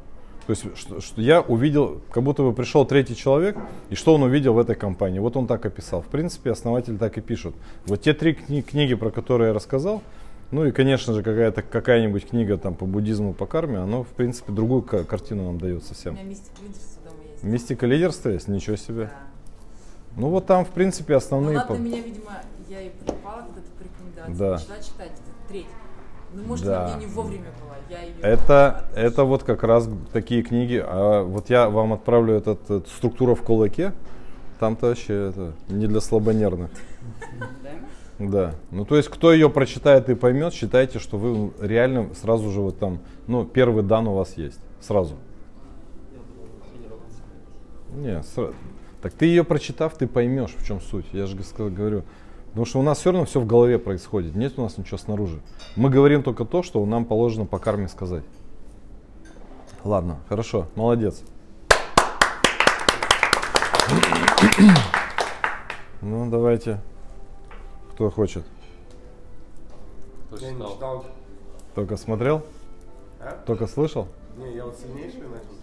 То 0.50 0.54
есть, 0.54 0.76
что, 0.76 1.00
что 1.00 1.20
я 1.22 1.42
увидел, 1.42 2.00
как 2.10 2.24
будто 2.24 2.42
бы 2.42 2.52
пришел 2.52 2.84
третий 2.84 3.14
человек, 3.14 3.56
и 3.88 3.94
что 3.94 4.14
он 4.16 4.24
увидел 4.24 4.52
в 4.54 4.58
этой 4.58 4.74
компании. 4.74 5.20
Вот 5.20 5.36
он 5.36 5.46
так 5.46 5.64
описал. 5.64 6.02
В 6.02 6.06
принципе, 6.06 6.50
основатель 6.50 6.98
так 6.98 7.16
и 7.18 7.20
пишут. 7.20 7.54
Вот 7.86 8.00
те 8.02 8.14
три 8.14 8.32
кни- 8.32 8.62
книги, 8.62 8.94
про 8.94 9.12
которые 9.12 9.48
я 9.50 9.54
рассказал, 9.54 10.02
ну 10.50 10.64
и, 10.64 10.72
конечно 10.72 11.14
же, 11.14 11.22
какая-то 11.22 11.62
какая-нибудь 11.62 12.26
книга 12.30 12.58
там 12.58 12.74
по 12.74 12.84
буддизму, 12.84 13.32
по 13.32 13.46
карме, 13.46 13.78
оно, 13.78 14.02
в 14.02 14.08
принципе, 14.08 14.50
другую 14.52 14.82
ка- 14.82 15.04
картину 15.04 15.44
нам 15.44 15.58
дает 15.58 15.82
У 15.84 15.86
совсем. 15.86 16.14
меня 16.14 16.24
мистика 16.24 16.60
лидерства 16.62 17.02
дома 17.04 17.22
есть. 17.30 17.42
Мистика 17.44 17.86
лидерства 17.86 18.28
есть? 18.30 18.48
Ничего 18.48 18.74
себе. 18.74 19.04
Да. 19.04 19.12
Ну 20.16 20.30
вот 20.30 20.46
там, 20.46 20.64
в 20.64 20.70
принципе, 20.70 21.12
Ну 21.12 21.18
основные... 21.18 21.58
ладно, 21.58 21.76
по- 21.76 21.78
меня, 21.80 22.00
видимо, 22.02 22.32
я 22.68 22.80
и 22.82 22.90
попала 23.06 23.42
когда-то 23.42 23.70
по 23.78 23.84
рекомендации, 23.84 24.32
Да. 24.36 24.50
начала 24.54 24.82
читать, 24.82 25.12
это 25.12 25.48
треть. 25.48 25.66
Ну, 26.32 26.42
может, 26.44 26.64
Да. 26.64 26.84
она 26.86 26.96
мне 26.96 27.06
не 27.06 27.12
вовремя 27.12 27.50
была, 27.60 27.76
я 27.88 28.02
ее... 28.02 28.14
Это, 28.22 28.84
это 28.94 29.24
вот 29.24 29.42
как 29.42 29.62
раз 29.64 29.88
такие 30.12 30.42
книги. 30.42 30.82
А 30.84 31.22
вот 31.24 31.50
я 31.50 31.68
вам 31.68 31.92
отправлю 31.92 32.34
этот, 32.34 32.62
этот 32.64 32.88
структура 32.88 33.34
в 33.34 33.42
кулаке. 33.42 33.92
Там-то 34.60 34.86
вообще 34.88 35.30
это 35.30 35.52
не 35.68 35.86
для 35.86 36.00
слабонервных. 36.00 36.70
Да? 37.62 37.70
Да. 38.18 38.54
Ну, 38.70 38.84
то 38.84 38.96
есть, 38.96 39.08
кто 39.08 39.32
ее 39.32 39.48
прочитает 39.48 40.08
и 40.10 40.14
поймет, 40.14 40.52
считайте, 40.52 40.98
что 40.98 41.16
вы 41.16 41.52
реально 41.60 42.14
сразу 42.14 42.50
же 42.50 42.60
вот 42.60 42.78
там, 42.78 42.98
ну, 43.26 43.44
первый 43.44 43.82
дан 43.82 44.06
у 44.06 44.14
вас 44.14 44.36
есть. 44.36 44.60
Сразу. 44.80 45.14
Не, 47.94 48.20
сра- 48.20 48.54
так 49.02 49.12
ты 49.14 49.26
ее 49.26 49.42
прочитав, 49.42 49.94
ты 49.96 50.06
поймешь, 50.06 50.54
в 50.56 50.64
чем 50.66 50.80
суть. 50.80 51.06
Я 51.12 51.26
же 51.26 51.36
говорю. 51.58 52.02
Потому 52.50 52.66
что 52.66 52.80
у 52.80 52.82
нас 52.82 52.98
все 52.98 53.12
равно 53.12 53.26
все 53.26 53.40
в 53.40 53.46
голове 53.46 53.78
происходит. 53.78 54.34
Нет 54.34 54.58
у 54.58 54.62
нас 54.62 54.76
ничего 54.76 54.98
снаружи. 54.98 55.40
Мы 55.76 55.88
говорим 55.88 56.24
только 56.24 56.44
то, 56.44 56.64
что 56.64 56.84
нам 56.84 57.04
положено 57.04 57.46
по 57.46 57.60
карме 57.60 57.86
сказать. 57.86 58.24
Ладно, 59.84 60.18
хорошо, 60.28 60.66
молодец. 60.74 61.22
Ну, 66.02 66.28
давайте. 66.28 66.80
Кто 67.92 68.10
хочет? 68.10 68.44
Я 70.32 70.50
не 70.50 70.54
читал? 70.56 70.74
читал. 70.74 71.04
Только 71.76 71.96
смотрел? 71.96 72.42
А? 73.20 73.42
Только 73.46 73.68
слышал? 73.68 74.08
Не, 74.36 74.56
я 74.56 74.64
вот 74.64 74.76
сильнейший 74.76 75.20
начал 75.20 75.54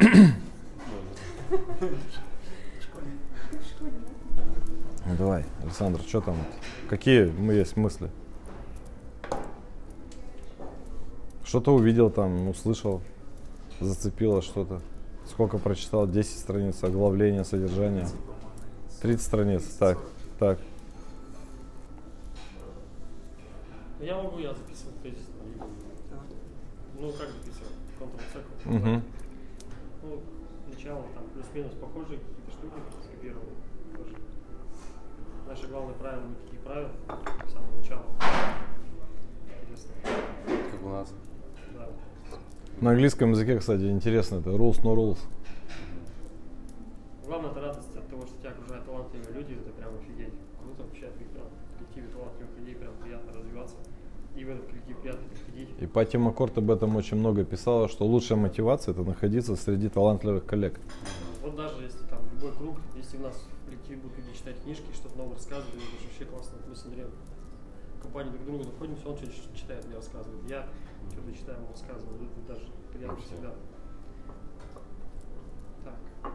читать. 0.00 0.32
Ну, 5.08 5.14
давай, 5.16 5.44
Александр, 5.62 6.00
что 6.00 6.20
там? 6.20 6.36
Какие 6.88 7.32
есть 7.56 7.76
мысли? 7.76 8.10
Что-то 11.44 11.72
увидел 11.72 12.10
там, 12.10 12.48
услышал, 12.48 13.02
зацепило 13.80 14.42
что-то. 14.42 14.80
Сколько 15.24 15.58
прочитал? 15.58 16.08
10 16.08 16.38
страниц, 16.38 16.82
оглавление, 16.82 17.44
содержание. 17.44 18.08
30 19.00 19.24
страниц. 19.24 19.62
Так, 19.78 19.98
так. 20.40 20.58
Я 24.00 24.16
могу, 24.16 24.38
я 24.38 24.52
записывал 24.54 24.92
тезис. 25.04 25.26
Ну, 26.98 27.12
как 27.12 27.28
записывал? 27.28 27.70
Ctrl-C, 28.00 28.68
Мгм. 28.68 29.02
Ну, 30.02 30.20
начало 30.68 31.02
там 31.14 31.24
плюс-минус 31.32 31.72
похожие 31.80 32.18
какие-то 32.18 32.50
штуки 32.50 32.80
скопировал. 33.04 33.55
Тоже. 35.46 35.60
Наше 35.60 35.68
главное 35.68 35.94
правило, 35.94 36.22
никаких 36.26 36.60
правил. 36.60 36.88
С 37.46 37.52
самого 37.52 37.76
начала. 37.78 38.02
Интересно. 39.62 39.90
Как 40.44 40.84
у 40.84 40.88
нас. 40.88 41.14
Да. 41.74 41.88
На 42.80 42.90
английском 42.90 43.30
языке, 43.30 43.58
кстати, 43.58 43.82
интересно, 43.82 44.36
это 44.36 44.50
rules, 44.50 44.82
no 44.82 44.94
rules. 44.94 45.18
Главное 47.24 47.50
это 47.50 47.60
радость 47.60 47.96
от 47.96 48.08
того, 48.08 48.26
что 48.26 48.38
тебя 48.38 48.50
окружают 48.50 48.86
талантливые 48.86 49.32
люди, 49.34 49.52
это 49.54 49.70
прям 49.70 49.90
офигеть. 49.96 50.34
Круто 50.62 50.82
вообще 50.82 51.06
в 51.06 51.78
коллективе 51.78 52.08
талантливых 52.08 52.58
людей 52.58 52.74
прям 52.74 52.92
приятно 53.02 53.32
развиваться. 53.32 53.76
И 54.36 54.44
в 54.44 54.50
этот 54.50 54.66
коллектив 54.66 54.98
приятно 54.98 55.28
приходить. 55.28 55.68
И 55.80 55.86
Пати 55.86 56.16
Маккорт 56.18 56.58
об 56.58 56.70
этом 56.70 56.96
очень 56.96 57.16
много 57.16 57.44
писала, 57.44 57.88
что 57.88 58.04
лучшая 58.04 58.38
мотивация 58.38 58.92
это 58.92 59.02
находиться 59.02 59.56
среди 59.56 59.88
талантливых 59.88 60.44
коллег. 60.44 60.78
Вот 61.42 61.56
даже 61.56 61.82
если 61.82 62.04
там 62.06 62.18
любой 62.34 62.52
круг, 62.52 62.76
если 62.96 63.16
у 63.16 63.22
нас 63.22 63.34
в 63.62 63.64
коллективе 63.66 64.00
будут 64.00 64.18
люди 64.18 64.36
читать 64.36 64.60
книжки, 64.62 64.84
что-то 64.92 65.05
новое 65.16 65.34
рассказывать, 65.34 65.74
это 65.74 66.04
вообще 66.04 66.24
классно. 66.24 66.58
Мы 66.66 66.76
с 66.76 66.84
Андреем 66.84 67.10
в 67.98 68.02
компании 68.02 68.30
друг 68.30 68.42
к 68.42 68.46
другу 68.46 68.64
находимся, 68.64 69.08
он 69.08 69.16
что-то 69.16 69.56
читает, 69.56 69.84
мне 69.86 69.96
рассказывает. 69.96 70.48
Я 70.48 70.66
что-то 71.12 71.32
читаю, 71.32 71.58
ему 71.58 71.68
рассказываю. 71.70 72.16
Это 72.24 72.54
даже 72.54 72.68
приятно 72.92 73.16
всегда. 73.16 73.54
Так. 75.84 76.32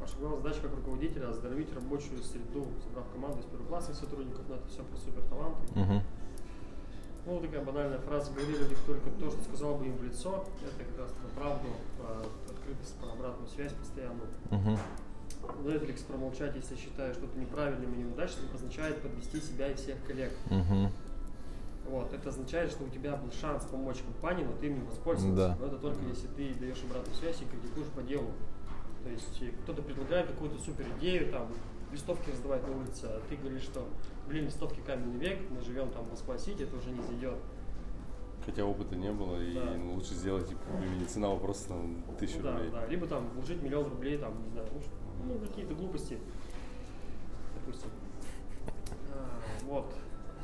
Ваша 0.00 0.16
главная 0.18 0.38
задача 0.38 0.60
как 0.62 0.74
руководителя 0.74 1.30
оздоровить 1.30 1.72
рабочую 1.74 2.22
среду, 2.22 2.66
собрав 2.84 3.08
команду 3.12 3.40
из 3.40 3.44
первоклассных 3.46 3.96
сотрудников, 3.96 4.42
но 4.48 4.56
это 4.56 4.68
все 4.68 4.82
про 4.82 4.96
супер 4.96 5.22
таланты. 5.22 5.78
Мгм. 5.78 6.02
Ну, 7.24 7.40
такая 7.40 7.64
банальная 7.64 8.00
фраза, 8.00 8.32
говори 8.32 8.52
людям 8.52 8.78
только 8.84 9.08
то, 9.10 9.30
что 9.30 9.42
сказал 9.44 9.76
бы 9.76 9.86
им 9.86 9.96
в 9.96 10.02
лицо. 10.02 10.44
Это 10.60 10.84
как 10.84 10.98
раз 10.98 11.12
про 11.12 11.40
правду, 11.40 11.68
про 11.96 12.18
открытость, 12.52 12.96
про 12.98 13.12
обратную 13.12 13.46
связь 13.48 13.72
постоянную. 13.72 14.28
Мгм. 14.50 14.76
Netflix 15.64 16.04
промолчать, 16.06 16.54
если 16.56 16.76
считаешь 16.76 17.16
что-то 17.16 17.38
неправильным 17.38 17.92
и 17.94 17.98
неудачным, 17.98 18.46
означает 18.54 19.00
подвести 19.02 19.40
себя 19.40 19.68
и 19.68 19.74
всех 19.74 19.96
коллег. 20.06 20.32
Мгм. 20.50 20.90
Вот, 21.88 22.12
это 22.12 22.28
означает, 22.28 22.70
что 22.70 22.84
у 22.84 22.88
тебя 22.88 23.16
был 23.16 23.30
шанс 23.32 23.64
помочь 23.64 23.98
компании, 23.98 24.44
но 24.44 24.52
ты 24.52 24.66
им 24.68 24.74
не 24.80 24.86
воспользовался. 24.86 25.36
Да. 25.36 25.56
Но 25.60 25.66
это 25.66 25.78
только 25.78 26.00
если 26.06 26.28
ты 26.28 26.54
даешь 26.54 26.82
обратную 26.84 27.14
связь 27.16 27.40
и 27.42 27.44
критикуешь 27.44 27.88
по 27.88 28.02
делу. 28.02 28.30
То 29.02 29.10
есть 29.10 29.42
э, 29.42 29.50
кто-то 29.64 29.82
предлагает 29.82 30.28
какую-то 30.28 30.58
супер 30.62 30.86
идею, 30.98 31.30
там, 31.32 31.48
листовки 31.90 32.30
раздавать 32.30 32.66
на 32.66 32.76
улице, 32.76 33.04
а 33.06 33.20
ты 33.28 33.36
говоришь, 33.36 33.62
что, 33.64 33.86
блин, 34.28 34.44
листовки 34.46 34.80
каменный 34.86 35.18
век, 35.18 35.40
мы 35.50 35.60
живем 35.60 35.90
там 35.90 36.04
в 36.04 36.10
Москва-Сити, 36.10 36.62
это 36.62 36.76
уже 36.76 36.90
не 36.90 37.02
зайдет. 37.02 37.36
Хотя 38.46 38.64
опыта 38.64 38.96
не 38.96 39.10
было, 39.12 39.40
и 39.40 39.52
Да. 39.54 39.74
ну, 39.76 39.94
лучше 39.94 40.14
сделать, 40.14 40.48
типа, 40.48 40.60
применить 40.80 41.10
цена 41.10 41.28
вопроса 41.28 41.68
там 41.68 42.02
тысячу 42.18 42.42
да, 42.42 42.52
рублей. 42.54 42.70
да, 42.72 42.86
либо 42.86 43.06
там 43.06 43.28
вложить 43.34 43.60
миллион 43.62 43.88
рублей, 43.90 44.18
там, 44.18 44.40
не 44.44 44.50
знаю, 44.50 44.68
ну, 44.72 44.80
ш- 44.80 44.86
ну, 45.26 45.38
какие-то 45.46 45.74
глупости, 45.74 46.18
допустим. 47.54 47.90
А, 49.14 49.40
вот. 49.64 49.94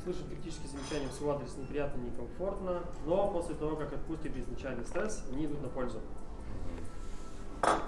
Слышать 0.04 0.28
критические 0.28 0.68
замечания 0.68 1.08
в 1.08 1.12
свой 1.12 1.34
адрес 1.34 1.56
неприятно, 1.56 2.00
некомфортно, 2.00 2.82
но 3.04 3.30
после 3.30 3.56
того, 3.56 3.74
как 3.76 3.92
отпустит 3.92 4.36
изначальный 4.36 4.84
стресс, 4.84 5.24
они 5.32 5.46
идут 5.46 5.60
на 5.62 5.68
пользу. 5.68 6.00
Так, 7.60 7.82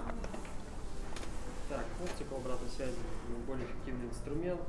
ну, 1.99 2.07
цикл 2.17 2.35
обратной 2.35 2.69
связи 2.69 2.95
более 3.47 3.65
эффективный 3.65 4.07
инструмент. 4.07 4.59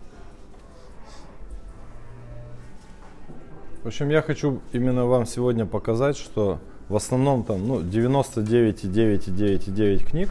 В 3.82 3.88
общем, 3.88 4.10
я 4.10 4.22
хочу 4.22 4.60
именно 4.72 5.06
вам 5.06 5.26
сегодня 5.26 5.66
показать, 5.66 6.16
что 6.16 6.60
в 6.88 6.94
основном 6.94 7.42
там, 7.42 7.66
ну, 7.66 7.80
99,9,9,9 7.80 10.04
книг, 10.04 10.30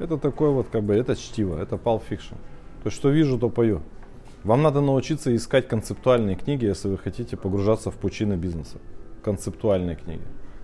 это 0.00 0.16
такой 0.16 0.50
вот, 0.50 0.68
как 0.72 0.82
бы, 0.82 0.94
это 0.94 1.14
чтиво, 1.14 1.60
это 1.60 1.76
Pulp 1.76 2.02
Fiction. 2.08 2.36
То 2.82 2.86
есть, 2.86 2.96
что 2.96 3.10
вижу, 3.10 3.38
то 3.38 3.50
пою. 3.50 3.82
Вам 4.42 4.62
надо 4.62 4.80
научиться 4.80 5.34
искать 5.36 5.68
концептуальные 5.68 6.36
книги, 6.36 6.64
если 6.64 6.88
вы 6.88 6.96
хотите 6.96 7.36
погружаться 7.36 7.90
в 7.90 7.96
пучины 7.96 8.34
бизнеса. 8.34 8.78
Концептуальные 9.22 9.96
книги, 9.96 10.22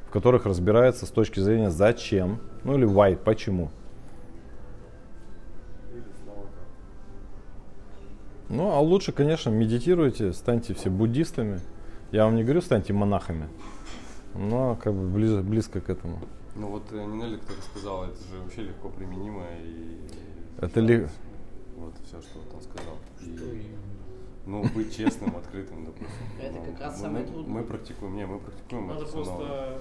в 0.09 0.11
которых 0.11 0.47
разбирается 0.47 1.05
с 1.05 1.11
точки 1.11 1.41
зрения 1.41 1.71
зачем, 1.71 2.41
ну 2.65 2.79
или 2.79 2.89
why, 2.89 3.17
почему. 3.17 3.71
Ну, 8.49 8.71
а 8.73 8.81
лучше, 8.81 9.13
конечно, 9.13 9.51
медитируйте, 9.51 10.33
станьте 10.33 10.73
все 10.73 10.89
буддистами. 10.89 11.61
Я 12.13 12.25
вам 12.25 12.37
не 12.37 12.45
говорю, 12.45 12.63
станьте 12.63 12.95
монахами, 12.95 13.49
но 14.35 14.79
как 14.83 14.95
бы 14.95 15.07
ближе, 15.07 15.43
близко 15.43 15.81
к 15.81 15.91
этому. 15.91 16.21
Ну 16.59 16.69
вот 16.69 16.83
э, 16.93 17.05
Нинелли, 17.05 17.37
кто 17.37 17.53
сказал, 17.71 18.05
это 18.05 18.17
же 18.25 18.41
вообще 18.43 18.63
легко 18.63 18.89
применимо 18.89 19.43
и... 19.63 19.99
Это 20.61 20.81
ли- 20.81 21.07
Вот 21.77 21.93
все, 22.07 22.21
что 22.23 22.39
вот 22.39 22.55
он 22.55 22.63
сказал. 22.63 22.95
И, 23.21 23.37
Что 23.37 23.45
именно? 23.53 23.79
ну, 24.47 24.65
быть 24.75 24.97
честным, 24.97 25.37
открытым, 25.37 25.85
допустим. 25.85 26.09
Это 26.41 26.55
Ну, 26.55 26.65
как 26.73 26.81
раз 26.81 26.95
мы- 26.97 27.03
самое 27.03 27.27
трудное. 27.27 27.55
Мы 27.55 27.65
практикуем, 27.65 28.17
не, 28.17 28.27
мы 28.27 28.39
практикуем 28.39 28.87
Надо 28.89 29.05
просто 29.05 29.81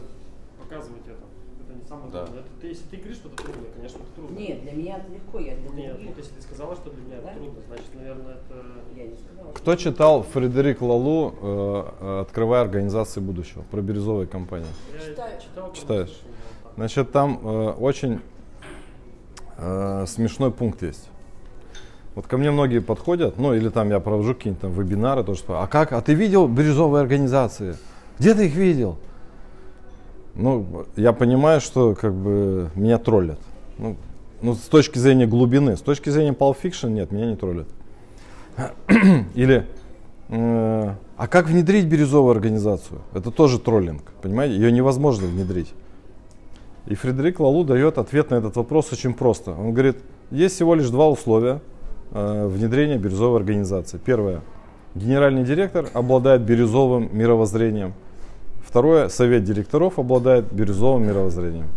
показывать 0.60 1.08
это. 1.08 1.24
Это 1.68 1.74
не 1.80 1.86
самое 1.88 2.12
Да. 2.12 2.26
трудное. 2.26 2.44
Это 2.44 2.52
ты, 2.62 2.68
если 2.68 2.84
ты 2.90 2.98
говоришь, 2.98 3.18
что 3.18 3.30
это 3.30 3.38
трудно, 3.44 3.64
конечно, 3.76 3.98
это 4.00 4.12
трудно. 4.16 4.38
Нет, 4.38 4.62
для 4.64 4.72
меня 4.74 4.98
это 4.98 5.12
легко, 5.14 5.40
я 5.40 5.56
для 5.56 5.70
Нет, 5.70 5.94
других. 5.94 6.08
вот 6.10 6.18
если 6.18 6.34
ты 6.36 6.42
сказала, 6.42 6.76
что 6.76 6.90
для 6.92 7.04
меня 7.06 7.22
Да? 7.22 7.32
это 7.32 7.40
трудно, 7.40 7.62
значит, 7.68 7.96
наверное, 7.96 8.34
это... 8.36 8.66
Я 8.98 9.08
не 9.08 9.16
сказала. 9.16 9.52
Кто 9.54 9.76
читал 9.78 10.24
Фредерик 10.24 10.82
Лалу 10.82 11.34
э, 11.42 12.22
«Открывая 12.22 12.62
организации 12.62 13.22
будущего» 13.22 13.62
про 13.72 13.82
бирюзовые 13.82 14.28
компании? 14.28 14.68
Я 14.94 15.00
Читаю. 15.00 15.40
читал, 15.40 15.54
по-моему, 15.72 15.76
Читаешь? 15.76 16.22
Значит, 16.78 17.12
там 17.12 17.40
э, 17.42 17.70
очень 17.72 18.20
э, 19.58 20.06
смешной 20.08 20.52
пункт 20.52 20.82
есть. 20.82 21.10
Вот 22.16 22.28
ко 22.28 22.38
мне 22.38 22.52
многие 22.52 22.80
подходят, 22.80 23.38
ну 23.38 23.54
или 23.54 23.70
там 23.70 23.90
я 23.90 24.00
провожу 24.00 24.36
какие-нибудь 24.36 24.62
там 24.62 24.72
вебинары, 24.72 25.24
тоже 25.24 25.40
спрашивают, 25.40 25.70
а 25.70 25.72
как, 25.72 25.92
а 25.92 26.02
ты 26.02 26.14
видел 26.14 26.48
бирюзовые 26.48 27.02
организации? 27.02 27.76
Где 28.20 28.34
ты 28.34 28.48
их 28.48 28.56
видел? 28.56 28.98
Ну, 30.34 30.86
я 30.96 31.14
понимаю, 31.14 31.62
что 31.62 31.96
как 31.96 32.14
бы 32.14 32.70
меня 32.76 32.98
троллят. 32.98 33.40
Ну, 33.78 33.98
ну, 34.42 34.54
с 34.54 34.60
точки 34.60 34.98
зрения 34.98 35.28
глубины, 35.28 35.78
с 35.78 35.82
точки 35.82 36.10
зрения 36.10 36.32
Pulp 36.32 36.58
Fiction, 36.62 36.90
нет, 36.90 37.12
меня 37.12 37.26
не 37.28 37.36
троллят. 37.36 37.68
Или, 39.34 39.66
э, 40.30 40.94
а 41.18 41.28
как 41.28 41.48
внедрить 41.48 41.86
бирюзовую 41.86 42.32
организацию? 42.32 43.02
Это 43.14 43.32
тоже 43.32 43.60
троллинг, 43.60 44.04
понимаете? 44.22 44.56
Ее 44.56 44.72
невозможно 44.72 45.28
внедрить. 45.28 45.74
И 46.88 46.96
Фредерик 46.96 47.40
Лалу 47.40 47.64
дает 47.64 47.98
ответ 47.98 48.30
на 48.30 48.36
этот 48.36 48.56
вопрос 48.56 48.92
очень 48.94 49.14
просто. 49.14 49.52
Он 49.52 49.74
говорит, 49.74 49.98
есть 50.32 50.56
всего 50.56 50.76
лишь 50.76 50.90
два 50.90 51.10
условия 51.10 51.62
э, 52.12 52.48
внедрения 52.48 52.98
бирюзовой 52.98 53.40
организации. 53.40 53.98
Первое. 54.04 54.42
Генеральный 54.94 55.44
директор 55.44 55.88
обладает 55.94 56.42
бирюзовым 56.42 57.10
мировоззрением. 57.12 57.94
Второе. 58.66 59.10
Совет 59.10 59.44
директоров 59.44 60.00
обладает 60.00 60.52
бирюзовым 60.54 61.08
мировоззрением. 61.08 61.68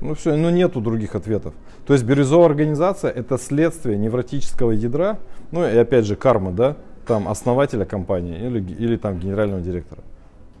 Ну 0.00 0.14
все, 0.14 0.36
ну 0.36 0.48
нету 0.50 0.80
других 0.80 1.14
ответов. 1.14 1.52
То 1.86 1.92
есть 1.92 2.04
бирюзовая 2.04 2.46
организация 2.46 3.10
это 3.10 3.36
следствие 3.36 3.98
невротического 3.98 4.70
ядра, 4.70 5.18
ну 5.50 5.66
и 5.66 5.76
опять 5.76 6.06
же 6.06 6.16
карма, 6.16 6.52
да, 6.52 6.76
там 7.06 7.28
основателя 7.28 7.84
компании 7.84 8.38
или, 8.38 8.60
или 8.60 8.96
там 8.96 9.18
генерального 9.18 9.60
директора. 9.60 10.02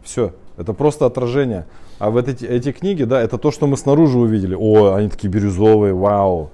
Все, 0.02 0.34
это 0.60 0.74
просто 0.74 1.06
отражение. 1.06 1.66
А 1.98 2.10
вот 2.10 2.28
эти, 2.28 2.44
эти 2.44 2.70
книги, 2.70 3.04
да, 3.04 3.22
это 3.22 3.38
то, 3.38 3.50
что 3.50 3.66
мы 3.66 3.78
снаружи 3.78 4.18
увидели. 4.18 4.54
О, 4.54 4.92
они 4.94 5.08
такие 5.08 5.30
бирюзовые, 5.30 5.94
вау. 5.94 6.50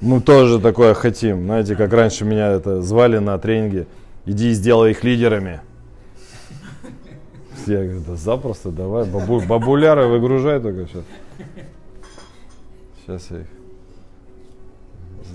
Мы 0.00 0.20
тоже 0.20 0.60
такое 0.60 0.94
хотим. 0.94 1.44
Знаете, 1.44 1.74
как 1.74 1.92
раньше 1.92 2.24
меня 2.24 2.52
это 2.52 2.80
звали 2.80 3.18
на 3.18 3.36
тренинге. 3.38 3.88
Иди 4.24 4.50
и 4.50 4.52
сделай 4.52 4.92
их 4.92 5.02
лидерами. 5.02 5.60
Я 7.66 7.82
говорю, 7.82 8.00
да 8.06 8.16
запросто, 8.16 8.70
давай, 8.70 9.04
бабу, 9.04 9.40
бабуляры 9.40 10.06
выгружай 10.06 10.60
только 10.60 10.86
сейчас. 10.86 11.04
Сейчас 13.00 13.30
я 13.30 13.38
их 13.40 13.46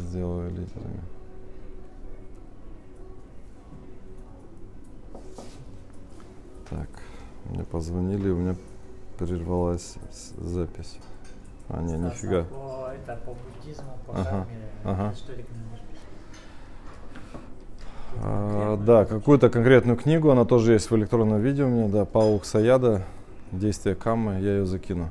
сделаю 0.09 0.49
лидерами. 0.49 1.01
Мне 7.49 7.63
позвонили, 7.63 8.29
у 8.29 8.37
меня 8.37 8.55
прервалась 9.17 9.95
запись. 10.37 10.97
А, 11.69 11.81
не, 11.81 11.97
нифига. 11.97 12.43
По, 12.43 12.91
это 12.93 13.19
по 13.25 13.33
буддизму, 13.33 13.97
по 14.05 14.13
Ага, 14.13 14.47
ага. 14.85 15.13
что 15.15 15.33
рекомендуешь? 15.33 15.81
А, 18.23 18.77
да, 18.77 19.05
какую-то 19.05 19.49
конкретную 19.49 19.97
книгу, 19.97 20.29
она 20.29 20.45
тоже 20.45 20.73
есть 20.73 20.89
в 20.89 20.95
электронном 20.95 21.41
виде 21.41 21.63
у 21.63 21.67
меня, 21.67 21.87
да, 21.89 22.05
Паук 22.05 22.45
Саяда, 22.45 23.03
Действие 23.51 23.95
Каммы, 23.95 24.39
я 24.39 24.57
ее 24.57 24.65
закину. 24.65 25.09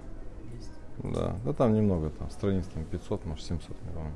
Есть. 0.54 0.70
Да, 1.14 1.36
да 1.44 1.52
там 1.52 1.74
немного, 1.74 2.10
там 2.10 2.30
страниц 2.30 2.64
там 2.72 2.84
500, 2.84 3.26
может 3.26 3.44
700, 3.44 3.68
не 3.68 3.92
помню. 3.92 4.12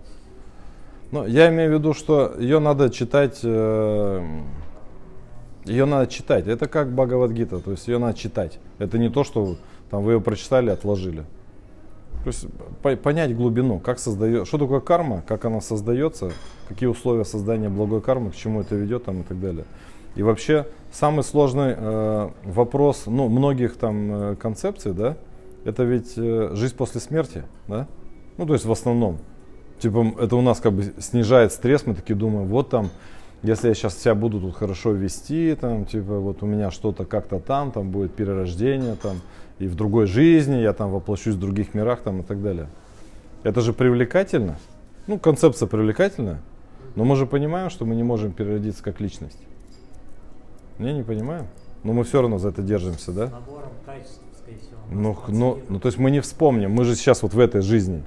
Но 1.13 1.27
я 1.27 1.49
имею 1.49 1.71
в 1.71 1.75
виду, 1.75 1.93
что 1.93 2.35
ее 2.39 2.59
надо 2.59 2.89
читать, 2.91 3.41
э, 3.43 4.41
ее 5.65 5.85
надо 5.85 6.07
читать. 6.07 6.47
Это 6.47 6.69
как 6.69 6.93
Бхагавадгита, 6.93 7.61
то 7.61 7.71
есть 7.71 7.87
ее 7.89 7.99
надо 7.99 8.19
читать. 8.19 8.59
Это 8.79 8.99
не 8.99 9.11
то, 9.11 9.25
что 9.25 9.57
там 9.91 10.03
вы 10.03 10.15
ее 10.15 10.21
прочитали, 10.21 10.71
отложили. 10.71 11.25
То 12.23 12.27
есть 12.27 12.47
по- 12.83 12.97
понять 12.97 13.35
глубину, 13.35 13.79
как 13.79 13.99
создает, 13.99 14.47
что 14.47 14.59
такое 14.59 14.81
карма, 14.81 15.23
как 15.27 15.45
она 15.45 15.61
создается, 15.61 16.33
какие 16.69 16.89
условия 16.89 17.25
создания 17.25 17.69
благой 17.69 18.01
кармы, 18.01 18.31
к 18.31 18.37
чему 18.37 18.61
это 18.61 18.75
ведет 18.75 19.05
там 19.05 19.21
и 19.21 19.25
так 19.25 19.41
далее. 19.41 19.65
И 20.17 20.23
вообще 20.23 20.67
самый 20.93 21.23
сложный 21.23 21.75
э, 21.77 22.31
вопрос, 22.45 23.05
ну, 23.07 23.29
многих 23.29 23.77
там 23.77 24.13
э, 24.13 24.37
концепций, 24.37 24.93
да, 24.93 25.17
это 25.65 25.85
ведь 25.85 26.15
э, 26.17 26.51
жизнь 26.55 26.77
после 26.77 27.01
смерти, 27.01 27.45
да? 27.69 27.87
Ну, 28.37 28.47
то 28.47 28.55
есть 28.55 28.65
в 28.65 28.73
основном. 28.73 29.19
Типа 29.79 30.15
это 30.21 30.37
у 30.37 30.43
нас 30.43 30.61
как 30.61 30.73
бы 30.73 30.93
снижает 30.99 31.53
стресс, 31.53 31.87
мы 31.87 31.95
такие 31.95 32.17
думаем, 32.17 32.49
вот 32.49 32.69
там, 32.69 32.91
если 33.43 33.69
я 33.69 33.75
сейчас 33.75 33.99
себя 33.99 34.15
буду 34.15 34.41
тут 34.41 34.55
хорошо 34.55 34.93
вести, 34.93 35.57
там, 35.61 35.85
типа, 35.85 36.19
вот 36.19 36.43
у 36.43 36.47
меня 36.47 36.71
что-то 36.71 37.05
как-то 37.05 37.39
там, 37.41 37.73
там 37.73 37.91
будет 37.91 38.15
перерождение, 38.15 38.97
там, 38.97 39.21
и 39.59 39.67
в 39.67 39.75
другой 39.75 40.07
жизни 40.07 40.57
я 40.57 40.73
там 40.73 40.91
воплощусь 40.91 41.35
в 41.35 41.41
других 41.41 41.75
мирах, 41.75 42.01
там, 42.01 42.21
и 42.21 42.23
так 42.23 42.43
далее. 42.43 42.69
Это 43.43 43.61
же 43.61 43.73
привлекательно. 43.73 44.59
Ну, 45.07 45.19
концепция 45.19 45.67
привлекательная, 45.67 46.41
но 46.95 47.05
мы 47.05 47.17
же 47.17 47.27
понимаем, 47.27 47.71
что 47.71 47.85
мы 47.85 47.95
не 47.95 48.03
можем 48.03 48.33
переродиться 48.33 48.83
как 48.83 49.01
личность. 49.01 49.39
Не, 50.79 50.93
не 50.93 51.03
понимаем. 51.03 51.47
Но 51.83 51.93
мы 51.93 52.05
все 52.05 52.21
равно 52.21 52.39
за 52.39 52.51
это 52.51 52.63
держимся, 52.63 53.13
да? 53.13 53.27
Набором 53.27 53.71
качеств, 53.87 54.21
скорее 54.39 54.59
всего. 54.59 54.79
Ну, 54.91 55.17
ну, 55.29 55.59
ну, 55.69 55.81
то 55.81 55.87
есть 55.87 55.99
мы 55.99 56.11
не 56.11 56.21
вспомним, 56.21 56.73
мы 56.73 56.85
же 56.85 56.95
сейчас 56.95 57.23
вот 57.23 57.33
в 57.33 57.39
этой 57.39 57.63
жизни. 57.63 58.03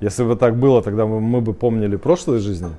Если 0.00 0.22
бы 0.22 0.36
так 0.36 0.56
было, 0.56 0.82
тогда 0.82 1.06
мы, 1.06 1.20
мы 1.20 1.40
бы 1.40 1.52
помнили 1.52 1.96
прошлые 1.96 2.38
жизни. 2.40 2.70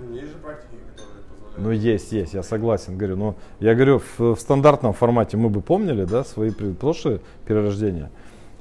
Ну, 0.00 0.12
есть 0.12 0.32
же 0.32 0.38
практики, 0.38 0.74
которые 0.96 1.22
Ну, 1.58 1.70
есть, 1.70 2.12
есть, 2.12 2.34
я 2.34 2.42
согласен, 2.42 2.96
говорю. 2.96 3.16
Но 3.16 3.34
я 3.60 3.74
говорю, 3.74 4.00
в, 4.18 4.34
в 4.34 4.40
стандартном 4.40 4.92
формате 4.92 5.36
мы 5.36 5.48
бы 5.48 5.60
помнили, 5.60 6.04
да, 6.04 6.24
свои 6.24 6.50
прошлые 6.50 7.20
перерождения. 7.46 8.10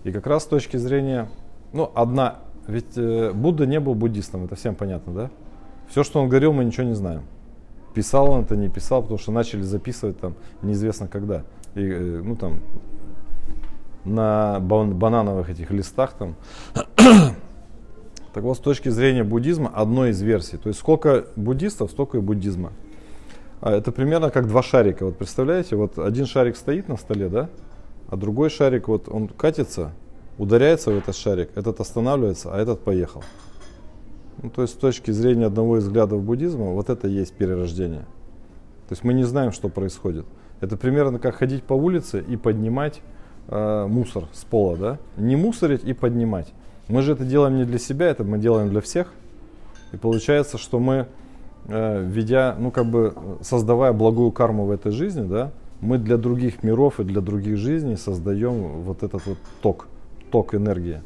И 0.04 0.12
как 0.12 0.28
раз 0.28 0.44
с 0.44 0.48
точки 0.48 0.78
зрения, 0.78 1.30
ну, 1.74 1.92
одна, 1.94 2.36
ведь 2.68 2.98
э, 2.98 3.32
Будда 3.34 3.66
не 3.66 3.80
был 3.80 3.96
буддистом, 3.96 4.46
это 4.46 4.56
всем 4.56 4.76
понятно, 4.76 5.14
да? 5.14 5.30
Все, 5.90 6.04
что 6.04 6.22
он 6.22 6.30
говорил, 6.30 6.54
мы 6.54 6.64
ничего 6.64 6.86
не 6.86 6.96
знаем. 6.96 7.24
Писал 7.94 8.30
он 8.30 8.42
это, 8.42 8.56
не 8.56 8.70
писал, 8.70 9.02
потому 9.02 9.18
что 9.20 9.32
начали 9.32 9.62
записывать 9.62 10.20
там 10.20 10.36
неизвестно 10.62 11.08
когда. 11.08 11.44
И, 11.76 11.82
э, 11.82 12.22
ну, 12.24 12.36
там, 12.36 12.60
на 14.04 14.60
бан- 14.60 14.94
банановых 14.94 15.50
этих 15.50 15.72
листах 15.72 16.14
там. 16.14 16.36
Так 18.36 18.44
вот, 18.44 18.58
с 18.58 18.60
точки 18.60 18.90
зрения 18.90 19.24
буддизма, 19.24 19.72
одной 19.74 20.10
из 20.10 20.22
версий. 20.22 20.58
То 20.58 20.68
есть 20.68 20.78
сколько 20.78 21.24
буддистов, 21.38 21.90
столько 21.90 22.18
и 22.18 22.20
буддизма. 22.20 22.74
А 23.62 23.72
Это 23.72 23.94
примерно 23.94 24.30
как 24.30 24.50
два 24.50 24.62
шарика. 24.62 25.06
Вот 25.06 25.18
представляете, 25.18 25.78
вот 25.78 25.98
один 25.98 26.26
шарик 26.26 26.58
стоит 26.58 26.90
на 26.90 26.98
столе, 26.98 27.30
да? 27.30 27.50
А 28.10 28.18
другой 28.18 28.50
шарик, 28.50 28.90
вот 28.90 29.08
он 29.08 29.30
катится, 29.30 29.94
ударяется 30.38 30.92
в 30.92 30.98
этот 30.98 31.16
шарик, 31.16 31.52
этот 31.56 31.80
останавливается, 31.80 32.54
а 32.54 32.60
этот 32.60 32.82
поехал. 32.82 33.24
Ну, 34.44 34.50
то 34.50 34.64
есть 34.64 34.74
с 34.74 34.78
точки 34.78 35.12
зрения 35.12 35.46
одного 35.46 35.78
из 35.78 35.86
взглядов 35.86 36.22
буддизма, 36.22 36.72
вот 36.72 36.90
это 36.90 37.08
и 37.08 37.12
есть 37.12 37.34
перерождение. 37.36 38.02
То 38.90 38.92
есть 38.92 39.06
мы 39.06 39.14
не 39.14 39.24
знаем, 39.24 39.54
что 39.54 39.70
происходит. 39.70 40.26
Это 40.60 40.76
примерно 40.76 41.20
как 41.20 41.36
ходить 41.36 41.64
по 41.64 41.74
улице 41.74 42.22
и 42.28 42.36
поднимать 42.36 43.00
э, 43.48 43.86
мусор 43.88 44.26
с 44.34 44.44
пола, 44.44 44.76
да? 44.76 45.00
Не 45.16 45.38
мусорить 45.38 45.86
и 45.86 45.94
поднимать. 45.94 46.54
Мы 46.88 47.02
же 47.02 47.14
это 47.14 47.26
делаем 47.26 47.58
не 47.58 47.66
для 47.66 47.80
себя, 47.80 48.08
это 48.08 48.24
мы 48.24 48.38
делаем 48.38 48.70
для 48.70 48.82
всех. 48.82 49.12
И 49.92 49.98
получается, 49.98 50.58
что 50.58 50.80
мы, 50.80 51.08
э, 51.68 52.04
ведя, 52.06 52.56
ну 52.60 52.70
как 52.70 52.86
бы 52.86 53.16
создавая 53.42 53.92
благую 53.94 54.32
карму 54.32 54.66
в 54.66 54.72
этой 54.72 54.92
жизни, 54.92 55.28
да, 55.28 55.52
мы 55.82 55.98
для 55.98 56.18
других 56.18 56.64
миров 56.64 57.00
и 57.00 57.04
для 57.04 57.22
других 57.22 57.58
жизней 57.58 57.96
создаем 57.96 58.82
вот 58.82 59.04
этот 59.04 59.26
вот 59.26 59.38
ток, 59.62 59.88
ток 60.32 60.54
энергии. 60.54 61.02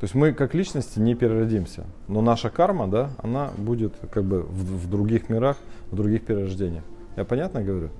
То 0.00 0.04
есть 0.04 0.14
мы 0.14 0.32
как 0.32 0.54
личности 0.54 1.00
не 1.00 1.14
переродимся, 1.14 1.84
но 2.06 2.20
наша 2.20 2.50
карма, 2.50 2.86
да, 2.86 3.10
она 3.18 3.50
будет 3.56 3.94
как 4.10 4.24
бы 4.24 4.42
в, 4.42 4.86
в 4.86 4.90
других 4.90 5.28
мирах, 5.28 5.56
в 5.90 5.96
других 5.96 6.24
перерождениях. 6.24 6.84
Я 7.16 7.24
понятно 7.24 7.62
говорю? 7.62 7.90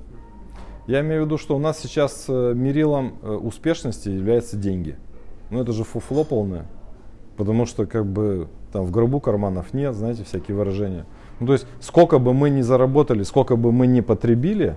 Я 0.87 1.01
имею 1.01 1.23
в 1.23 1.27
виду, 1.27 1.39
что 1.39 1.57
у 1.57 1.59
нас 1.59 1.79
сейчас 1.81 2.27
э, 2.29 2.53
мерилом 2.55 3.19
э, 3.21 3.31
успешности 3.31 4.09
являются 4.09 4.57
деньги. 4.57 4.97
Ну 5.51 5.61
это 5.61 5.73
же 5.73 5.85
фуфло 5.85 6.25
полное. 6.25 6.67
Потому 7.39 7.67
что 7.67 7.87
как 7.87 8.05
бы 8.05 8.49
там 8.73 8.85
в 8.85 8.91
гробу 8.91 9.21
карманов 9.21 9.73
нет, 9.73 9.95
знаете, 9.95 10.25
всякие 10.25 10.57
выражения. 10.57 11.07
Ну, 11.39 11.47
то 11.47 11.53
есть 11.55 11.67
сколько 11.81 12.19
бы 12.19 12.35
мы 12.35 12.51
ни 12.51 12.63
заработали, 12.63 13.23
сколько 13.23 13.55
бы 13.55 13.71
мы 13.71 13.87
ни 13.87 14.01
потребили, 14.01 14.77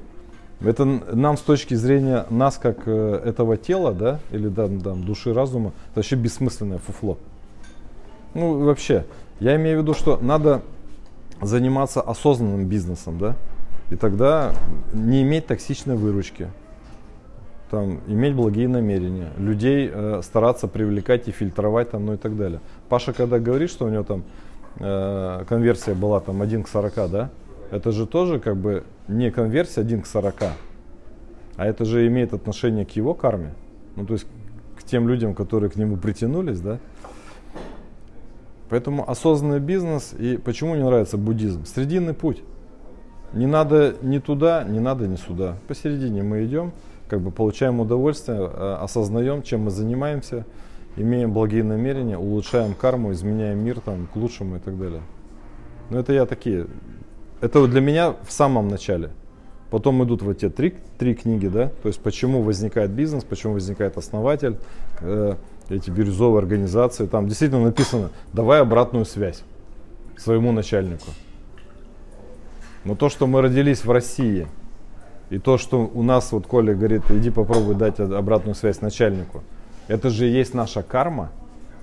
это 0.64 0.86
нам 0.86 1.38
с 1.38 1.42
точки 1.42 1.74
зрения 1.74 2.28
нас 2.30 2.58
как 2.58 2.84
э, 2.86 3.22
этого 3.26 3.58
тела, 3.58 3.94
да, 3.94 4.20
или 4.30 4.48
да, 4.48 4.68
там, 4.68 5.04
души, 5.04 5.34
разума, 5.34 5.70
это 5.90 5.96
вообще 5.96 6.16
бессмысленное 6.16 6.78
фуфло. 6.78 7.18
Ну 8.36 8.64
вообще, 8.64 9.06
я 9.40 9.56
имею 9.56 9.80
в 9.80 9.82
виду, 9.82 9.96
что 9.96 10.20
надо 10.22 10.62
заниматься 11.42 12.00
осознанным 12.00 12.68
бизнесом, 12.68 13.18
да, 13.18 13.36
и 13.90 13.96
тогда 13.96 14.54
не 14.94 15.24
иметь 15.24 15.48
токсичной 15.48 15.96
выручки, 15.96 16.48
там, 17.72 18.02
иметь 18.08 18.36
благие 18.36 18.68
намерения, 18.68 19.30
людей 19.38 19.90
э, 19.92 20.20
стараться 20.24 20.68
привлекать 20.68 21.30
и 21.30 21.32
фильтровать 21.32 21.92
там, 21.92 22.06
ну 22.06 22.14
и 22.16 22.18
так 22.18 22.36
далее. 22.36 22.60
Паша, 22.90 23.14
когда 23.14 23.40
говорит, 23.40 23.70
что 23.70 23.86
у 23.86 23.90
него 23.90 24.04
там 24.04 24.24
э, 24.80 25.46
конверсия 25.48 25.94
была 25.94 26.20
там 26.20 26.42
1 26.42 26.64
к 26.64 26.68
40, 26.68 26.94
да, 27.10 27.30
это 27.72 27.94
же 27.94 28.06
тоже 28.06 28.42
как 28.42 28.58
бы 28.58 28.84
не 29.08 29.32
конверсия 29.32 29.82
1 29.82 30.02
к 30.02 30.06
40, 30.06 30.36
а 31.56 31.66
это 31.66 31.86
же 31.86 32.06
имеет 32.08 32.34
отношение 32.34 32.86
к 32.86 32.92
его 32.92 33.14
карме, 33.14 33.54
ну 33.96 34.06
то 34.06 34.14
есть 34.14 34.28
к 34.78 34.84
тем 34.84 35.08
людям, 35.08 35.34
которые 35.34 35.70
к 35.70 35.78
нему 35.78 35.96
притянулись, 35.96 36.60
да. 36.60 36.78
Поэтому 38.70 39.10
осознанный 39.10 39.60
бизнес 39.60 40.14
и 40.18 40.36
почему 40.36 40.74
мне 40.74 40.84
нравится 40.84 41.18
буддизм? 41.18 41.66
Срединный 41.66 42.14
путь. 42.14 42.44
Не 43.34 43.46
надо 43.46 43.96
ни 44.02 44.20
туда, 44.20 44.66
не 44.66 44.82
надо 44.82 45.08
ни 45.08 45.16
сюда. 45.16 45.56
Посередине 45.68 46.22
мы 46.24 46.46
идем, 46.46 46.74
как 47.12 47.20
бы 47.20 47.30
получаем 47.30 47.82
удовольствие, 47.82 48.40
э, 48.40 48.78
осознаем, 48.80 49.44
чем 49.44 49.64
мы 49.64 49.70
занимаемся, 49.70 50.46
имеем 50.96 51.34
благие 51.34 51.62
намерения, 51.62 52.18
улучшаем 52.18 52.74
карму, 52.74 53.12
изменяем 53.12 53.60
мир 53.60 53.82
там, 53.82 54.08
к 54.08 54.16
лучшему 54.16 54.56
и 54.56 54.60
так 54.60 54.80
далее. 54.80 55.02
Но 55.90 56.00
это 56.00 56.14
я 56.14 56.26
такие. 56.26 56.68
Это 57.42 57.68
для 57.68 57.82
меня 57.82 58.16
в 58.26 58.32
самом 58.32 58.70
начале. 58.70 59.10
Потом 59.72 60.02
идут 60.06 60.22
вот 60.22 60.38
те 60.38 60.50
три, 60.50 60.74
три 60.98 61.14
книги, 61.14 61.48
да, 61.48 61.68
то 61.84 61.90
есть 61.90 62.00
почему 62.00 62.44
возникает 62.44 62.92
бизнес, 62.92 63.26
почему 63.26 63.56
возникает 63.56 63.98
основатель, 63.98 64.56
э, 65.02 65.36
эти 65.68 65.90
бирюзовые 65.90 66.40
организации. 66.40 67.08
Там 67.08 67.28
действительно 67.28 67.62
написано, 67.62 68.10
давай 68.32 68.62
обратную 68.62 69.04
связь 69.04 69.44
своему 70.16 70.54
начальнику. 70.54 71.10
Но 72.86 72.96
то, 72.96 73.10
что 73.10 73.28
мы 73.28 73.42
родились 73.42 73.84
в 73.84 73.92
России, 73.92 74.48
и 75.32 75.40
то, 75.40 75.58
что 75.58 75.90
у 75.92 76.04
нас, 76.04 76.34
вот 76.34 76.46
Коля 76.46 76.76
говорит, 76.76 77.10
иди 77.10 77.30
попробуй 77.30 77.76
дать 77.76 78.00
обратную 78.00 78.54
связь 78.54 78.82
начальнику, 78.82 79.42
это 79.88 80.10
же 80.10 80.28
и 80.28 80.32
есть 80.32 80.54
наша 80.54 80.84
карма. 80.84 81.32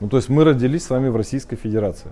Ну, 0.00 0.08
то 0.08 0.18
есть 0.18 0.28
мы 0.28 0.44
родились 0.44 0.84
с 0.84 0.90
вами 0.90 1.08
в 1.08 1.16
Российской 1.16 1.56
Федерации. 1.56 2.10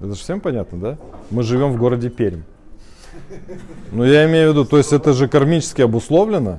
Это 0.00 0.08
же 0.08 0.20
всем 0.20 0.40
понятно, 0.40 0.78
да? 0.78 0.98
Мы 1.30 1.44
живем 1.44 1.72
в 1.72 1.78
городе 1.78 2.10
Пермь. 2.10 2.42
Ну, 3.92 4.04
я 4.04 4.26
имею 4.26 4.50
в 4.50 4.52
виду, 4.52 4.64
то 4.64 4.76
есть 4.76 4.92
это 4.92 5.12
же 5.12 5.28
кармически 5.28 5.82
обусловлено. 5.82 6.58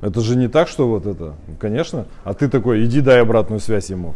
Это 0.00 0.20
же 0.20 0.36
не 0.36 0.46
так, 0.46 0.68
что 0.68 0.86
вот 0.86 1.04
это, 1.04 1.34
конечно. 1.58 2.06
А 2.22 2.32
ты 2.32 2.48
такой, 2.48 2.84
иди 2.84 3.00
дай 3.00 3.20
обратную 3.20 3.58
связь 3.58 3.90
ему. 3.90 4.14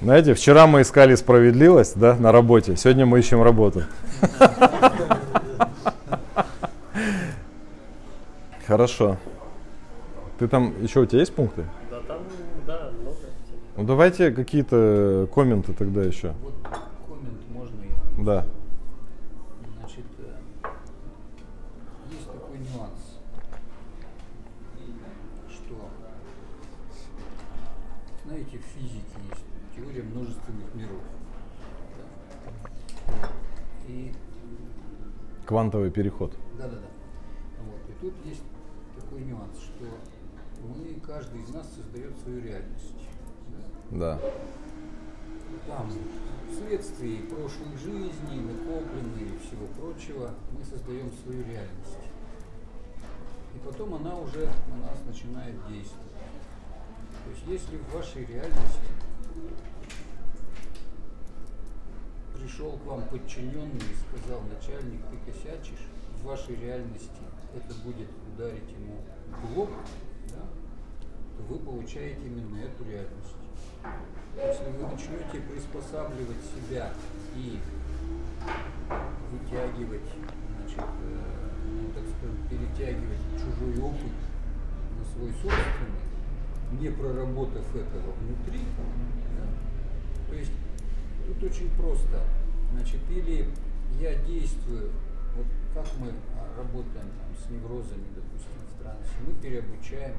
Знаете, 0.00 0.34
вчера 0.34 0.68
мы 0.68 0.82
искали 0.82 1.16
справедливость, 1.16 1.98
да, 1.98 2.14
на 2.14 2.30
работе. 2.30 2.76
Сегодня 2.76 3.04
мы 3.04 3.18
ищем 3.18 3.42
работу. 3.42 3.82
Хорошо. 8.68 9.16
Ты 10.38 10.46
там, 10.46 10.82
еще 10.82 11.00
у 11.00 11.06
тебя 11.06 11.20
есть 11.20 11.34
пункты? 11.34 11.64
Да, 11.90 12.00
там, 12.00 12.18
да, 12.66 12.90
много. 13.00 13.16
Ну 13.78 13.84
давайте 13.84 14.30
какие-то 14.30 15.26
комменты 15.34 15.72
тогда 15.72 16.02
еще. 16.02 16.34
Вот 16.42 16.52
коммент 17.08 17.48
можно 17.48 17.82
я? 17.82 18.24
Да. 18.24 18.46
Значит, 19.80 20.04
э, 20.18 20.68
есть 22.12 22.26
такой 22.26 22.58
нюанс, 22.58 23.20
что, 25.48 25.88
знаете, 28.26 28.58
в 28.58 28.78
физике 28.78 29.16
есть 29.30 29.46
теория 29.74 30.02
множественных 30.02 30.74
миров. 30.74 31.00
да. 33.06 33.28
И 33.88 34.12
Квантовый 35.46 35.90
переход. 35.90 36.34
Свою 42.28 42.42
реальность. 42.42 42.94
да. 43.90 44.18
Да. 44.18 44.20
Там, 45.66 45.90
вследствие 46.50 47.22
прошлых 47.22 47.78
жизней, 47.78 48.40
накопленной 48.40 49.34
и 49.34 49.38
всего 49.38 49.66
прочего, 49.78 50.34
мы 50.52 50.64
создаем 50.64 51.10
свою 51.22 51.42
реальность. 51.44 51.98
И 53.54 53.58
потом 53.64 53.94
она 53.94 54.14
уже 54.16 54.46
на 54.68 54.76
нас 54.86 54.98
начинает 55.06 55.54
действовать. 55.68 56.12
То 57.24 57.30
есть 57.30 57.46
если 57.46 57.76
в 57.76 57.94
вашей 57.94 58.26
реальности 58.26 58.88
пришел 62.34 62.72
к 62.72 62.84
вам 62.84 63.02
подчиненный 63.08 63.78
и 63.78 64.18
сказал, 64.18 64.42
начальник, 64.42 65.00
ты 65.10 65.32
косячишь, 65.32 65.86
в 66.20 66.26
вашей 66.26 66.56
реальности 66.56 67.10
это 67.54 67.74
будет 67.84 68.08
ударить 68.34 68.70
ему 68.70 68.96
в 69.42 69.58
лоб, 69.58 69.70
вы 71.48 71.58
получаете 71.58 72.20
именно 72.26 72.58
эту 72.58 72.84
реальность. 72.84 73.34
Если 74.36 74.70
вы 74.70 74.90
начнете 74.90 75.40
приспосабливать 75.50 76.42
себя 76.54 76.92
и 77.34 77.58
вытягивать, 79.30 80.08
значит, 80.58 80.78
э, 80.78 81.48
ну, 81.66 81.90
так 81.92 82.04
сказать, 82.04 82.48
перетягивать 82.48 83.20
чужой 83.34 83.82
опыт 83.82 84.12
на 84.98 85.04
свой 85.04 85.32
собственный, 85.32 86.08
не 86.80 86.90
проработав 86.90 87.74
этого 87.74 88.12
внутри, 88.20 88.60
да, 89.36 90.28
то 90.28 90.34
есть 90.34 90.52
тут 91.26 91.42
очень 91.42 91.70
просто. 91.76 92.22
Значит, 92.72 93.00
или 93.10 93.46
я 93.98 94.14
действую, 94.14 94.92
вот 95.36 95.46
как 95.74 95.86
мы 95.98 96.12
а, 96.36 96.58
работаем 96.58 97.08
там, 97.16 97.34
с 97.42 97.50
неврозами, 97.50 98.04
допустим, 98.14 98.52
в 98.70 98.82
трансе, 98.82 99.10
мы 99.26 99.32
переобучаем 99.40 100.14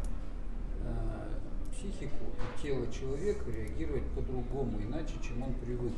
психику 1.72 2.26
и 2.38 2.62
тело 2.62 2.92
человека 2.92 3.50
реагировать 3.50 4.06
по-другому, 4.16 4.82
иначе, 4.82 5.14
чем 5.22 5.44
он 5.44 5.54
привык. 5.54 5.94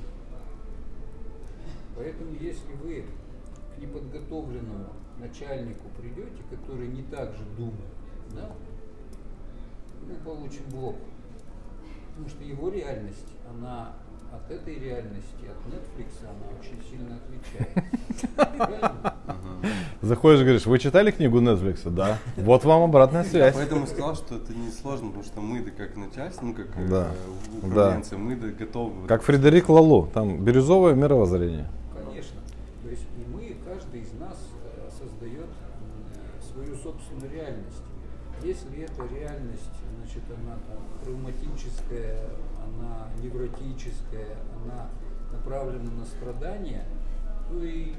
Поэтому, 1.95 2.33
если 2.35 2.73
вы 2.73 3.05
к 3.75 3.79
неподготовленному 3.79 4.89
начальнику 5.19 5.89
придете, 5.97 6.43
который 6.49 6.87
не 6.87 7.03
так 7.03 7.33
же 7.33 7.43
думает, 7.57 7.91
да, 8.33 8.51
мы 10.07 10.15
получим 10.15 10.63
блок. 10.71 10.95
Потому 12.09 12.29
что 12.29 12.43
его 12.43 12.69
реальность, 12.69 13.33
она 13.49 13.95
от 14.33 14.49
этой 14.51 14.79
реальности, 14.79 15.45
от 15.47 15.73
Netflix, 15.73 16.09
она 16.23 16.45
очень 16.59 16.79
сильно 16.89 17.17
отличается. 17.17 19.13
Заходишь, 20.01 20.41
говоришь, 20.41 20.65
вы 20.65 20.79
читали 20.79 21.11
книгу 21.11 21.39
Netflix? 21.39 21.89
Да. 21.89 22.17
Вот 22.37 22.63
вам 22.65 22.83
обратная 22.83 23.23
Я 23.23 23.29
связь. 23.29 23.55
поэтому 23.55 23.85
сказал, 23.87 24.15
что 24.15 24.37
это 24.37 24.53
не 24.53 24.71
сложно, 24.71 25.07
потому 25.09 25.23
что 25.23 25.41
мы 25.41 25.61
да 25.61 25.71
как 25.71 25.95
начальство, 25.95 26.45
ну 26.45 26.53
как 26.55 26.67
э, 26.75 26.87
Да. 26.89 27.11
управленцы, 27.61 28.17
мы 28.17 28.35
да 28.35 28.47
готовы. 28.47 29.07
Как 29.07 29.21
Фредерик 29.21 29.69
Лалу, 29.69 30.07
там 30.13 30.43
бирюзовое 30.43 30.95
мировоззрение. 30.95 31.67
Конечно. 31.95 32.37
То 32.83 32.89
есть 32.89 33.03
и 33.17 33.25
мы, 33.31 33.55
каждый 33.65 34.01
из 34.01 34.11
нас 34.19 34.37
э, 34.65 34.89
создает 34.97 35.45
м, 35.45 36.51
свою 36.51 36.75
собственную 36.77 37.31
реальность. 37.31 37.83
Если 38.43 38.81
эта 38.83 39.03
реальность, 39.13 39.69
значит, 39.99 40.23
она 40.35 40.55
там 40.67 40.79
травматическая, 41.03 42.17
она 42.81 43.07
невротическая, 43.21 44.37
она 44.63 44.89
направлена 45.31 45.91
на 45.91 46.05
страдания, 46.05 46.85
то 47.49 47.63
и 47.63 47.93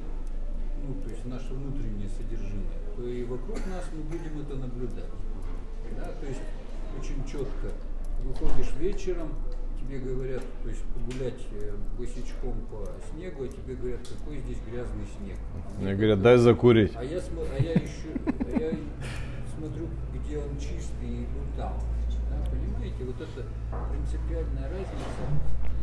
ну, 0.87 0.95
то 1.03 1.11
есть 1.11 1.25
наше 1.27 1.55
внутреннее 1.55 2.09
содержимое, 2.09 2.67
то 2.97 3.07
и 3.07 3.23
вокруг 3.25 3.59
нас 3.67 3.85
мы 3.93 4.03
будем 4.03 4.41
это 4.41 4.57
наблюдать. 4.57 5.11
Да? 5.97 6.11
То 6.21 6.27
есть 6.27 6.41
очень 6.99 7.25
четко 7.25 7.69
выходишь 8.25 8.73
вечером, 8.79 9.31
тебе 9.81 9.99
говорят, 9.99 10.43
то 10.63 10.69
есть 10.69 10.83
погулять 10.95 11.47
э, 11.53 11.73
босичком 11.99 12.55
по 12.71 12.89
снегу, 13.11 13.45
а 13.45 13.49
тебе 13.49 13.75
говорят, 13.75 14.01
какой 14.07 14.39
здесь 14.41 14.59
грязный 14.71 15.07
снег. 15.19 15.37
Мне 15.79 15.95
говорят, 15.95 16.23
дай 16.23 16.37
закурить. 16.37 16.93
а 16.97 17.05
я, 17.05 17.19
а 17.19 17.63
я 17.63 17.75
ищу, 17.75 18.09
а 18.27 18.61
я 18.61 18.71
смотрю, 19.57 19.87
где 20.15 20.39
он 20.39 20.57
чистый, 20.59 21.09
и 21.09 21.25
иду 21.25 21.41
там. 21.57 21.75
Да, 22.83 22.89
понимаете, 22.89 23.05
вот 23.05 23.17
это 23.21 23.47
принципиальная 23.91 24.71
разница. 24.71 25.23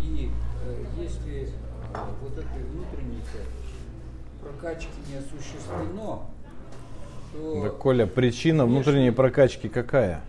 И 0.02 0.30
э, 0.66 0.86
если 1.02 1.44
э, 1.44 1.48
вот 2.22 2.32
этой 2.34 2.64
внутренней 2.64 3.22
прокачки 4.42 4.90
не 5.10 5.18
осуществлено, 5.18 6.30
то 7.34 7.62
Да, 7.64 7.70
Коля, 7.70 8.06
причина 8.06 8.66
внутренней 8.66 9.12
прокачки 9.12 9.70
какая? 9.70 10.22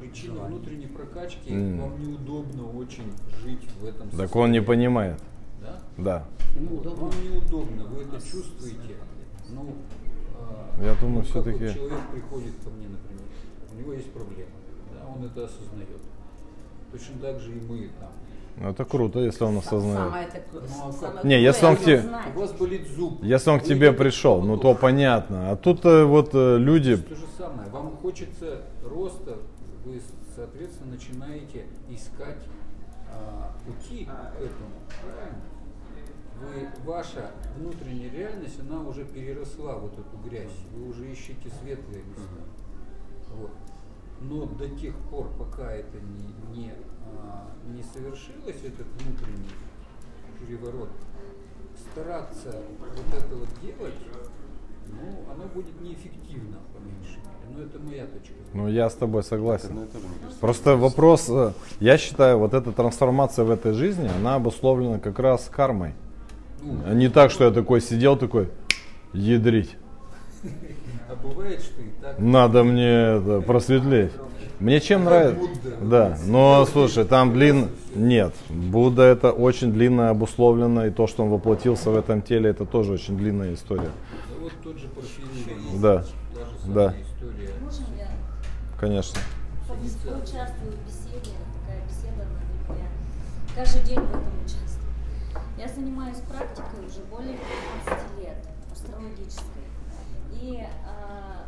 причина 0.00 0.44
внутренней 0.44 0.86
прокачки 0.86 1.52
М. 1.52 1.78
вам 1.80 2.02
неудобно 2.02 2.70
очень 2.78 3.12
жить 3.42 3.68
в 3.80 3.84
этом 3.84 4.08
Так 4.10 4.34
он 4.34 4.50
не 4.50 4.62
понимает. 4.62 5.20
Да? 5.60 5.78
Да. 5.98 6.24
Ему 6.58 6.76
удобно. 6.78 7.04
Вам 7.04 7.12
неудобно, 7.22 7.84
вы 7.84 8.02
это 8.02 8.16
чувствуете. 8.20 8.96
Ну, 9.50 9.74
а, 10.38 10.70
Я 10.82 10.94
думаю, 10.94 11.16
ну, 11.16 11.20
как 11.20 11.28
всё-таки- 11.30 11.64
вот 11.66 11.74
человек 11.74 11.98
приходит 12.12 12.54
ко 12.64 12.70
мне, 12.70 12.88
например, 12.88 13.24
у 13.74 13.78
него 13.78 13.92
есть 13.92 14.10
проблема, 14.12 14.50
да, 14.56 14.59
он 15.16 15.24
это 15.24 15.44
осознает. 15.44 16.00
Точно 16.92 17.20
так 17.20 17.40
же 17.40 17.52
и 17.52 17.60
мы 17.60 17.90
там. 18.00 18.10
Ну, 18.56 18.70
это 18.70 18.84
круто, 18.84 19.20
если 19.20 19.44
он 19.44 19.56
осознает. 19.58 19.96
Самое 19.98 20.26
такое- 20.26 20.62
Ну, 20.62 20.88
а 20.88 20.92
самое 20.92 21.14
как? 21.16 21.24
Не, 21.24 21.42
если 21.42 21.66
он 21.66 21.76
к 21.76 21.80
тебе-. 21.80 22.04
У 22.34 22.38
вас 22.40 22.52
болит 22.52 22.86
зуб. 22.88 23.22
Если 23.22 23.50
он 23.50 23.60
к 23.60 23.64
тебе 23.64 23.92
пришел, 23.92 24.42
ну 24.42 24.56
то 24.56 24.74
понятно. 24.74 25.50
А 25.50 25.56
тут 25.56 25.84
э, 25.84 26.04
вот 26.04 26.30
э, 26.34 26.58
люди, 26.58 26.96
То 26.96 27.14
же 27.14 27.26
самое. 27.38 27.70
Вам 27.70 27.96
хочется 27.96 28.62
роста, 28.84 29.38
вы, 29.84 30.00
соответственно, 30.36 30.92
начинаете 30.92 31.64
искать 31.88 32.38
а, 33.12 33.52
пути 33.66 34.04
к 34.04 34.36
этому. 34.36 34.70
Правильно? 35.02 35.40
Вы, 36.40 36.90
ваша 36.90 37.30
внутренняя 37.56 38.10
реальность, 38.10 38.58
она 38.60 38.80
уже 38.82 39.04
переросла 39.04 39.76
вот 39.76 39.92
эту 39.92 40.28
грязь. 40.28 40.50
Вы 40.74 40.88
уже 40.90 41.10
ищете 41.10 41.50
светлые 41.62 42.02
места. 42.04 42.42
Вот. 43.36 43.50
Но 44.20 44.46
до 44.46 44.68
тех 44.68 44.94
пор, 45.10 45.28
пока 45.38 45.72
это 45.72 45.98
не, 45.98 46.58
не, 46.58 46.72
а, 47.06 47.50
не 47.74 47.82
совершилось, 47.82 48.56
этот 48.64 48.86
внутренний 48.98 49.48
переворот, 50.38 50.90
стараться 51.90 52.62
вот 52.78 53.14
это 53.16 53.34
вот 53.34 53.48
делать, 53.62 53.94
ну, 54.86 55.32
оно 55.32 55.44
будет 55.54 55.80
неэффективно, 55.80 56.58
по 56.74 56.78
меньшей 56.78 57.16
мере. 57.16 57.56
Но 57.56 57.62
это 57.62 57.78
моя 57.78 58.06
точка 58.06 58.34
зрения. 58.34 58.50
ну 58.52 58.68
я 58.68 58.90
с 58.90 58.94
тобой 58.94 59.22
согласен. 59.22 59.84
и 59.84 59.86
то 59.86 59.98
же, 59.98 60.06
мне 60.06 60.16
кажется. 60.20 60.40
Просто 60.40 60.76
вопрос, 60.76 61.26
э, 61.28 61.52
я 61.80 61.98
считаю, 61.98 62.38
вот 62.38 62.54
эта 62.54 62.72
трансформация 62.72 63.44
в 63.44 63.50
этой 63.50 63.72
жизни, 63.72 64.08
она 64.08 64.34
обусловлена 64.36 64.98
как 64.98 65.18
раз 65.18 65.48
кармой. 65.50 65.94
Ну, 66.62 66.80
А 66.86 66.94
Не 66.94 67.08
так, 67.08 67.30
что 67.30 67.44
я 67.44 67.50
такой 67.50 67.80
сидел, 67.80 68.16
такой, 68.16 68.50
ядрить. 69.12 69.76
бывает, 71.22 71.60
что 71.60 71.80
и 71.82 71.90
так. 72.00 72.18
Надо 72.18 72.64
мне 72.64 72.90
это, 72.90 73.42
просветлеть. 73.46 74.12
Мне 74.58 74.80
чем 74.80 75.04
нравится? 75.04 75.48
Да, 75.80 76.18
но 76.26 76.66
слушай, 76.70 77.04
там 77.04 77.32
длин... 77.32 77.70
Нет, 77.94 78.34
Будда 78.50 79.02
это 79.02 79.32
очень 79.32 79.72
длинно 79.72 80.10
обусловлено, 80.10 80.86
и 80.86 80.90
то, 80.90 81.06
что 81.06 81.24
он 81.24 81.30
воплотился 81.30 81.90
в 81.90 81.96
этом 81.96 82.20
теле, 82.20 82.50
это 82.50 82.66
тоже 82.66 82.92
очень 82.92 83.16
длинная 83.16 83.54
история. 83.54 83.90
Вот 84.38 84.52
тот 84.62 84.78
же. 84.78 84.88
Да, 85.80 86.04
да. 86.66 86.94
Конечно. 88.78 89.20
поучаствую 89.66 90.72
в 90.72 90.86
беседе? 90.86 91.36
Такая 91.66 91.82
беседа 91.86 92.26
каждый 93.54 93.82
день 93.82 94.00
в 94.00 94.10
этом 94.10 94.32
участвую. 94.44 94.90
Я 95.58 95.68
занимаюсь 95.68 96.18
практикой 96.28 96.86
уже 96.86 97.00
более 97.10 97.36
15 97.84 98.18
лет, 98.22 98.38
астрологической. 98.72 99.59
И 100.40 100.66
а, 100.86 101.46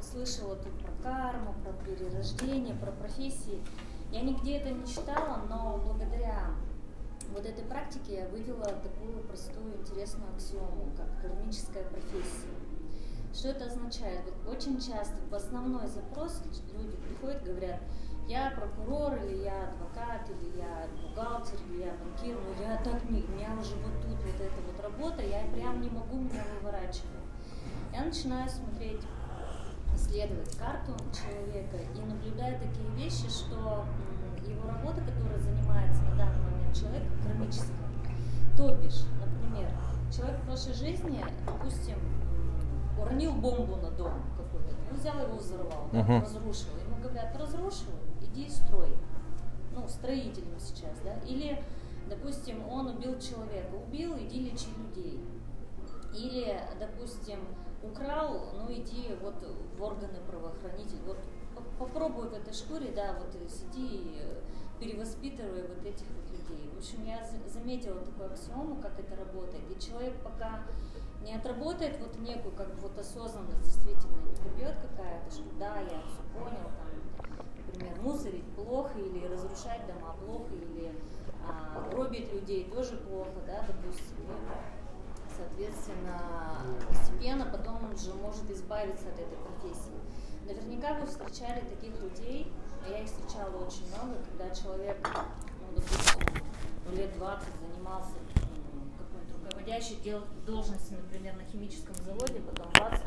слышала 0.00 0.56
тут 0.56 0.72
про 0.80 0.92
карму, 1.02 1.54
про 1.62 1.72
перерождение, 1.84 2.74
про 2.74 2.90
профессии. 2.90 3.62
Я 4.10 4.22
нигде 4.22 4.58
это 4.58 4.70
не 4.70 4.86
читала, 4.86 5.42
но 5.48 5.78
благодаря 5.84 6.50
вот 7.32 7.46
этой 7.46 7.64
практике 7.64 8.20
я 8.20 8.28
вывела 8.28 8.64
такую 8.64 9.22
простую, 9.28 9.76
интересную 9.78 10.34
аксиому, 10.34 10.90
как 10.96 11.20
кармическая 11.22 11.84
профессия. 11.84 12.50
Что 13.32 13.48
это 13.48 13.66
означает? 13.66 14.22
Вот 14.24 14.56
очень 14.56 14.80
часто 14.80 15.16
в 15.30 15.34
основной 15.34 15.86
запрос 15.86 16.42
люди 16.72 16.96
приходят, 16.96 17.44
говорят, 17.44 17.80
я 18.28 18.50
прокурор, 18.50 19.16
или 19.24 19.44
я 19.44 19.68
адвокат, 19.68 20.28
или 20.30 20.58
я 20.58 20.88
бухгалтер, 21.02 21.58
или 21.68 21.82
я 21.82 21.92
банкир, 21.94 22.36
но 22.36 22.64
я 22.64 22.76
так 22.78 23.08
не, 23.08 23.22
у 23.22 23.28
меня 23.28 23.52
уже 23.60 23.76
вот 23.76 23.92
тут 24.02 24.16
вот 24.16 24.40
эта 24.40 24.60
вот 24.66 24.80
работа, 24.82 25.22
я 25.22 25.44
прям 25.52 25.80
не 25.80 25.90
могу 25.90 26.16
меня 26.16 26.42
выворачивать. 26.58 27.25
Я 27.96 28.04
начинаю 28.04 28.46
смотреть, 28.50 29.00
исследовать 29.94 30.54
карту 30.58 30.92
человека 31.14 31.78
и 31.78 32.00
наблюдаю 32.04 32.60
такие 32.60 32.90
вещи, 32.90 33.26
что 33.30 33.86
его 34.46 34.68
работа, 34.68 35.00
которая 35.00 35.38
занимается 35.38 36.02
на 36.02 36.16
данный 36.16 36.42
момент 36.42 36.76
человек, 36.76 37.04
кармическая. 37.22 37.74
То 38.54 38.74
бишь, 38.76 39.00
например, 39.18 39.70
человек 40.14 40.38
в 40.40 40.44
прошлой 40.44 40.74
жизни, 40.74 41.24
допустим, 41.46 41.96
уронил 43.00 43.32
бомбу 43.32 43.76
на 43.76 43.90
дом 43.92 44.20
какой-то, 44.36 44.74
ну, 44.90 44.98
взял 44.98 45.18
его 45.18 45.38
взорвал, 45.38 45.88
да, 45.90 46.00
Мгм. 46.00 46.20
разрушил. 46.20 46.76
Ему 46.84 47.02
говорят, 47.02 47.34
разрушил, 47.34 47.92
иди 48.20 48.50
строй. 48.50 48.94
Ну, 49.74 49.88
строителем 49.88 50.58
сейчас, 50.58 51.00
да. 51.02 51.14
Или, 51.26 51.62
допустим, 52.10 52.62
он 52.68 52.88
убил 52.88 53.18
человека, 53.18 53.74
убил, 53.74 54.18
иди 54.18 54.50
лечи 54.50 54.68
людей. 54.76 55.24
Или, 56.14 56.60
допустим, 56.78 57.38
украл, 57.90 58.52
ну 58.54 58.72
иди 58.72 59.14
вот 59.22 59.34
в 59.78 59.82
органы 59.82 60.18
правоохранитель. 60.28 61.00
Вот 61.06 61.18
по- 61.54 61.84
попробуй 61.86 62.28
в 62.28 62.32
этой 62.34 62.52
шкуре, 62.52 62.90
да, 62.94 63.14
вот 63.18 63.32
сиди 63.50 63.86
и 63.86 64.22
перевоспитывай 64.80 65.62
вот 65.62 65.84
этих 65.84 66.06
вот 66.08 66.30
людей. 66.30 66.70
В 66.74 66.78
общем, 66.78 67.04
я 67.04 67.24
за- 67.24 67.48
заметила 67.48 68.00
такую 68.00 68.32
аксиому, 68.32 68.76
как 68.82 68.98
это 68.98 69.16
работает. 69.16 69.64
И 69.74 69.80
человек 69.80 70.14
пока 70.22 70.62
не 71.22 71.34
отработает 71.34 71.98
вот 72.00 72.18
некую 72.18 72.54
как 72.54 72.68
бы 72.74 72.80
вот 72.82 72.98
осознанность 72.98 73.62
действительно 73.64 74.16
не 74.28 74.34
прибьет 74.36 74.76
какая-то, 74.76 75.30
что 75.30 75.44
да, 75.58 75.78
я 75.80 76.02
все 76.02 76.22
понял, 76.34 76.70
там, 76.76 77.36
например, 77.66 78.00
мусорить 78.02 78.44
плохо 78.54 78.98
или 78.98 79.26
разрушать 79.26 79.80
дома 79.86 80.14
плохо, 80.24 80.52
или 80.54 80.92
а, 81.48 81.88
гробить 81.90 82.32
людей 82.32 82.70
тоже 82.70 82.96
плохо, 82.98 83.40
да, 83.46 83.64
допустим. 83.66 84.26
Соответственно, 85.36 86.18
постепенно 86.88 87.46
потом 87.46 87.84
он 87.84 87.96
же 87.96 88.14
может 88.14 88.50
избавиться 88.50 89.08
от 89.08 89.18
этой 89.18 89.36
профессии. 89.38 89.92
Наверняка 90.46 90.94
вы 90.94 91.06
встречали 91.06 91.60
таких 91.60 92.00
людей, 92.00 92.52
а 92.84 92.88
я 92.88 93.00
их 93.00 93.06
встречала 93.08 93.56
очень 93.56 93.86
много, 93.88 94.18
когда 94.24 94.54
человек, 94.54 94.96
ну, 95.60 95.74
допустим, 95.76 96.20
ну, 96.86 96.96
лет 96.96 97.16
20 97.18 97.48
занимался 97.60 98.12
какой-нибудь 98.98 99.44
руководящей 99.44 99.96
дел- 99.96 100.24
должностью, 100.46 100.98
например, 100.98 101.36
на 101.36 101.44
химическом 101.44 101.94
заводе, 101.96 102.40
потом 102.40 102.68
бац, 102.78 103.00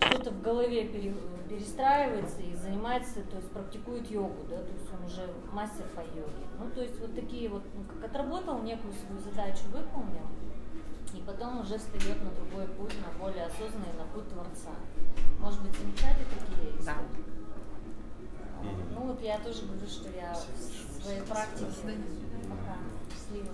что-то 0.00 0.30
в 0.32 0.42
голове 0.42 0.88
пере- 0.88 1.14
перестраивается 1.48 2.42
и 2.42 2.54
занимается, 2.54 3.22
то 3.22 3.36
есть 3.36 3.50
практикует 3.52 4.10
йогу, 4.10 4.44
да, 4.48 4.56
то 4.58 4.72
есть 4.72 4.92
он 4.92 5.04
уже 5.06 5.32
мастер 5.52 5.86
по 5.94 6.00
йоге. 6.00 6.44
Ну, 6.58 6.68
то 6.70 6.82
есть 6.82 6.98
вот 7.00 7.14
такие 7.14 7.48
вот, 7.48 7.62
ну, 7.74 7.84
как 7.84 8.10
отработал 8.10 8.60
некую 8.62 8.92
свою 8.92 9.20
задачу, 9.20 9.62
выполнил, 9.72 10.26
и 11.14 11.20
потом 11.22 11.60
уже 11.60 11.78
встает 11.78 12.22
на 12.22 12.30
другой 12.30 12.66
путь, 12.68 12.94
на 13.00 13.18
более 13.18 13.46
осознанный, 13.46 13.92
на 13.98 14.04
путь 14.14 14.28
Творца. 14.28 14.70
Может 15.38 15.62
быть, 15.62 15.74
замечали 15.76 16.24
такие 16.24 16.78
истории? 16.78 17.24
Ну 18.94 19.06
вот 19.06 19.22
я 19.22 19.38
тоже 19.38 19.66
говорю, 19.66 19.86
что 19.86 20.08
я 20.10 20.34
в 20.34 21.02
своей 21.02 21.22
практике 21.22 21.66
пока 22.48 22.76
счастлива. 23.10 23.52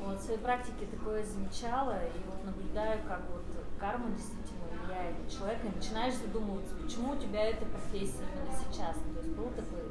Вот, 0.00 0.18
в 0.18 0.22
своей 0.22 0.40
практике 0.40 0.86
такое 0.86 1.22
замечала 1.24 2.04
и 2.06 2.18
вот 2.26 2.44
наблюдаю, 2.44 2.98
как 3.06 3.22
вот 3.30 3.44
карма 3.78 4.10
действительно 4.10 4.66
влияет 4.84 5.22
на 5.22 5.30
человека, 5.30 5.66
и 5.66 5.76
начинаешь 5.76 6.14
задумываться, 6.14 6.74
почему 6.76 7.12
у 7.12 7.16
тебя 7.16 7.44
эта 7.44 7.64
профессия 7.66 8.24
именно 8.34 8.58
сейчас. 8.58 8.96
То 8.96 9.20
есть 9.20 9.36
было 9.36 9.50
такое 9.50 9.84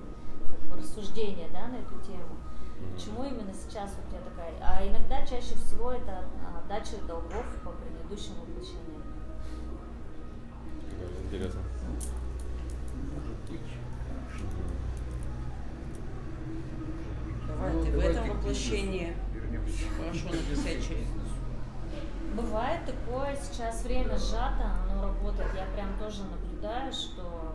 как 0.48 0.60
бы, 0.70 0.76
рассуждение 0.78 1.48
да, 1.54 1.68
на 1.68 1.76
эту 1.76 2.00
тему. 2.06 2.36
Почему 2.94 3.24
именно 3.24 3.54
сейчас 3.54 3.92
у 3.98 4.10
тебя 4.10 4.22
такая? 4.22 4.54
А 4.62 4.88
иногда 4.88 5.26
чаще 5.26 5.56
всего 5.56 5.92
это 5.92 6.26
а, 6.46 6.60
отдача 6.60 6.98
долгов 7.08 7.46
по 7.64 7.72
предыдущим 7.72 8.36
воплощениям. 8.36 9.02
Интересно. 11.26 11.62
Давайте 17.48 17.92
в 17.92 18.00
этом 18.00 18.30
воплощении 18.30 19.16
хорошо 19.98 20.30
написать 20.30 20.88
через 20.88 21.08
Бывает 22.36 22.86
такое, 22.86 23.36
сейчас 23.36 23.84
время 23.84 24.18
сжато, 24.18 24.72
оно 24.90 25.02
работает. 25.02 25.50
Я 25.54 25.66
прям 25.76 25.90
тоже 26.00 26.24
наблюдаю, 26.24 26.94
что 26.94 27.51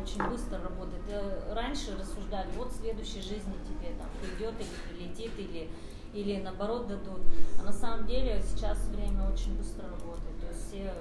очень 0.00 0.22
быстро 0.28 0.58
работает. 0.62 1.02
Э, 1.08 1.52
Раньше 1.54 1.96
рассуждали, 1.98 2.48
вот 2.56 2.72
в 2.72 2.76
следующей 2.80 3.20
жизни 3.20 3.54
тебе 3.66 3.94
там 3.98 4.08
придет 4.20 4.54
или 4.60 4.68
прилетит, 5.08 5.32
или, 5.38 5.68
или 6.12 6.40
наоборот 6.42 6.86
дадут. 6.88 7.20
А 7.60 7.62
на 7.64 7.72
самом 7.72 8.06
деле 8.06 8.42
сейчас 8.42 8.78
время 8.88 9.28
очень 9.32 9.56
быстро 9.56 9.84
работает. 9.88 10.40
То 10.40 10.46
есть 10.48 10.68
все 10.68 10.94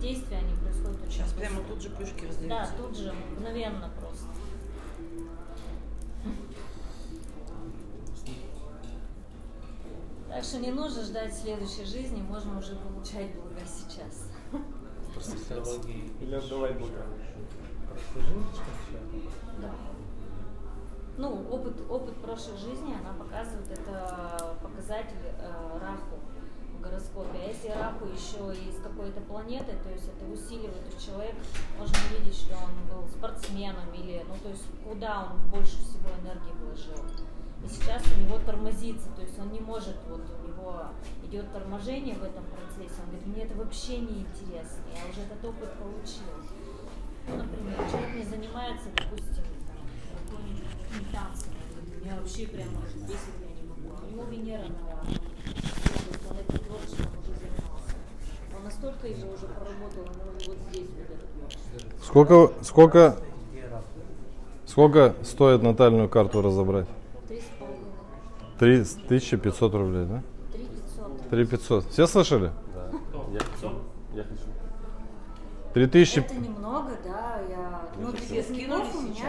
действия, 0.00 0.38
они 0.38 0.54
происходят 0.56 1.00
очень 1.02 1.10
Сейчас 1.12 1.32
быстро. 1.32 1.40
прямо 1.40 1.64
тут 1.68 1.82
же 1.82 1.90
плюшки 1.90 2.20
Да, 2.22 2.28
раздаются. 2.60 2.72
тут 2.76 2.96
же, 2.96 3.12
мгновенно 3.32 3.90
просто. 4.00 4.26
Так 10.28 10.44
что 10.44 10.58
не 10.58 10.70
нужно 10.70 11.02
ждать 11.02 11.34
следующей 11.34 11.84
жизни, 11.84 12.20
можно 12.20 12.58
уже 12.58 12.76
получать 12.76 13.34
блага 13.34 13.60
сейчас. 13.64 14.28
Или 16.20 16.34
отдавать 16.34 16.78
Бога. 16.78 17.06
Да. 19.60 19.70
Ну, 21.18 21.48
опыт, 21.50 21.80
опыт 21.88 22.14
прошлых 22.16 22.58
жизней, 22.58 22.94
она 22.94 23.14
показывает, 23.14 23.70
это 23.70 24.54
показатель 24.62 25.16
э, 25.38 25.78
Раху 25.80 26.20
в 26.76 26.82
гороскопе. 26.82 27.38
А 27.42 27.48
если 27.48 27.68
Раху 27.70 28.04
еще 28.04 28.54
из 28.54 28.76
какой-то 28.82 29.22
планеты, 29.22 29.72
то 29.82 29.90
есть 29.90 30.08
это 30.08 30.30
усиливает, 30.30 30.84
то 30.84 30.92
есть 30.92 31.06
человек, 31.06 31.34
можно 31.78 31.96
увидеть, 32.10 32.36
что 32.36 32.54
он 32.56 32.70
был 32.92 33.08
спортсменом 33.08 33.90
или, 33.94 34.24
ну, 34.28 34.34
то 34.42 34.50
есть 34.50 34.64
куда 34.84 35.32
он 35.32 35.50
больше 35.50 35.78
всего 35.78 36.10
энергии 36.22 36.52
вложил. 36.62 37.02
И 37.64 37.68
сейчас 37.68 38.02
у 38.14 38.20
него 38.20 38.38
тормозится, 38.44 39.08
то 39.16 39.22
есть 39.22 39.38
он 39.38 39.50
не 39.50 39.60
может, 39.60 39.96
вот 40.08 40.20
у 40.20 40.46
него 40.46 40.82
идет 41.24 41.50
торможение 41.50 42.14
в 42.14 42.22
этом 42.24 42.44
процессе. 42.44 43.00
Он 43.02 43.10
говорит, 43.10 43.26
мне 43.26 43.44
это 43.44 43.54
вообще 43.56 43.98
не 43.98 44.20
интересно, 44.20 44.84
я 44.94 45.10
уже 45.10 45.22
этот 45.22 45.42
опыт 45.42 45.72
получил. 45.78 46.28
Ну, 47.28 47.36
например, 47.36 47.76
человек 47.90 48.14
не 48.14 48.22
занимается, 48.24 48.88
допустим, 48.94 49.44
там. 49.66 49.76
Он 50.30 50.44
говорит, 50.44 52.04
Меня 52.04 52.16
вообще 52.16 52.46
прямо 52.46 52.82
бесит, 53.06 53.34
я 53.40 53.48
не 53.54 53.68
могу. 53.68 53.96
А 53.96 54.04
у 54.04 54.10
него 54.10 54.24
Венера 54.30 54.62
на 54.68 54.86
есть 55.10 55.22
он 56.30 56.36
этим 56.38 56.64
творчеством 56.64 57.06
уже 57.20 57.32
занимался. 57.38 57.94
Он 58.56 58.64
настолько 58.64 59.06
его 59.06 59.32
уже 59.32 59.46
проработал, 59.46 60.04
него 60.04 60.32
вот 60.46 60.56
здесь 60.70 60.88
вот 60.96 61.10
этот 61.10 61.30
вот. 61.40 62.04
Сколько, 62.04 62.52
сколько, 62.62 63.16
сколько 64.66 65.14
стоит 65.24 65.62
натальную 65.62 66.08
карту 66.08 66.42
разобрать? 66.42 66.86
Три 67.28 67.40
с 67.40 67.44
половиной. 67.58 67.86
3500 68.58 69.74
рублей, 69.74 70.06
да? 70.06 70.22
Три 70.52 70.64
пятьсот. 70.64 71.28
3500. 71.30 71.92
Все 71.92 72.06
слышали? 72.06 72.52
3000. 75.76 76.20
Это 76.20 76.34
немного, 76.36 76.92
да, 77.04 77.38
я... 77.50 77.82
Ну, 78.00 78.10
Все 78.16 78.42
скинулись 78.42 78.94
у 78.94 79.02
меня. 79.02 79.24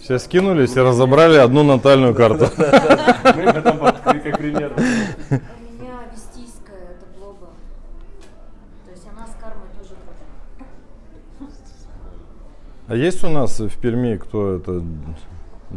Все 0.00 0.18
скинулись 0.20 0.76
и 0.76 0.80
разобрали 0.80 1.38
одну 1.38 1.64
натальную 1.64 2.14
карту. 2.14 2.46
Мы 2.56 3.52
потом 3.52 3.78
как 3.80 4.02
как 4.22 4.38
пример. 4.38 4.72
У 4.76 4.80
меня 4.80 5.94
вестийская, 6.14 6.90
это 6.92 7.06
глоба. 7.18 7.48
То 8.86 8.92
есть 8.92 9.02
она 9.12 9.26
с 9.26 9.30
кармой 9.42 9.66
тоже. 9.76 9.94
А 12.86 12.94
есть 12.94 13.24
у 13.24 13.28
нас 13.28 13.58
в 13.58 13.76
Перми, 13.80 14.16
кто 14.18 14.54
это 14.54 14.80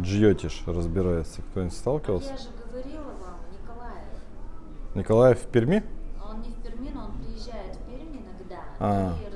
джьотиш 0.00 0.62
разбирается? 0.66 1.42
Кто-нибудь 1.50 1.74
Я 1.74 1.78
сталкивался? 1.80 2.28
же 2.38 2.48
говорила 2.70 3.02
вам, 3.20 3.40
Николаев. 3.52 4.94
Николаев 4.94 5.38
в 5.40 5.46
Перми? 5.48 5.82
Он 6.24 6.40
не 6.42 6.50
в 6.50 6.54
Перми, 6.62 6.90
но 6.94 7.06
он 7.06 7.12
приезжает 7.20 7.74
в 7.74 7.90
Пермь 7.90 8.22
иногда 8.22 8.60
А, 8.78 9.14
и. 9.20 9.31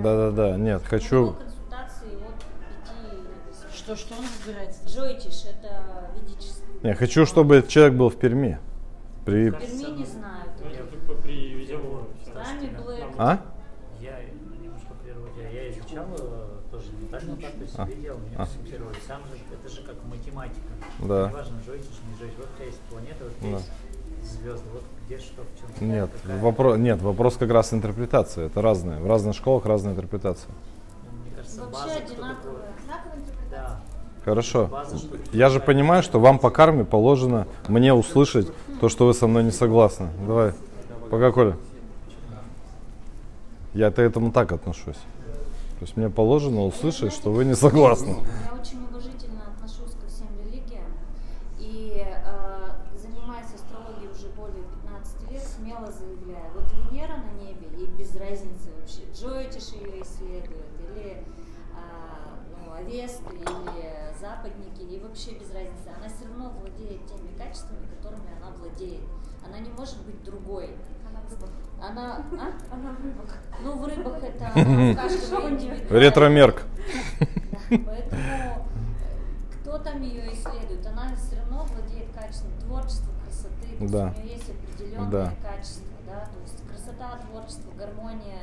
Да-да-да, 0.00 0.56
нет, 0.56 0.82
хочу... 0.84 1.16
него 1.16 1.32
консультации 1.32 2.08
от 2.14 2.34
пяти 2.38 2.94
написано. 3.16 3.72
Что, 3.74 3.96
что 3.96 4.14
он 4.14 4.24
разбирается? 4.24 4.80
Джойтиш, 4.86 5.44
это 5.46 6.10
ведический. 6.14 6.64
Не, 6.82 6.94
хочу, 6.94 7.26
чтобы 7.26 7.56
этот 7.56 7.70
человек 7.70 7.94
был 7.94 8.10
в 8.10 8.16
Перми. 8.16 8.58
При... 9.24 9.50
В 9.50 9.58
Перми 9.58 9.98
не 9.98 10.06
знаю. 10.06 10.40
Ну. 13.10 13.14
А? 13.18 13.38
Я 14.00 14.18
немножко 14.62 14.94
прерву. 15.04 15.26
Я 15.52 15.70
изучал 15.70 16.06
э, 16.18 16.60
тоже 16.70 16.86
ментальную 16.98 17.38
карту 17.40 17.58
А. 17.76 17.86
себе 17.86 17.96
делал, 18.00 18.18
меня 18.20 18.36
А. 18.38 18.46
консультировали. 18.46 18.96
Сам 19.06 19.20
же, 19.26 19.36
это 19.52 19.68
же 19.68 19.82
как 19.82 19.96
математика. 20.04 20.72
Да. 21.00 21.28
Неважно, 21.28 21.58
жойте, 21.66 21.86
не 22.10 22.18
жойте. 22.18 22.36
Вот 22.38 22.48
у 22.52 22.56
тебя 22.56 22.66
есть 22.66 22.80
планета, 22.88 23.24
вот 23.24 23.32
Да. 23.42 23.48
есть 23.48 23.70
звезды, 24.22 24.68
вот 24.72 24.84
где 25.04 25.18
что, 25.18 25.42
в 25.42 25.60
чем 25.60 25.69
Нет, 25.80 26.10
вопрос, 26.40 26.78
нет, 26.78 27.00
вопрос 27.02 27.36
как 27.36 27.50
раз 27.50 27.72
интерпретация. 27.72 28.46
Это 28.46 28.62
разное. 28.62 29.00
В 29.00 29.06
разных 29.06 29.34
школах 29.34 29.66
разная 29.66 29.92
интерпретация. 29.92 30.50
Мне 31.22 31.36
кажется, 31.36 31.62
Вообще. 31.62 32.04
Одинаковая. 32.04 32.68
Да. 33.50 33.80
Хорошо. 34.24 34.66
База, 34.66 34.96
Я 35.32 35.48
же 35.48 35.60
понимаю, 35.60 36.02
что 36.02 36.20
вам 36.20 36.38
по 36.38 36.50
карме 36.50 36.84
положено 36.84 37.46
мне 37.68 37.94
услышать 37.94 38.48
то, 38.80 38.88
что 38.88 39.06
вы 39.06 39.14
со 39.14 39.26
мной 39.26 39.44
не 39.44 39.50
согласны. 39.50 40.08
Давай. 40.26 40.52
Пока, 41.10 41.32
Коля. 41.32 41.56
Я 43.74 43.90
к 43.90 43.98
этому 43.98 44.32
так 44.32 44.52
отношусь. 44.52 44.96
То 45.80 45.86
есть 45.86 45.96
мне 45.96 46.10
положено 46.10 46.66
услышать, 46.66 47.12
что 47.12 47.32
вы 47.32 47.44
не 47.44 47.54
согласны. 47.54 48.16
Я 48.44 48.52
очень 48.60 48.84
уважительно 48.84 49.42
отношусь 49.54 49.94
ко 49.94 50.06
всем 50.08 50.26
религиям 50.44 50.84
и 51.58 52.04
э, 52.04 52.98
занимаясь 53.00 53.46
астрологией 53.54 54.10
уже 54.12 54.28
более 54.36 54.64
15 54.84 55.30
лет, 55.30 55.42
смело 55.42 55.90
заявляю, 55.90 56.50
вот 56.54 56.64
Венера 56.90 57.16
на 57.16 57.42
небе, 57.42 57.68
ей 57.78 57.86
без 57.86 58.14
разницы 58.16 58.68
вообще, 58.78 59.02
Джойтиш 59.14 59.72
ее 59.72 60.02
исследует, 60.02 60.66
или 60.94 61.24
а, 61.74 62.36
ну, 62.66 62.72
Авесты, 62.74 63.34
или 63.34 64.09
западники, 64.20 64.82
ей 64.82 65.00
вообще 65.00 65.32
без 65.32 65.50
разницы. 65.52 65.88
Она 65.96 66.08
все 66.08 66.26
равно 66.28 66.50
владеет 66.60 67.06
теми 67.06 67.36
качествами, 67.38 67.86
которыми 67.96 68.28
она 68.40 68.50
владеет. 68.56 69.02
Она 69.44 69.58
не 69.58 69.70
может 69.70 70.00
быть 70.04 70.22
другой. 70.24 70.76
Она, 71.82 72.16
а? 72.38 72.74
Она 72.74 72.92
в 72.92 73.02
рыбах. 73.02 73.38
Ну, 73.62 73.72
в 73.78 73.86
рыбах 73.86 74.22
это 74.22 74.50
каждого. 74.94 75.98
Ретромерк. 75.98 76.62
Да, 77.18 77.56
поэтому 77.86 78.22
э, 78.22 78.60
кто 79.62 79.78
там 79.78 80.02
ее 80.02 80.30
исследует, 80.34 80.86
она 80.86 81.14
все 81.16 81.36
равно 81.36 81.64
владеет 81.64 82.12
качеством 82.14 82.50
творчества, 82.60 83.10
красоты, 83.24 83.76
то 83.78 83.82
есть 83.82 83.92
Да. 83.92 84.14
у 84.14 84.20
нее 84.22 84.32
есть 84.34 84.50
определенные 84.50 85.10
Да. 85.10 85.32
качества, 85.42 85.86
да, 86.06 86.20
то 86.26 86.40
есть 86.42 86.68
красота, 86.68 87.18
творчество, 87.30 87.70
гармония, 87.78 88.42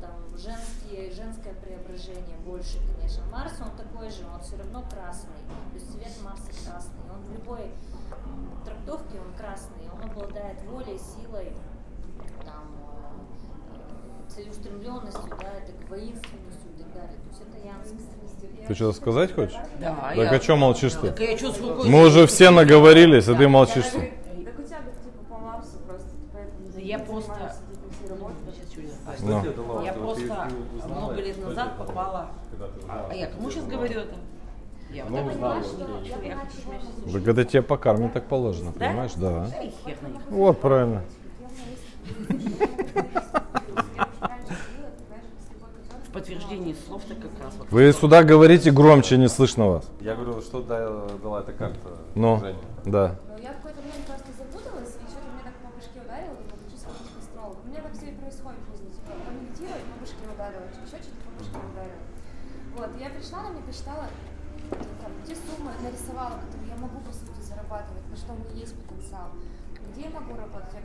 там, 0.00 0.36
женские, 0.36 1.12
женское 1.12 1.54
преображение 1.54 2.36
больше, 2.44 2.78
конечно. 2.94 3.22
Марс, 3.32 3.52
он 3.60 3.70
такой 3.76 4.10
же, 4.10 4.22
он 4.32 4.40
все 4.40 4.56
равно 4.56 4.82
красный, 4.90 5.40
то 5.70 5.74
есть 5.74 5.92
цвет 5.92 6.12
Марса 6.24 6.50
красный, 6.64 7.00
он 7.12 7.20
в 7.22 7.32
любой 7.32 7.70
трактовке 8.64 9.18
он 9.20 9.32
красный, 9.38 9.88
он 9.92 10.10
обладает 10.10 10.62
волей, 10.68 10.98
силой, 10.98 11.52
там, 12.44 12.64
э, 13.74 14.30
целеустремленностью, 14.32 15.30
да, 15.40 15.52
это 15.52 15.72
воинственностью 15.88 16.70
и 16.76 16.82
так 16.82 16.92
далее. 16.94 17.16
То 17.22 17.28
есть 17.30 17.42
это 17.42 17.66
янский. 17.66 18.06
Ты 18.66 18.74
что-то 18.74 18.96
сказать 18.98 19.32
хочешь? 19.32 19.56
Да, 19.80 19.94
Так 19.94 20.16
я- 20.16 20.30
а 20.30 20.40
что 20.40 20.56
молчишь 20.56 20.94
ты? 20.94 21.08
Так 21.08 21.20
я 21.20 21.36
рукой 21.60 21.88
Мы 21.88 22.04
уже 22.04 22.26
все 22.26 22.50
наговорились, 22.50 23.28
а 23.28 23.32
Да. 23.32 23.38
ты 23.38 23.48
молчишь. 23.48 23.84
ты. 23.86 24.12
Так 24.44 24.58
у 24.58 24.62
тебя 24.62 24.78
типа 25.04 25.24
по 25.30 25.38
Марсу 25.38 25.78
просто, 25.86 26.08
поэтому 26.32 26.68
Да 26.74 26.80
я 26.80 26.98
просто- 26.98 27.32
этим 27.32 27.90
всей 27.92 28.08
работой. 28.08 28.36
Сейчас, 29.06 29.15
Дало? 29.26 29.82
Я 29.84 29.92
просто 29.92 30.48
много 30.88 31.14
лет 31.14 31.44
назад 31.44 31.78
попала. 31.78 32.28
Когда 32.50 32.66
А 33.10 33.14
я 33.14 33.26
кому 33.28 33.50
сейчас 33.50 33.64
говорю 33.66 34.00
это? 34.00 34.14
Я 34.90 35.04
вот 35.04 35.10
Ну, 35.10 35.16
так 35.16 35.26
узнала, 35.34 35.54
поняла, 35.54 35.64
что 36.04 36.22
я 36.22 36.28
я 36.28 36.36
хочу 36.36 36.56
поняла, 36.62 36.80
смеяться. 36.80 37.12
Так 37.12 37.26
это 37.28 37.44
тебе 37.44 37.62
по 37.62 37.76
карме 37.76 38.08
так 38.08 38.24
положено, 38.28 38.72
Да? 38.72 38.86
понимаешь? 38.86 39.12
Да. 39.16 39.50
Вот 40.30 40.60
правильно. 40.60 41.02
В 46.08 46.12
подтверждении 46.12 46.74
слов-то 46.86 47.14
как 47.14 47.30
раз 47.42 47.54
вот. 47.58 47.70
Вы 47.70 47.92
сюда 47.92 48.22
говорите 48.22 48.70
громче, 48.70 49.16
не 49.18 49.28
слышно 49.28 49.66
вас. 49.68 49.84
Я 50.00 50.14
говорю, 50.14 50.40
что 50.40 50.62
да- 50.62 51.08
дала 51.22 51.40
эта 51.40 51.52
карта 51.52 51.90
Ну, 52.14 52.38
Жене? 52.40 52.56
да. 52.86 53.16
Но 53.28 53.38
я 53.42 53.52
в 53.52 53.56
какой-то 53.56 53.80
момент 53.82 54.06
просто 54.06 54.28
запуталась, 54.38 54.96
и 54.96 55.04
что-то 55.10 55.28
мне 55.34 55.42
так 55.44 55.52
по 55.60 55.68
башке 55.76 56.00
ударило, 56.00 56.32
думаю, 56.40 56.56
хочу 56.64 56.76
сходить 56.80 57.10
к 57.12 57.18
астрологу. 57.20 57.58
У 57.64 57.68
меня 57.68 57.80
так 57.82 57.92
все 57.92 58.06
и 58.06 58.14
происходит 58.16 58.60
в 58.64 58.70
жизни. 58.72 58.88
Типа, 58.96 59.12
помедитировать, 59.28 59.84
по 59.92 59.94
башке 60.00 60.24
ударило, 60.24 60.64
еще 60.72 60.96
что-то 61.04 61.20
по 61.26 61.30
башке 61.36 61.58
ударило. 61.60 62.02
Вот, 62.80 62.88
и 62.96 62.98
я 63.04 63.08
пришла 63.12 63.38
на 63.44 63.50
них, 63.52 63.64
посчитала, 63.68 64.06
там, 64.72 65.10
где 65.20 65.34
суммы 65.36 65.70
нарисовала, 65.84 66.40
которые 66.48 66.68
я 66.72 66.78
могу, 66.80 66.98
по 67.04 67.12
сути, 67.12 67.40
зарабатывать, 67.44 68.06
на 68.08 68.16
что 68.16 68.32
у 68.32 68.40
меня 68.40 68.56
есть 68.56 68.72
потенциал. 68.72 69.28
Где 69.92 70.08
я 70.08 70.10
могу 70.16 70.32
работать? 70.32 70.80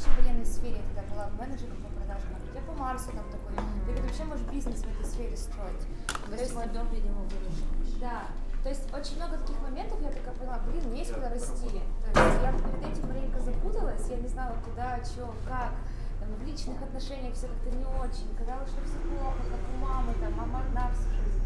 Я 0.00 0.06
я 0.06 0.12
в 0.12 0.24
военной 0.24 0.46
сфере 0.46 0.80
тогда 0.96 1.12
была 1.12 1.28
менеджером 1.38 1.76
по 1.84 1.88
продажам? 1.92 2.32
Я 2.54 2.60
по 2.62 2.72
Марсу 2.72 3.10
там 3.12 3.24
такой. 3.30 3.52
Я 3.52 3.92
говорю, 3.92 4.02
вообще 4.02 4.24
можешь 4.24 4.46
бизнес 4.46 4.80
в 4.80 4.88
этой 4.88 5.04
сфере 5.04 5.36
строить. 5.36 5.84
То 6.08 6.32
есть, 6.32 6.54
Восьмой 6.54 6.72
дом, 6.72 6.88
видимо, 6.90 7.20
выражен. 7.28 8.00
да. 8.00 8.22
То 8.62 8.68
есть 8.68 8.92
очень 8.92 9.16
много 9.16 9.36
таких 9.38 9.60
моментов 9.60 10.00
я 10.02 10.10
такая 10.10 10.34
поняла, 10.34 10.58
блин, 10.68 10.84
мне 10.88 11.00
есть 11.00 11.12
куда 11.12 11.28
расти. 11.28 11.80
То 12.12 12.20
есть 12.20 12.40
я 12.42 12.52
перед 12.52 12.92
этим 12.92 13.08
маленько 13.08 13.40
запуталась, 13.40 14.08
я 14.08 14.16
не 14.16 14.28
знала 14.28 14.56
куда, 14.64 15.04
что, 15.04 15.34
как. 15.48 15.72
Там, 16.20 16.28
в 16.36 16.44
личных 16.44 16.80
отношениях 16.82 17.32
все 17.34 17.48
как-то 17.48 17.70
не 17.76 17.84
очень. 17.84 18.28
Казалось, 18.36 18.68
что 18.68 18.80
все 18.84 19.00
плохо, 19.08 19.40
как 19.48 19.60
у 19.72 19.76
мамы, 19.80 20.12
там, 20.20 20.32
мама 20.32 20.60
одна 20.64 20.90
всю 20.92 21.08
жизнь. 21.16 21.40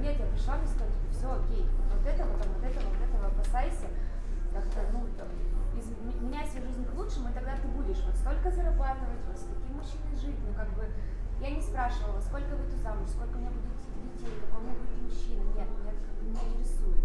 Нет, 0.00 0.16
я 0.18 0.26
пришла, 0.32 0.56
мне 0.56 0.68
сказали, 0.68 0.92
типа, 0.92 1.12
все 1.12 1.28
окей, 1.28 1.64
вот 1.92 2.04
этого, 2.08 2.32
там, 2.40 2.48
вот 2.52 2.64
этого, 2.64 2.84
вот 2.88 3.00
этого 3.04 3.26
опасайся. 3.28 3.88
Как-то, 4.52 4.80
ну, 4.92 5.04
там, 5.20 5.28
из- 5.78 5.90
м- 5.90 6.24
меняй 6.26 6.46
свою 6.46 6.66
жизнь 6.66 6.84
к 6.86 6.94
лучшему, 6.94 7.28
и 7.30 7.32
тогда 7.32 7.56
ты 7.56 7.68
будешь 7.68 8.00
вот 8.04 8.14
столько 8.16 8.50
зарабатывать, 8.50 9.20
вот 9.28 9.36
с 9.38 9.44
таким 9.44 9.76
мужчиной 9.76 10.14
жить. 10.16 10.38
Ну, 10.46 10.54
как 10.54 10.68
бы, 10.74 10.86
я 11.40 11.50
не 11.50 11.60
спрашивала, 11.60 12.20
сколько 12.20 12.54
выйду 12.56 12.76
замуж, 12.78 13.08
сколько 13.10 13.36
у 13.36 13.40
меня 13.40 13.50
будет 13.50 13.74
детей, 14.14 14.32
какой 14.46 14.62
у 14.62 14.64
меня 14.66 14.76
будет 14.78 15.02
мужчина. 15.02 15.42
Нет, 15.58 15.68
меня 15.78 15.90
это 15.92 16.02
как 16.06 16.14
бы 16.18 16.24
не 16.24 16.32
интересует. 16.34 17.00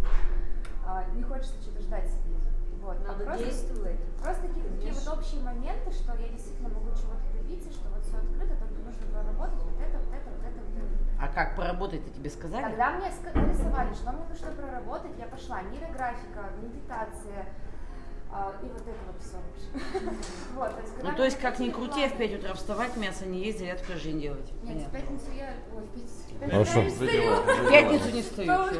А, 0.85 1.05
не 1.13 1.23
хочется 1.23 1.61
что-то 1.61 1.81
ждать 1.81 2.07
себе. 2.09 2.35
Вот. 2.81 2.97
а 3.05 3.11
Надо 3.11 3.25
просто, 3.25 3.43
действовать. 3.45 3.99
Просто 4.23 4.47
какие-то 4.47 4.69
такие 4.73 4.93
вот 4.93 5.07
общие 5.19 5.41
моменты, 5.43 5.91
что 5.91 6.15
я 6.15 6.29
действительно 6.29 6.69
могу 6.69 6.89
чего-то 6.95 7.21
добиться, 7.35 7.69
что 7.71 7.89
вот 7.89 8.01
все 8.05 8.17
открыто, 8.17 8.55
только 8.55 8.79
нужно 8.81 9.03
проработать 9.11 9.61
вот 9.67 9.77
это, 9.83 9.97
вот 9.99 10.13
это, 10.15 10.29
вот 10.31 10.41
это, 10.47 10.59
вот 10.63 10.73
это. 10.79 10.87
А 11.19 11.27
как 11.27 11.55
поработать-то 11.57 12.09
тебе 12.09 12.29
сказали? 12.29 12.63
Тогда 12.63 12.91
мне 12.95 13.11
нарисовали, 13.35 13.93
что 13.93 14.11
мне 14.13 14.23
нужно 14.29 14.51
проработать, 14.55 15.11
я 15.19 15.27
пошла 15.27 15.61
нейрографика, 15.63 16.55
медитация, 16.63 17.51
а, 18.31 18.51
и 18.61 18.65
вот 18.67 18.81
это 18.81 18.91
вот 19.07 19.21
все. 19.21 19.37
Вот, 20.55 20.69
то 20.75 20.81
есть, 20.81 20.93
Ну, 21.03 21.15
то 21.15 21.23
есть, 21.25 21.39
как 21.39 21.59
ни 21.59 21.69
крути, 21.69 22.07
в 22.07 22.13
планы- 22.13 22.17
5 22.17 22.39
утра 22.39 22.53
вставать, 22.53 22.97
мясо 22.97 23.25
не 23.25 23.39
есть, 23.45 23.59
зарядку 23.59 23.93
жизнь 24.01 24.19
делать. 24.21 24.51
Нет, 24.63 24.77
в 24.87 24.91
пятницу 24.91 25.25
я... 25.37 25.53
Ой, 25.75 25.83
в 25.83 25.89
пятницу... 25.93 26.15
в 26.39 26.49
пятницу 26.49 26.81
не 26.81 26.89
встаю. 26.89 27.35
В 27.65 27.69
пятницу 27.69 28.15
не 28.15 28.21
стою. 28.23 28.63
всё. 28.65 28.79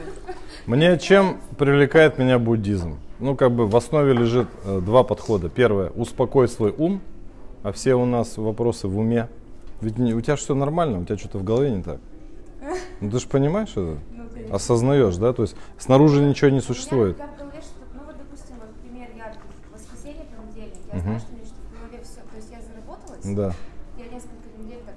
Мне 0.65 0.97
чем 0.99 1.39
привлекает 1.57 2.17
меня 2.17 2.39
буддизм? 2.39 2.97
Ну, 3.19 3.35
как 3.35 3.51
бы 3.51 3.67
в 3.67 3.75
основе 3.75 4.13
лежит 4.13 4.47
э, 4.65 4.79
два 4.81 5.03
подхода. 5.03 5.49
Первое, 5.49 5.89
успокой 5.91 6.47
свой 6.47 6.73
ум, 6.77 7.01
а 7.63 7.71
все 7.71 7.93
у 7.95 8.05
нас 8.05 8.37
вопросы 8.37 8.87
в 8.87 8.97
уме. 8.97 9.27
Ведь 9.81 9.97
не- 9.97 10.13
у 10.13 10.21
тебя 10.21 10.35
все 10.37 10.55
нормально, 10.55 10.99
у 10.99 11.05
тебя 11.05 11.17
что-то 11.17 11.37
в 11.37 11.43
голове 11.43 11.71
не 11.71 11.83
так. 11.83 11.99
Ну, 13.01 13.09
ты 13.11 13.19
же 13.19 13.27
понимаешь 13.27 13.69
это? 13.71 13.97
Ну. 14.11 14.53
Осознаешь, 14.55 15.15
да? 15.17 15.31
То 15.33 15.43
есть 15.43 15.55
снаружи 15.77 16.21
ничего 16.23 16.49
не 16.49 16.57
У 16.59 16.61
существует. 16.61 17.15
меня, 17.17 17.27
я 17.27 17.33
в 17.33 17.37
голове, 17.39 17.61
что, 17.61 17.71
ну 17.93 18.01
вот, 18.05 18.15
допустим, 18.17 18.55
вот 18.59 18.69
пример 18.81 19.07
яркий. 19.17 19.39
Воскресенье, 19.73 20.25
понедельник, 20.35 20.73
я 20.91 20.97
Мгм. 20.99 21.03
знаю, 21.03 21.19
что 21.19 21.31
у 21.31 21.35
меня 21.37 21.45
что 21.45 21.59
в 21.61 21.69
голове 21.73 21.97
все. 22.03 22.21
То 22.25 22.35
есть 22.35 22.49
я 22.51 22.59
заработалась, 22.61 23.25
Да. 23.25 23.49
я 23.97 24.05
несколько 24.09 24.47
недель 24.57 24.81
так 24.85 24.95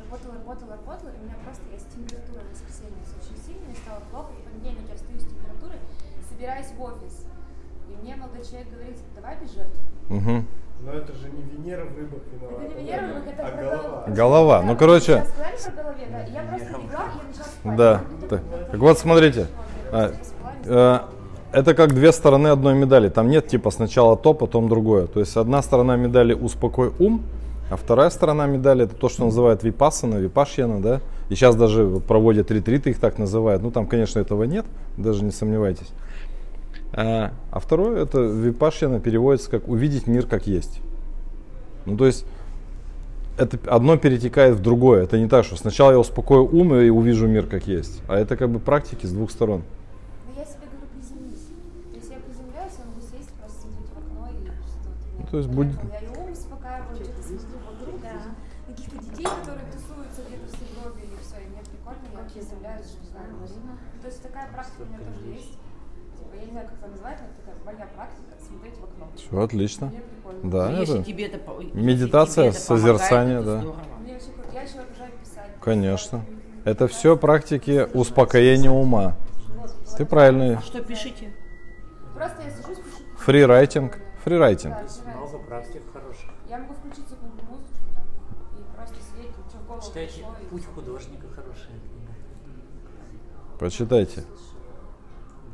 работала, 0.00 0.34
работала, 0.40 0.70
работала, 0.80 1.10
и 1.12 1.18
у 1.20 1.24
меня 1.24 1.36
просто 1.44 1.64
есть 1.72 1.88
температура 1.92 2.40
в 2.40 2.50
воскресенье 2.52 3.00
очень 3.20 3.36
сильная, 3.44 3.74
стало 3.76 4.00
плохо. 4.10 4.30
В 4.32 4.40
понедельник 4.48 4.88
я 4.88 4.96
встаю 4.96 5.18
с 5.20 5.26
температурой, 5.28 5.80
собираюсь 6.28 6.70
в 6.72 6.80
офис. 6.82 7.14
И 7.88 7.92
мне 8.02 8.16
молодой 8.16 8.42
человек 8.44 8.68
говорит, 8.72 8.98
давай 9.14 9.36
без 9.38 9.50
жертв. 9.54 9.78
Мгм. 10.08 10.46
Но 10.80 10.92
это 10.92 11.12
же 11.14 11.30
не 11.30 11.42
Венера 11.42 11.84
в 11.84 11.96
рыбах 11.96 12.20
виновата. 12.32 12.62
Это 12.64 12.80
не 12.80 12.84
Венера, 12.84 13.06
в 13.06 13.14
рыбах, 13.16 13.32
это 13.32 13.46
а 13.46 13.50
про 13.50 13.62
голова. 13.62 14.04
Голова. 14.08 14.62
Ну, 14.62 14.76
короче, 14.76 15.24
про 15.24 15.72
голове, 15.82 16.06
да, 16.10 16.24
и 16.24 16.32
я 16.32 16.42
просто 16.42 16.68
легла, 16.68 16.82
и 16.82 17.16
я 17.16 17.22
начала 17.24 17.44
спать. 17.44 17.76
Да. 17.76 18.04
Так, 18.28 18.42
так 18.70 18.80
вот, 18.80 18.98
смотрите. 18.98 19.46
А, 19.92 20.14
Это 21.56 21.72
как 21.72 21.94
две 21.94 22.12
стороны 22.12 22.48
одной 22.48 22.74
медали. 22.74 23.08
Там 23.08 23.30
нет 23.30 23.48
типа 23.48 23.70
сначала 23.70 24.14
то, 24.14 24.34
потом 24.34 24.68
другое. 24.68 25.06
То 25.06 25.20
есть 25.20 25.38
одна 25.38 25.62
сторона 25.62 25.96
медали 25.96 26.34
успокой 26.34 26.90
ум, 26.98 27.22
а 27.70 27.76
вторая 27.76 28.10
сторона 28.10 28.46
медали 28.46 28.84
это 28.84 28.94
то, 28.94 29.08
что 29.08 29.24
называют 29.24 29.62
випассана, 29.62 30.16
випашьяна, 30.16 30.82
да. 30.82 31.00
И 31.30 31.34
сейчас 31.34 31.56
даже 31.56 31.86
проводят 32.06 32.50
ретриты, 32.50 32.90
их 32.90 33.00
так 33.00 33.16
называют. 33.16 33.62
Ну 33.62 33.70
там, 33.70 33.86
конечно, 33.86 34.20
этого 34.20 34.44
нет, 34.44 34.66
даже 34.98 35.24
не 35.24 35.30
сомневайтесь. 35.30 35.88
А, 36.92 37.32
а 37.50 37.58
второе 37.58 38.02
это 38.02 38.20
випашьяна 38.20 39.00
переводится 39.00 39.50
как 39.50 39.66
увидеть 39.66 40.06
мир 40.06 40.26
как 40.26 40.46
есть. 40.46 40.80
Ну 41.86 41.96
то 41.96 42.04
есть 42.04 42.26
это 43.38 43.58
одно 43.66 43.96
перетекает 43.96 44.56
в 44.56 44.60
другое. 44.60 45.04
Это 45.04 45.18
не 45.18 45.26
так, 45.26 45.46
что 45.46 45.56
сначала 45.56 45.92
я 45.92 45.98
успокою 45.98 46.44
ум 46.44 46.74
и 46.74 46.90
увижу 46.90 47.26
мир 47.26 47.46
как 47.46 47.66
есть. 47.66 48.02
А 48.08 48.18
это 48.18 48.36
как 48.36 48.50
бы 48.50 48.58
практики 48.58 49.06
с 49.06 49.12
двух 49.12 49.30
сторон. 49.30 49.62
Но 50.26 50.40
я 50.40 50.46
себе 50.46 50.66
говорю, 50.70 50.86
приземлись. 50.94 51.46
То 51.92 51.96
есть 51.96 52.10
я 52.10 52.16
приземляюсь, 52.18 52.72
я 52.78 52.84
могу 52.86 53.00
сесть, 53.00 53.30
просто 53.38 53.60
смотреть 53.60 53.90
в 53.92 53.98
окно 53.98 54.28
и 54.30 54.46
что-то. 54.46 54.90
Ну, 55.18 55.25
то 55.36 55.40
есть 55.40 55.50
будет. 55.52 55.76
будет- 55.76 55.92
Я 55.92 56.00
и 56.00 56.08
ум 56.16 56.32
успокаиваю, 56.32 56.96
что-то 56.96 57.22
смотрю 57.22 57.58
вокруг. 57.68 58.00
Да. 58.00 58.08
каких-то 58.72 58.96
детей, 59.04 59.24
которые 59.24 59.66
тусуются 59.70 60.20
где-то 60.26 60.46
в 60.48 60.50
Сибири 60.56 61.04
или 61.04 61.16
все, 61.20 61.36
и 61.44 61.46
мне 61.52 61.60
прикольно, 61.60 62.08
я 62.16 62.24
представляю, 62.24 62.80
что 62.82 62.96
не 63.04 63.08
знаю, 63.12 63.28
Марина. 63.36 63.72
То 64.00 64.06
есть 64.08 64.22
такая 64.22 64.48
практика 64.48 64.80
у 64.80 64.86
меня 64.86 64.98
тоже 65.04 65.26
есть. 65.28 65.52
Типа, 66.16 66.32
я 66.40 66.44
не 66.46 66.50
знаю, 66.52 66.66
как 66.68 66.78
это 66.80 66.88
называется, 66.88 67.24
но 67.24 67.30
это 67.36 67.60
такая 67.60 67.74
моя 67.76 67.86
практика, 67.94 68.32
смотреть 68.48 68.74
в 68.80 68.84
окно. 68.84 69.04
Все 69.14 69.40
отлично. 69.42 69.86
Мне 69.86 70.00
прикольно. 70.00 70.50
Да, 70.50 70.70
Если 70.72 70.94
это 70.96 71.04
тебе 71.04 71.24
это 71.26 71.36
если 71.60 71.80
медитация, 71.80 72.44
тебе 72.50 72.56
это 72.56 72.66
помогает, 72.66 72.96
созерцание, 72.96 73.36
это 73.36 73.44
да. 73.44 73.58
здорово. 73.60 73.76
Мне 74.00 74.14
круто. 74.16 74.48
Я 74.54 74.62
еще 74.62 74.78
обожаю 74.80 75.12
писать. 75.20 75.50
Конечно. 75.60 76.24
Это 76.64 76.88
все 76.88 77.16
практики 77.18 77.86
успокоения 77.92 78.70
ума. 78.70 79.14
Ты 79.98 80.06
правильный. 80.06 80.56
А 80.56 80.62
что 80.62 80.80
пишите? 80.82 81.28
Просто 82.14 82.40
я 82.42 82.50
сижусь, 82.50 82.78
пишу. 82.78 83.04
Фрирайтинг. 83.20 83.98
Фрирайтинг. 84.24 84.74
Да, 84.74 84.88
Практик 85.56 85.82
хороших. 85.90 86.30
Я 86.50 86.58
могу 86.58 86.74
включить 86.74 87.08
секунду 87.08 87.42
музычку 87.48 87.86
там 87.94 88.04
и 88.58 88.76
просто 88.76 88.94
сидеть, 88.96 89.30
что 89.48 89.58
в 89.58 89.66
голову 89.66 89.82
Читайте 89.86 90.12
пришло. 90.16 90.34
и- 90.42 90.44
«Путь 90.50 90.64
художника» 90.74 91.28
хорошая 91.28 91.68
книга. 91.80 92.12
Почитайте. 93.58 94.24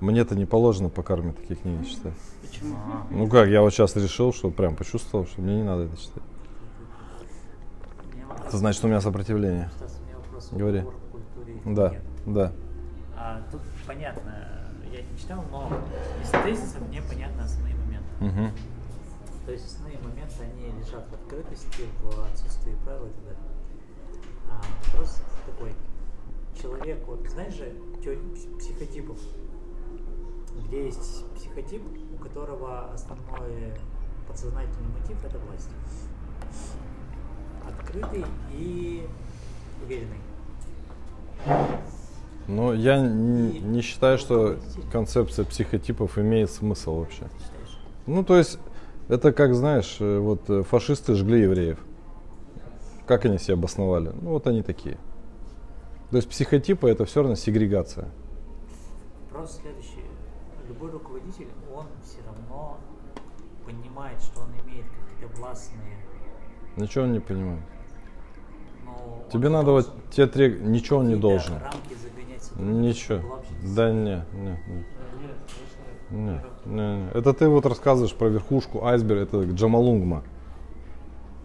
Мне-то 0.01 0.35
не 0.35 0.45
положено 0.45 0.89
по 0.89 1.05
карме 1.05 1.33
такие 1.33 1.55
книги 1.55 1.85
читать. 1.85 2.15
Почему? 2.41 2.77
Ну 3.11 3.29
как, 3.29 3.49
я 3.49 3.61
вот 3.63 3.71
сейчас 3.73 3.95
решил, 3.95 4.33
что 4.33 4.51
прям 4.51 4.75
почувствовал, 4.75 5.25
что 5.27 5.41
мне 5.41 5.55
не 5.59 5.63
надо 5.63 5.85
это 5.85 5.97
читать. 5.97 6.23
Это 8.49 8.57
значит, 8.57 8.83
у 8.85 8.89
меня 8.89 9.01
сопротивление. 9.01 9.71
Стас, 9.77 10.01
у 10.01 10.05
меня 10.05 10.17
вопрос 10.17 10.51
Говори. 10.51 10.85
Да, 11.65 11.91
нет. 11.91 12.03
да. 12.27 12.53
А, 13.17 13.41
тут 13.53 13.61
понятно, 13.87 14.35
я 14.93 15.03
не 15.03 15.17
читал, 15.17 15.45
но 15.53 15.71
из 16.21 16.29
тезисов 16.31 16.81
мне 16.89 17.01
понятны 17.03 17.41
основные 17.43 17.77
моменты. 17.77 18.09
Мгм. 18.19 18.51
То 19.47 19.53
есть 19.53 19.67
основные 19.67 19.99
моменты, 19.99 20.35
они 20.41 20.71
лежат 20.81 21.07
в 21.09 21.15
открытости, 21.15 21.83
в 22.03 22.33
отсутствии 22.33 22.75
правил 22.85 23.07
и 23.07 23.11
так 23.11 23.25
далее. 23.25 23.41
А 24.49 24.63
вопрос 24.87 25.21
такой. 25.47 25.73
Человек, 26.61 27.05
вот 27.09 27.27
знаешь 27.29 27.55
же 27.55 27.73
теорию 28.03 28.23
пс- 28.35 28.59
психотипов, 28.59 29.19
где 30.67 30.85
есть 30.87 31.25
психотип, 31.35 31.83
у 32.15 32.23
которого 32.23 32.93
основной 32.93 33.73
подсознательный 34.29 34.89
мотив– 35.01 35.25
это 35.25 35.39
власть. 35.39 35.71
Открытый 37.67 38.25
и 38.53 39.09
уверенный. 39.85 40.21
Но 42.47 42.75
я 42.75 42.97
н- 42.97 43.73
не 43.73 43.81
считаю, 43.83 44.19
что 44.19 44.59
концепция 44.93 45.45
психотипов 45.45 46.19
имеет 46.19 46.51
смысл 46.51 47.01
вообще. 47.01 47.29
Ну, 48.07 48.25
то 48.25 48.37
есть, 48.37 48.59
это 49.13 49.33
как, 49.33 49.55
знаешь, 49.55 49.99
э, 50.01 50.19
вот 50.19 50.49
э, 50.49 50.63
фашисты 50.63 51.15
жгли 51.15 51.43
евреев. 51.43 51.79
Как 53.07 53.27
они 53.27 53.39
себя 53.39 53.55
обосновали? 53.55 54.11
Ну, 54.21 54.31
вот 54.31 54.47
они 54.47 54.63
такие. 54.63 54.97
То 56.11 56.17
есть 56.17 56.29
психотипы 56.29 56.89
это 56.89 57.05
все 57.05 57.21
равно 57.21 57.37
сегрегация. 57.37 58.09
Вопрос 59.31 59.61
следующий. 59.61 60.05
Любой 60.67 60.91
руководитель, 60.93 61.49
он 61.75 61.87
все 62.03 62.19
равно 62.27 62.79
понимает, 63.67 64.21
что 64.23 64.41
он 64.41 64.49
имеет 64.65 64.87
какие-то 64.87 65.37
властные... 65.37 65.99
Ничего 66.77 67.05
он 67.05 67.13
не 67.13 67.21
понимает. 67.21 67.63
ну, 68.87 69.25
Тебе 69.31 69.51
надо 69.51 69.67
должен 69.67 69.91
вот 69.93 70.11
те 70.11 70.27
три, 70.27 70.59
ничего 70.59 71.01
он 71.01 71.09
не 71.09 71.17
должен. 71.17 71.55
рамки 71.59 71.95
загонять 71.95 72.51
Ничего. 72.57 73.43
Да 73.75 73.91
не, 73.91 74.25
не, 74.33 74.59
не. 74.69 74.85
Нет, 76.13 76.43
Не, 76.67 76.73
не, 76.75 76.97
не. 77.05 77.11
Это 77.11 77.33
ты 77.33 77.49
вот 77.49 77.67
рассказываешь 77.67 78.15
про 78.15 78.29
верхушку 78.29 78.85
айсберга, 78.85 79.23
это 79.23 79.43
Джамалунгма. 79.45 80.23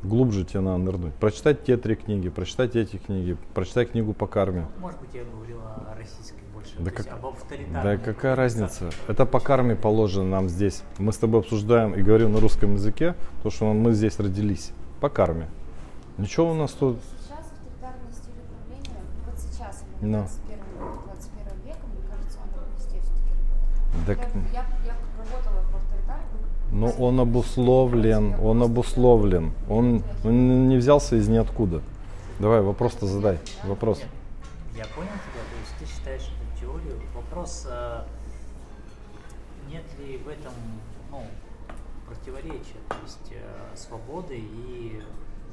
Глубже 0.03 0.45
тебе 0.45 0.59
надо 0.59 0.77
нырнуть. 0.77 1.13
Прочитать 1.15 1.63
те 1.63 1.75
три 1.77 1.95
книги, 1.95 2.29
прочитать 2.29 2.75
эти 2.75 2.97
книги, 2.97 3.35
прочитать 3.53 3.91
книгу 3.91 4.13
по 4.13 4.27
карме. 4.27 4.67
Может 4.79 4.99
быть, 4.99 5.09
я 5.13 5.23
говорил 5.23 5.57
о 5.59 5.95
российской 5.97 6.41
больше, 6.53 6.73
Да, 6.79 6.91
как- 6.91 7.07
об 7.13 7.83
да 7.83 7.97
какая 7.97 8.35
разница? 8.35 8.89
Это 9.07 9.25
по 9.25 9.39
карме 9.39 9.75
положено 9.75 10.27
нам 10.29 10.49
здесь. 10.49 10.83
Мы 10.97 11.11
с 11.11 11.17
тобой 11.17 11.41
обсуждаем 11.41 11.93
и 11.93 12.01
говорим 12.01 12.33
на 12.33 12.39
русском 12.39 12.73
языке, 12.73 13.15
то 13.43 13.49
что 13.49 13.73
мы 13.73 13.93
здесь 13.93 14.19
родились. 14.19 14.71
По 15.01 15.09
карме. 15.09 15.47
Ничего 16.17 16.51
у 16.51 16.53
нас 16.53 16.71
тут... 16.71 16.97
Сейчас 17.21 17.39
авторитарный 17.51 18.11
стиль 18.11 18.33
управления, 18.43 19.01
вот 19.25 19.37
сейчас, 19.39 19.83
именно 20.01 20.17
Ну. 20.19 20.23
21, 20.23 20.59
21 21.05 21.45
века, 21.65 21.79
мне 21.93 22.01
кажется, 22.09 22.39
он 22.41 22.49
везде 22.75 22.99
все-таки 23.01 23.33
Так, 24.05 24.19
Я, 24.53 24.59
я, 24.61 24.65
я 24.85 24.93
как 24.93 25.25
работала 25.25 25.61
в 25.71 25.75
авторитарном, 25.75 26.47
но 26.71 26.89
он 26.89 27.19
обусловлен, 27.19 28.35
он 28.41 28.63
обусловлен. 28.63 29.53
Он, 29.69 30.03
он 30.23 30.69
не 30.69 30.77
взялся 30.77 31.15
из 31.15 31.27
ниоткуда. 31.27 31.81
Давай, 32.39 32.61
вопрос-то 32.61 33.05
задай. 33.07 33.39
Вопрос. 33.63 33.99
Нет, 33.99 34.07
Я 34.75 34.85
понял 34.93 35.09
тебя, 35.09 35.41
то 35.41 35.57
есть 35.59 35.73
ты 35.79 35.85
считаешь 35.85 36.21
эту 36.21 36.61
теорию. 36.61 37.01
Вопрос, 37.15 37.65
а, 37.69 38.05
нет 39.69 39.83
ли 39.99 40.17
в 40.17 40.27
этом 40.27 40.53
ну, 41.11 41.23
противоречия, 42.07 42.79
то 42.89 42.95
есть 43.03 43.31
э, 43.31 43.75
свободы 43.75 44.37
и 44.37 45.01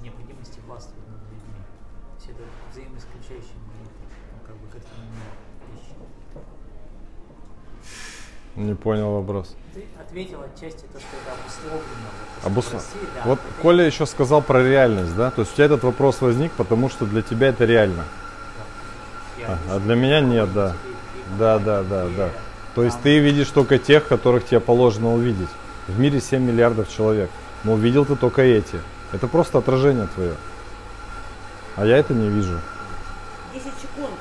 необходимости 0.03 0.61
властвовать 0.67 1.09
над 1.09 1.23
людьми. 1.23 1.63
Все 2.19 2.33
это 2.33 2.43
взаимоисключающие 2.71 3.59
моменты, 3.67 4.05
ну, 4.33 4.47
как 4.47 4.57
бы 4.57 4.67
кардинальные 4.69 5.25
вещи. 5.25 5.44
Не 8.57 8.75
понял 8.75 9.13
вопрос. 9.13 9.55
Ты 9.75 9.85
ответил 10.01 10.39
отчасти 10.41 10.85
то, 10.93 11.01
что 11.01 11.09
это 11.23 11.33
обусловлено. 11.41 12.09
Вот, 12.45 12.73
России, 12.73 13.09
да, 13.15 13.23
Вот 13.25 13.39
это- 13.41 13.63
Коля 13.63 13.85
еще 13.85 14.07
сказал 14.07 14.43
про 14.43 14.63
реальность, 14.63 15.17
да? 15.17 15.31
То 15.31 15.41
есть 15.41 15.53
у 15.53 15.57
тебя 15.57 15.67
этот 15.67 15.83
вопрос 15.83 16.21
возник, 16.21 16.53
потому 16.53 16.89
что 16.89 17.05
для 17.05 17.23
тебя 17.23 17.49
это 17.49 17.65
реально. 17.65 18.05
я 19.39 19.49
А, 19.49 19.59
а 19.77 19.81
для 19.81 19.97
меня 19.97 20.21
нет, 20.21 20.53
да. 20.53 20.69
такие 20.69 21.39
Да, 21.39 21.59
да, 21.59 21.83
да, 21.83 22.07
да. 22.17 22.31
То 22.75 22.85
есть 22.85 23.01
ты 23.03 23.19
видишь 23.19 23.49
только 23.49 23.79
тех, 23.79 24.07
которых 24.07 24.47
тебе 24.47 24.61
положено 24.61 25.15
увидеть. 25.15 25.49
В 25.89 25.99
мире 25.99 26.21
7 26.21 26.43
миллиардов 26.43 26.89
человек. 26.89 27.31
Но 27.65 27.73
увидел 27.75 28.05
ты 28.05 28.15
только 28.15 28.43
эти. 28.43 28.81
Это 29.13 29.27
просто 29.27 29.59
отражение 29.59 30.07
твое. 30.15 30.35
А 31.77 31.85
я 31.87 31.97
это 31.97 32.15
не 32.15 32.29
вижу. 32.29 32.61
10 33.53 33.65
секунд 33.65 34.15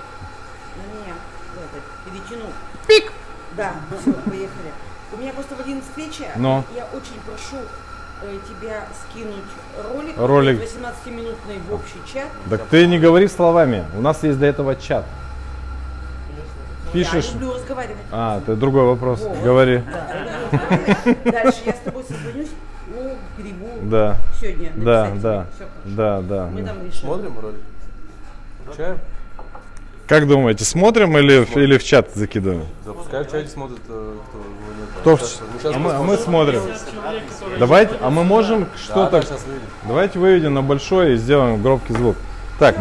на 0.78 0.94
меня 0.94 1.14
это, 1.56 2.10
перетяну. 2.10 2.50
Пик! 2.88 3.12
Да, 3.56 3.74
все, 4.02 4.12
поехали. 4.14 4.72
У 5.14 5.18
меня 5.18 5.32
просто 5.34 5.56
в 5.56 5.60
11 5.60 5.98
вечера. 5.98 6.30
Но. 6.38 6.64
Я 6.76 6.86
очень 6.86 7.20
прошу 7.26 7.58
э, 8.24 8.38
тебя 8.50 8.86
скинуть 9.02 9.36
ролик, 9.94 10.18
Ролик. 10.18 10.62
18-минутный 10.62 11.60
в 11.70 11.74
общий 11.74 12.02
чат. 12.12 12.30
Так 12.50 12.66
ты 12.66 12.88
не 12.88 12.98
говори 13.00 13.28
словами. 13.28 13.86
У 13.96 14.02
нас 14.02 14.24
есть 14.24 14.40
для 14.40 14.48
этого 14.50 14.76
чат. 14.76 15.06
Пишешь. 16.92 17.26
Я 17.26 17.34
люблю 17.34 17.54
разговаривать. 17.56 17.98
А, 18.12 18.40
это 18.40 18.56
другой 18.56 18.86
вопрос. 18.86 19.22
Вот. 19.22 19.40
Говори. 19.42 19.84
Да. 19.92 21.32
Дальше 21.32 21.62
я 21.66 21.74
с 21.74 21.80
тобой 21.80 22.04
созвонюсь 22.04 22.50
о 22.96 23.16
грибу 23.42 23.68
Да. 23.84 24.18
сегодня. 24.40 24.72
Да, 24.76 25.12
да. 25.16 25.48
хорошо. 25.58 25.72
Да, 25.86 26.22
да. 26.22 26.50
Мы 26.52 26.62
да. 26.62 26.68
там 26.68 26.86
решим. 26.86 27.00
Смотрим 27.00 27.40
ролик? 27.40 27.62
Включаем? 28.64 29.00
Как 30.08 30.28
думаете, 30.28 30.66
смотрим 30.66 31.18
или, 31.18 31.46
в- 31.46 31.56
или 31.56 31.78
в 31.78 31.84
чат 31.84 32.10
закидываем? 32.14 32.66
Запускай 32.86 33.24
в 33.24 33.32
чате, 33.32 33.48
смотрит, 33.48 33.80
э, 33.88 34.14
кто. 34.30 35.00
Кто 35.02 35.18
в 35.18 35.22
сейчас 35.22 35.76
а 35.76 35.80
мы- 35.80 35.94
а 35.94 36.02
мы 36.04 36.18
смотрим. 36.18 36.62
Давайте, 37.58 37.96
а 38.02 38.10
мы 38.10 38.24
можем 38.24 38.66
Да, 38.66 38.70
что-то... 38.78 39.22
да. 39.22 39.36
Давайте 39.88 40.20
выведем 40.20 40.54
на 40.54 40.62
большой 40.62 41.14
и 41.14 41.16
сделаем 41.16 41.62
громкий 41.62 41.94
звук. 41.94 42.18
Так, 42.60 42.76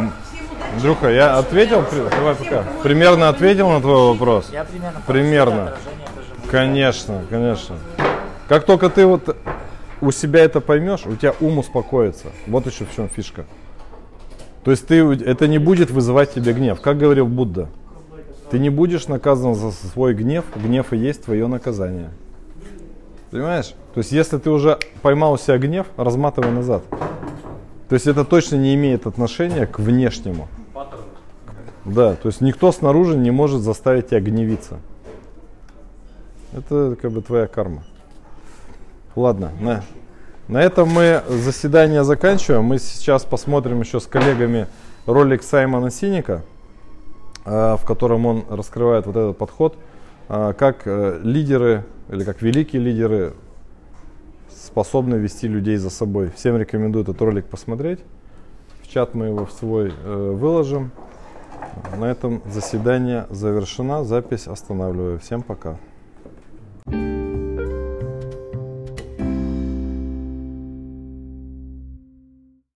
Андрюха, 0.74 1.08
я 1.10 1.38
ответил, 1.38 1.84
давай 2.10 2.34
пока. 2.34 2.64
Примерно 2.82 3.28
ответил 3.28 3.70
на 3.70 3.80
твой 3.80 4.08
вопрос. 4.12 4.48
Я 4.52 4.64
примерно 4.64 5.00
Примерно. 5.06 5.74
Конечно, 6.50 7.22
конечно. 7.30 7.76
Как 8.48 8.66
только 8.66 8.90
ты 8.90 9.06
вот 9.06 9.36
у 10.00 10.10
себя 10.10 10.40
это 10.40 10.60
поймешь, 10.60 11.06
у 11.06 11.14
тебя 11.14 11.34
ум 11.40 11.58
успокоится. 11.58 12.26
Вот 12.46 12.66
еще 12.66 12.84
в 12.84 12.94
чем 12.94 13.08
фишка. 13.08 13.44
То 14.64 14.70
есть 14.70 14.86
ты, 14.86 14.98
это 14.98 15.48
не 15.48 15.58
будет 15.58 15.90
вызывать 15.90 16.34
тебе 16.34 16.52
гнев. 16.52 16.80
Как 16.80 16.98
говорил 16.98 17.26
Будда, 17.26 17.68
ты 18.50 18.58
не 18.58 18.70
будешь 18.70 19.08
наказан 19.08 19.54
за 19.54 19.72
свой 19.72 20.14
гнев, 20.14 20.44
гнев 20.54 20.92
и 20.92 20.96
есть 20.96 21.24
твое 21.24 21.46
наказание. 21.46 22.10
Понимаешь? 23.30 23.74
То 23.94 23.98
есть 23.98 24.12
если 24.12 24.38
ты 24.38 24.50
уже 24.50 24.78
поймал 25.00 25.32
у 25.32 25.38
себя 25.38 25.58
гнев, 25.58 25.86
разматывай 25.96 26.50
назад. 26.50 26.84
То 27.88 27.94
есть 27.94 28.06
это 28.06 28.24
точно 28.24 28.56
не 28.56 28.74
имеет 28.74 29.06
отношения 29.06 29.66
к 29.66 29.78
внешнему. 29.78 30.48
Да, 31.84 32.14
то 32.14 32.28
есть 32.28 32.40
никто 32.40 32.70
снаружи 32.70 33.16
не 33.16 33.30
может 33.30 33.60
заставить 33.60 34.10
тебя 34.10 34.20
гневиться. 34.20 34.78
Это 36.52 36.96
как 37.00 37.10
бы 37.10 37.22
твоя 37.22 37.46
карма. 37.46 37.82
Ладно, 39.16 39.50
на, 39.60 39.82
на 40.52 40.62
этом 40.62 40.86
мы 40.90 41.22
заседание 41.28 42.04
заканчиваем. 42.04 42.64
Мы 42.64 42.78
сейчас 42.78 43.24
посмотрим 43.24 43.80
еще 43.80 44.00
с 44.00 44.06
коллегами 44.06 44.66
ролик 45.06 45.42
Саймона 45.42 45.90
Синика, 45.90 46.42
э, 47.46 47.76
в 47.80 47.84
котором 47.86 48.26
он 48.26 48.44
раскрывает 48.50 49.06
вот 49.06 49.16
этот 49.16 49.38
подход, 49.38 49.78
э, 50.28 50.52
как 50.58 50.82
э, 50.84 51.20
лидеры 51.22 51.86
или 52.10 52.22
как 52.22 52.42
великие 52.42 52.82
лидеры 52.82 53.32
способны 54.50 55.14
вести 55.14 55.48
людей 55.48 55.78
за 55.78 55.88
собой. 55.88 56.30
Всем 56.36 56.58
рекомендую 56.58 57.04
этот 57.04 57.18
ролик 57.22 57.46
посмотреть. 57.46 58.00
В 58.82 58.88
чат 58.88 59.14
мы 59.14 59.28
его 59.28 59.46
в 59.46 59.52
свой 59.52 59.90
э, 60.04 60.30
выложим. 60.38 60.90
На 61.96 62.10
этом 62.10 62.42
заседание 62.44 63.24
завершено. 63.30 64.04
Запись 64.04 64.46
останавливаю. 64.46 65.18
Всем 65.18 65.40
пока. 65.40 65.78